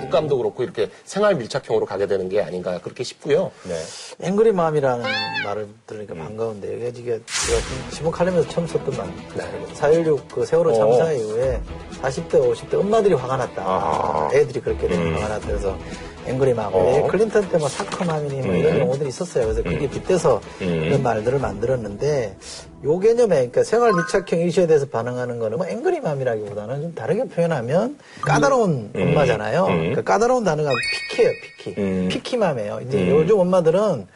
국감도 0.00 0.38
그렇고 0.38 0.62
이렇게 0.62 0.90
생활 1.04 1.34
밀착형으로 1.36 1.86
가게 1.86 2.06
되는 2.06 2.28
게 2.28 2.40
아닌가 2.40 2.78
그렇게 2.80 3.04
싶고요. 3.04 3.50
네. 3.64 4.26
앵그리 4.26 4.52
마음이라는 4.52 5.04
말을 5.44 5.68
들으니까 5.86 6.14
반가운데 6.14 6.76
이게 6.76 6.88
이게 6.88 7.20
제가 7.26 7.60
좀 7.60 7.90
지목하려면서 7.90 8.48
처음 8.50 8.66
썼던 8.66 8.96
말입니다. 8.96 9.46
4.16그 9.74 10.46
세월호 10.46 10.74
참사 10.74 11.12
이후에 11.12 11.60
40대, 12.00 12.32
50대 12.32 12.74
엄마들이 12.74 13.14
화가 13.14 13.36
났다. 13.36 14.30
애들이 14.32 14.60
그렇게 14.60 14.88
되면 14.88 15.14
화가 15.14 15.28
났다. 15.28 15.46
그래서 15.46 15.76
앵그리 16.26 16.54
맘. 16.54 16.72
왜 16.74 17.02
클린턴 17.08 17.48
때 17.48 17.58
뭐 17.58 17.68
사커맘이니 17.68 18.42
뭐 18.46 18.54
이런 18.54 18.78
용어들이 18.80 19.08
있었어요. 19.08 19.44
그래서 19.44 19.62
그게 19.62 19.88
빗대서 19.88 20.40
이런 20.60 21.02
말들을 21.02 21.38
만들었는데 21.38 22.36
요 22.84 22.98
개념에 22.98 23.28
그러니까 23.36 23.62
생활 23.64 23.92
밀착형 23.92 24.46
이슈에 24.46 24.66
대해서 24.66 24.86
반응하는 24.86 25.38
거는 25.38 25.58
뭐 25.58 25.66
앵그리맘이라기보다는 25.66 26.82
좀 26.82 26.94
다르게 26.94 27.24
표현하면 27.24 27.98
까다로운 28.22 28.90
엄마잖아요. 28.94 29.64
그러니까 29.66 30.02
까다로운 30.02 30.44
단어가 30.44 30.70
picky예요, 31.10 31.30
picky. 31.58 32.08
picky 32.08 32.36
mom이에요. 32.36 32.80
이제 32.86 33.08
요즘 33.10 33.38
엄마들은 33.38 34.06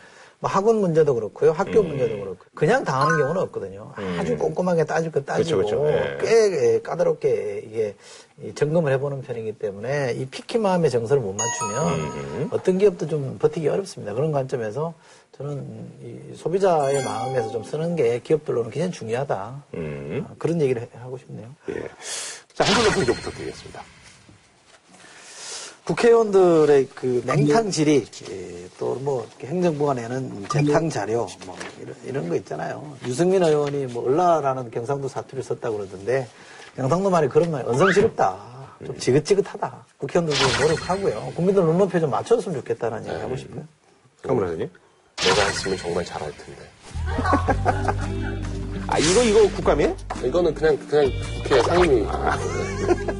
뭐 0.46 0.50
학원 0.52 0.76
문제도 0.76 1.12
그렇고요, 1.12 1.50
학교 1.50 1.82
문제도 1.82 2.16
그렇고 2.20 2.38
그냥 2.54 2.84
당하는 2.84 3.18
경우는 3.18 3.42
없거든요. 3.42 3.92
아주 4.18 4.38
꼼꼼하게 4.38 4.84
따질 4.84 5.10
거 5.10 5.20
따지고 5.22 5.58
그쵸, 5.62 5.82
그쵸. 5.82 5.88
예. 5.90 6.18
꽤 6.20 6.74
예, 6.74 6.80
까다롭게 6.82 7.64
이게 7.66 7.96
이 8.40 8.54
점검을 8.54 8.92
해보는 8.92 9.22
편이기 9.22 9.58
때문에 9.58 10.12
이 10.12 10.26
picky 10.26 10.58
mom의 10.58 10.90
정서를 10.90 11.20
못 11.20 11.34
맞추면 11.34 12.48
어떤 12.52 12.78
기업도 12.78 13.08
좀 13.08 13.38
버티기 13.40 13.66
어렵습니다. 13.68 14.14
그런 14.14 14.30
관점에서 14.30 14.94
저는 15.36 15.90
이 16.02 16.36
소비자의 16.36 17.02
마음에서 17.04 17.50
좀 17.50 17.64
쓰는 17.64 17.96
게 17.96 18.20
기업들로는 18.20 18.70
굉장히 18.70 18.92
중요하다. 18.92 19.34
아, 19.34 20.34
그런 20.38 20.60
얘기를 20.60 20.80
해- 20.80 20.88
하고 20.94 21.18
싶네요. 21.18 21.48
예. 21.70 21.74
자, 22.54 22.62
한글로 22.64 22.90
평좀 22.94 23.14
부탁드리겠습니다. 23.16 23.82
국회의원들의 25.86 26.88
그 26.94 27.22
맹탕질이 27.26 28.06
또 28.78 28.96
뭐 28.96 29.26
행정부가 29.40 29.94
내는 29.94 30.44
재탕 30.48 30.90
자료 30.90 31.26
뭐 31.46 31.56
이런, 31.80 31.94
이런 32.04 32.28
거 32.28 32.34
있잖아요. 32.36 32.96
유승민 33.06 33.42
의원이 33.42 33.86
뭐 33.86 34.04
얼라라는 34.06 34.70
경상도 34.70 35.06
사투리를 35.08 35.42
썼다고 35.44 35.76
그러던데 35.78 36.26
경상도 36.76 37.08
말이 37.10 37.28
그런 37.28 37.50
말이 37.50 37.66
언성스럽다. 37.68 38.56
좀 38.84 38.98
지긋지긋하다. 38.98 39.86
국회의원들도 39.98 40.60
노력하고요. 40.66 41.32
국민들 41.36 41.62
눈높이에 41.64 42.00
좀 42.00 42.10
맞춰줬으면 42.10 42.58
좋겠다는 42.58 43.06
얘기 43.06 43.14
하고 43.16 43.36
싶어요. 43.36 43.64
강문화 44.22 44.48
선생님. 44.48 44.70
내가 45.16 45.42
했으면 45.46 45.78
정말 45.78 46.04
잘할 46.04 46.32
텐데. 46.36 46.62
아, 48.88 48.98
이거, 48.98 49.22
이거 49.22 49.42
국감이에요? 49.56 49.96
이거는 50.24 50.54
그냥 50.54 50.76
그냥 50.88 51.10
국회 51.42 51.62
상임위. 51.62 52.06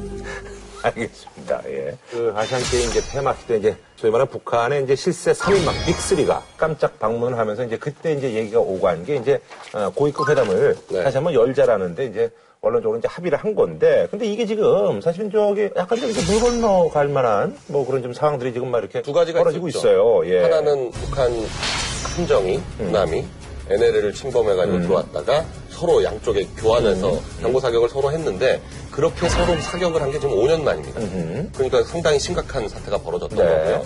알겠습니다. 0.87 1.61
예. 1.67 1.97
그 2.11 2.33
아시안 2.35 2.61
게임 2.71 2.89
이제 2.89 3.01
폐막식 3.11 3.47
때 3.47 3.57
이제 3.57 3.75
소위 3.95 4.11
말하는 4.11 4.31
북한의 4.31 4.83
이제 4.83 4.95
실세 4.95 5.31
3인방 5.31 5.71
빅3가 5.85 6.41
깜짝 6.57 6.99
방문을 6.99 7.37
하면서 7.37 7.63
이제 7.63 7.77
그때 7.77 8.13
이제 8.13 8.33
얘기가 8.33 8.59
오간 8.59 9.05
게 9.05 9.15
이제 9.17 9.39
어, 9.73 9.89
고위급 9.93 10.29
회담을 10.29 10.75
네. 10.89 11.03
다시 11.03 11.17
한번 11.17 11.33
열자라는데 11.33 12.05
이제 12.05 12.29
원론적으로 12.61 12.99
이제 12.99 13.07
합의를 13.07 13.37
한 13.37 13.53
건데 13.55 14.07
근데 14.09 14.25
이게 14.25 14.45
지금 14.45 14.99
사실은 15.01 15.31
저기 15.31 15.69
약간 15.75 15.99
좀 15.99 16.09
이렇게 16.09 16.25
물 16.31 16.41
건너 16.41 16.89
갈 16.89 17.07
만한 17.07 17.55
뭐 17.67 17.85
그런 17.85 18.01
좀 18.01 18.13
상황들이 18.13 18.53
지금 18.53 18.71
막 18.71 18.79
이렇게 18.79 19.01
두 19.01 19.13
가지가 19.13 19.39
벌어지고 19.39 19.67
있었죠. 19.67 19.87
있어요. 19.87 20.25
예. 20.25 20.41
하나는 20.43 20.91
북한 20.91 21.31
함정이 22.15 22.59
군함이 22.77 23.25
NLL을 23.69 24.13
침범해가지고 24.13 24.81
들어왔다가 24.81 25.45
서로 25.77 26.03
양쪽에 26.03 26.47
교환해서 26.57 27.19
경고 27.41 27.59
사격을 27.59 27.89
서로 27.89 28.11
했는데 28.11 28.61
그렇게 28.91 29.29
서로 29.29 29.55
사격을 29.61 30.01
한 30.01 30.11
게 30.11 30.19
지금 30.19 30.35
5년 30.35 30.63
만입니다. 30.63 30.99
그러니까 31.53 31.83
상당히 31.83 32.19
심각한 32.19 32.67
사태가 32.67 32.97
벌어졌던 32.99 33.37
네. 33.37 33.45
거고요. 33.45 33.85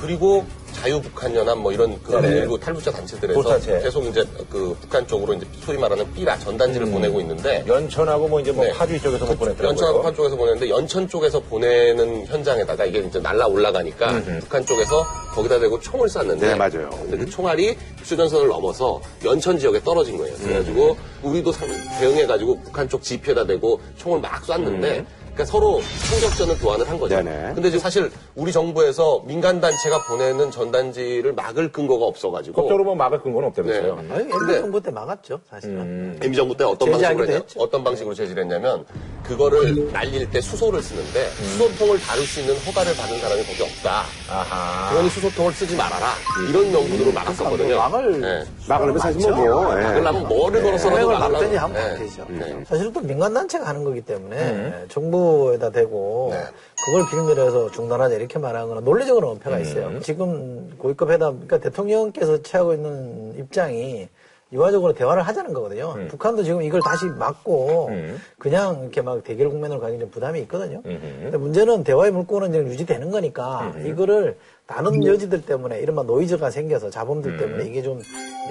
그리고 0.00 0.44
자유북한연합 0.72 1.58
뭐 1.58 1.72
이런 1.72 2.00
그 2.02 2.12
네. 2.16 2.28
일부 2.28 2.58
탈북자 2.58 2.90
단체들에서 2.92 3.42
도사체. 3.42 3.80
계속 3.80 4.04
이제 4.06 4.24
그 4.48 4.76
북한 4.80 5.04
쪽으로 5.06 5.34
이제 5.34 5.46
소위 5.64 5.76
말하는 5.76 6.12
삐라 6.14 6.38
전단지를 6.38 6.90
보내고 6.90 7.20
있는데 7.20 7.64
연천하고 7.66 8.28
뭐 8.28 8.38
이제 8.38 8.52
뭐 8.52 8.64
네. 8.64 8.72
파주 8.72 9.00
쪽에서 9.02 9.24
뭐 9.24 9.34
보냈더라고요. 9.34 9.68
연천하고 9.70 10.02
판 10.02 10.14
쪽에서 10.14 10.36
보냈는데 10.36 10.68
연천 10.70 11.08
쪽에서 11.08 11.40
보내는 11.40 12.26
현장에다가 12.26 12.84
이게 12.84 13.00
이제 13.00 13.18
날라 13.18 13.46
올라가니까 13.48 14.22
북한 14.40 14.64
쪽에서 14.64 15.04
거기다 15.32 15.58
대고 15.58 15.80
총을 15.80 16.08
쐈는데 16.08 16.48
네, 16.48 16.54
맞아요. 16.54 16.90
근데 16.90 17.16
그 17.16 17.26
총알이 17.28 17.76
휴전선을 18.04 18.46
넘어서 18.48 19.00
연천 19.24 19.58
지역에 19.58 19.80
떨어진 19.82 20.16
거예요. 20.16 20.36
그래가지고 20.36 20.96
우리도 21.22 21.50
상- 21.50 21.68
대응해가지고 21.98 22.60
북한 22.62 22.88
쪽 22.88 23.02
지표에다 23.02 23.46
대고 23.46 23.80
총을 23.96 24.20
막 24.20 24.44
쐈는데 24.44 25.04
그러니까 25.38 25.44
서로 25.44 25.80
총격전을 26.10 26.58
교환을 26.58 26.90
한 26.90 26.98
거죠. 26.98 27.14
네네. 27.14 27.54
근데 27.54 27.70
지금 27.70 27.80
사실 27.80 28.10
우리 28.34 28.50
정부에서 28.50 29.22
민간 29.24 29.60
단체가 29.60 30.04
보내는 30.06 30.50
전단지를 30.50 31.32
막을 31.32 31.70
근거가 31.70 32.06
없어가지고 32.06 32.60
법적으로 32.60 32.82
뭐 32.82 32.94
막을 32.96 33.22
근거는 33.22 33.48
없다면서요. 33.50 34.00
네. 34.08 34.14
아니, 34.14 34.22
MB 34.24 34.60
정부 34.60 34.82
때 34.82 34.90
막았죠, 34.90 35.38
사실은. 35.48 36.18
MB 36.20 36.36
정부 36.36 36.56
때 36.56 36.64
어떤 36.64 36.90
방식으로 36.90 37.24
했냐. 37.24 37.40
어떤 37.56 37.84
방식으로 37.84 38.14
제지를 38.14 38.42
했냐면 38.42 38.84
그거를 39.22 39.92
날릴 39.92 40.28
때 40.28 40.40
수소를 40.40 40.82
쓰는데 40.82 41.28
수소통을 41.30 42.00
다룰 42.00 42.24
수 42.24 42.40
있는 42.40 42.56
허가를 42.56 42.96
받은 42.96 43.18
사람이 43.18 43.42
거기 43.44 43.62
없다. 43.62 44.02
아하. 44.28 44.90
그러니 44.90 45.08
수소통을 45.10 45.52
쓰지 45.52 45.76
말아라. 45.76 46.14
이런 46.48 46.72
명분으로 46.72 47.12
막았었거든요. 47.12 47.76
막을 47.76 48.20
네. 48.20 48.44
막으려면 48.68 48.98
사실 48.98 49.30
뭐, 49.30 49.36
뭐, 49.36 49.78
예. 49.78 49.82
막으려면 49.84 50.28
뭐를 50.28 50.62
걸어서라도 50.62 51.10
네. 51.10 51.58
안 51.58 51.72
되죠. 51.72 52.26
네. 52.28 52.64
사실 52.66 52.92
또 52.92 53.00
민간 53.00 53.32
단체가 53.32 53.66
하는 53.66 53.84
거기 53.84 54.00
때문에 54.00 54.86
정부 54.88 55.27
에다 55.54 55.70
대고 55.70 56.30
네. 56.32 56.40
그걸 56.84 57.08
빌미로해서 57.10 57.70
중단하자 57.70 58.14
이렇게 58.16 58.38
말하는 58.38 58.68
거는 58.68 58.84
논리적으로 58.84 59.30
엄폐가 59.30 59.58
있어요. 59.58 60.00
지금 60.00 60.74
고위급 60.78 61.10
회담, 61.10 61.34
그러니까 61.34 61.58
대통령께서 61.58 62.42
취하고 62.42 62.72
있는 62.72 63.34
입장이 63.38 64.08
유화적으로 64.50 64.94
대화를 64.94 65.22
하자는 65.24 65.52
거거든요. 65.52 65.94
북한도 66.08 66.42
지금 66.42 66.62
이걸 66.62 66.80
다시 66.80 67.04
막고 67.06 67.90
그냥 68.38 68.80
이렇게 68.82 69.02
막 69.02 69.22
대결 69.22 69.50
국면으로 69.50 69.80
가기 69.80 69.98
좀 69.98 70.10
부담이 70.10 70.40
있거든요. 70.42 70.80
근데 70.82 71.36
문제는 71.36 71.84
대화의 71.84 72.12
물꼬는 72.12 72.52
지금 72.52 72.68
유지되는 72.68 73.10
거니까 73.10 73.74
이거를 73.84 74.38
다른 74.68 75.02
여지들 75.02 75.46
때문에 75.46 75.80
이른바 75.80 76.02
노이즈가 76.02 76.50
생겨서 76.50 76.90
자본들 76.90 77.38
때문에 77.38 77.64
이게 77.64 77.82
좀 77.82 78.02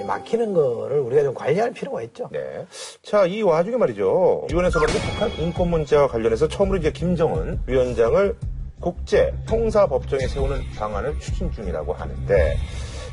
막히는 0.04 0.52
거를 0.52 0.98
우리가 0.98 1.22
좀 1.22 1.32
관리할 1.32 1.70
필요가 1.70 2.02
있죠. 2.02 2.28
네. 2.32 2.66
자, 3.02 3.24
이 3.24 3.40
와중에 3.40 3.76
말이죠. 3.76 4.48
유엔에서 4.50 4.80
말이죠. 4.80 4.98
북한 4.98 5.30
인권 5.38 5.70
문제와 5.70 6.08
관련해서 6.08 6.48
처음으로 6.48 6.78
이제 6.78 6.90
김정은 6.90 7.60
위원장을 7.66 8.36
국제 8.80 9.32
형사법정에 9.46 10.26
세우는 10.26 10.60
방안을 10.76 11.20
추진 11.20 11.52
중이라고 11.52 11.92
하는데, 11.92 12.56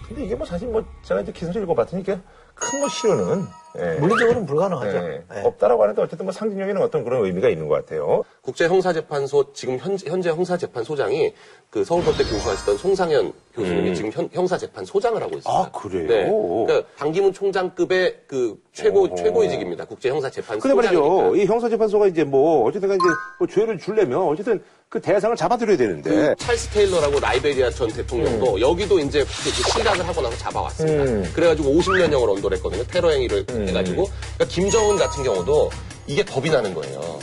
근데 0.08 0.26
이게 0.26 0.36
뭐 0.36 0.46
사실 0.46 0.68
뭐 0.68 0.84
제가 1.04 1.22
이제 1.22 1.32
기사를 1.32 1.62
읽어봤더니 1.62 2.02
이게 2.02 2.18
큰뭐 2.56 2.90
실효는 2.90 3.44
예, 3.78 3.96
물리적으로는 4.00 4.46
불가능하죠. 4.46 4.98
예, 4.98 5.24
네. 5.30 5.44
없다라고 5.44 5.84
하는데 5.84 6.02
어쨌든 6.02 6.26
뭐 6.26 6.32
상징적인 6.32 6.78
어떤 6.78 7.04
그런 7.04 7.26
의미가 7.26 7.50
있는 7.50 7.68
것 7.68 7.76
같아요. 7.76 8.24
국제형사재판소 8.42 9.54
지금 9.54 9.78
현재, 9.78 10.10
현재 10.10 10.30
형사재판소장이 10.30 11.34
그 11.70 11.84
서울법대 11.84 12.24
교수하시던 12.24 12.78
송상현 12.78 13.34
교수님이 13.56 13.96
지금 13.96 14.12
현- 14.12 14.30
형사재판 14.32 14.84
소장을 14.86 15.16
하고 15.22 15.38
있습니다. 15.38 15.50
아, 15.50 15.72
그래요? 15.72 16.08
네. 16.08 16.30
그러니까 16.66 16.88
반기문 16.98 17.32
총장급의 17.34 18.16
그 18.28 18.58
최고 18.74 19.14
최고위직입니다. 19.16 19.86
국제형사재판소. 19.86 20.60
근데 20.62 20.76
말이죠. 20.76 21.36
이 21.36 21.46
형사재판소가 21.46 22.08
이제 22.08 22.24
뭐, 22.26 22.68
어쨌든 22.68 22.90
이제 22.90 22.98
뭐 23.40 23.48
죄를 23.48 23.80
주려면 23.80 24.24
어쨌든 24.28 24.62
그 24.90 25.00
대상을 25.02 25.36
잡아드려야 25.38 25.78
되는데. 25.78 26.10
그 26.10 26.36
찰스 26.38 26.70
테일러라고 26.70 27.20
라이베리아 27.20 27.70
전 27.70 27.88
대통령도 27.88 28.60
여기도 28.60 29.00
이제 29.00 29.24
그 29.24 29.50
실각을 29.72 30.06
하고 30.08 30.22
나서 30.22 30.38
잡아왔습니다. 30.38 31.32
그래가지고 31.34 31.70
50년형을 31.70 32.30
언도했거든요. 32.36 32.84
테러 32.86 33.10
행위를 33.10 33.46
해가지고. 33.50 34.06
그러니까 34.36 34.46
김정은 34.50 34.98
같은 34.98 35.24
경우도 35.24 35.70
이게 36.08 36.24
겁이 36.24 36.50
나는 36.50 36.74
거예요. 36.74 37.20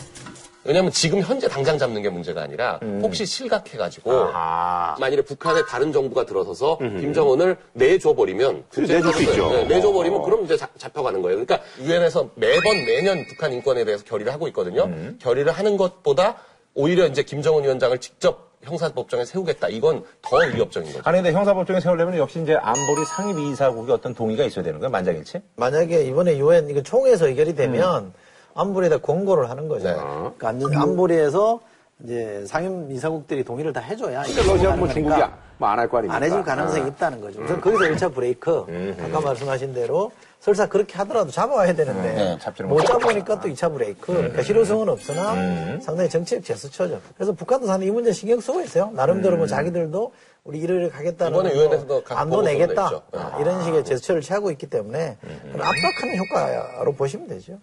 왜냐하면 0.65 0.93
지금 0.93 1.21
현재 1.21 1.49
당장 1.49 1.77
잡는 1.77 2.03
게 2.03 2.09
문제가 2.09 2.43
아니라 2.43 2.79
혹시 3.03 3.27
실각해가지고 3.27 4.13
아, 4.33 4.97
만일에 5.01 5.23
북한의 5.23 5.65
다른 5.69 5.93
정부가 5.93 6.25
들어서서 6.25 6.79
김정은을 6.79 7.57
내줘버리면 7.73 8.65
내줄 8.77 9.13
수 9.13 9.23
있죠. 9.25 9.51
네, 9.51 9.65
내줘버리면 9.65 10.23
그럼 10.23 10.45
이제 10.45 10.57
잡- 10.57 10.79
잡혀가는 10.79 11.21
거예요. 11.23 11.45
그러니까 11.45 11.61
유엔에서 11.81 12.29
매번 12.37 12.85
매년 12.85 13.25
북한 13.27 13.53
인권에 13.53 13.85
대해서 13.85 14.05
결의를 14.05 14.33
하고 14.33 14.47
있거든요. 14.49 14.89
결의를 15.21 15.53
하는 15.53 15.77
것보다 15.77 16.37
오히려 16.75 17.07
이제 17.07 17.23
김정은 17.23 17.65
위원장을 17.65 17.99
직접 17.99 18.53
형사법정에 18.63 19.25
세우겠다. 19.25 19.69
이건 19.69 20.05
더 20.23 20.37
위협적인 20.37 20.93
거죠. 20.93 21.03
아니 21.05 21.17
근데 21.19 21.33
형사법정에 21.33 21.81
세우려면 21.81 22.17
역시 22.17 22.41
이제 22.41 22.55
안보리 22.55 23.05
상임이사국의 23.05 23.93
어떤 23.93 24.15
동의가 24.15 24.45
있어야 24.45 24.65
되는 24.65 24.79
거예요. 24.79 24.91
만장일치? 24.91 25.41
만약에 25.57 26.05
이번에 26.05 26.39
유엔 26.39 26.71
이거 26.71 26.81
총회에서 26.81 27.27
의결이 27.27 27.57
되면 27.57 28.13
안보리에다 28.55 28.99
권고를 28.99 29.49
하는 29.51 29.69
거죠. 29.69 29.89
네. 29.89 29.95
그러니까 29.95 30.49
안전- 30.49 30.77
안보리에서 30.77 31.61
이제 32.05 32.43
상임 32.47 32.91
이사국들이 32.91 33.45
동의를 33.45 33.73
다 33.73 33.81
해줘야 33.81 34.25
이게 34.25 34.43
러시아 34.43 34.75
뭐 34.75 34.89
중국이 34.89 35.21
뭐 35.59 35.69
안 35.71 35.79
할 35.79 35.89
거 35.89 35.99
아닙니까? 35.99 36.17
안 36.17 36.23
해줄 36.25 36.43
가능성이 36.43 36.89
있다는 36.89 37.21
거죠. 37.21 37.39
그래서 37.39 37.61
거기서 37.61 37.85
1차 37.85 38.13
브레이크. 38.13 38.97
아까 39.01 39.21
말씀하신 39.21 39.73
대로 39.75 40.11
설사 40.41 40.67
그렇게 40.67 40.97
하더라도 40.99 41.31
잡아와야 41.31 41.73
되는데 41.73 42.13
네, 42.15 42.39
잡지는 42.41 42.69
못. 42.69 42.81
잡으니까 42.85 43.41
또 43.41 43.49
2차 43.49 43.73
브레이크. 43.73 44.13
그러니까 44.13 44.43
실효성은 44.43 44.89
없으나 44.89 45.35
상당히 45.81 46.09
정치적 46.11 46.43
제스처죠. 46.45 47.01
그래서 47.15 47.31
북한도 47.33 47.69
상당히 47.69 47.87
이 47.87 47.91
문제 47.93 48.11
신경 48.11 48.41
쓰고 48.41 48.61
있어요. 48.63 48.91
나름대로 48.95 49.37
뭐 49.37 49.47
자기들도 49.47 50.13
우리 50.45 50.59
이러이러 50.59 50.91
가겠다는 50.91 51.33
이번에 51.33 51.51
거 51.51 51.57
유엔에서도 51.57 52.03
각 52.03 52.19
안도 52.19 52.43
내겠다. 52.43 52.91
네. 52.91 53.19
아, 53.19 53.39
이런 53.41 53.63
식의 53.63 53.85
제스처를 53.85 54.23
취하고 54.23 54.51
있기 54.51 54.67
때문에 54.67 55.17
압박하는 55.53 56.19
효과로 56.19 56.93
보시면 56.95 57.29
되죠. 57.29 57.59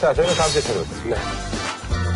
자, 0.00 0.12
저희는 0.12 0.34
다음 0.34 0.50
주에 0.50 0.60
찾아뵙겠습니다. 0.60 1.16
네. 1.16 2.13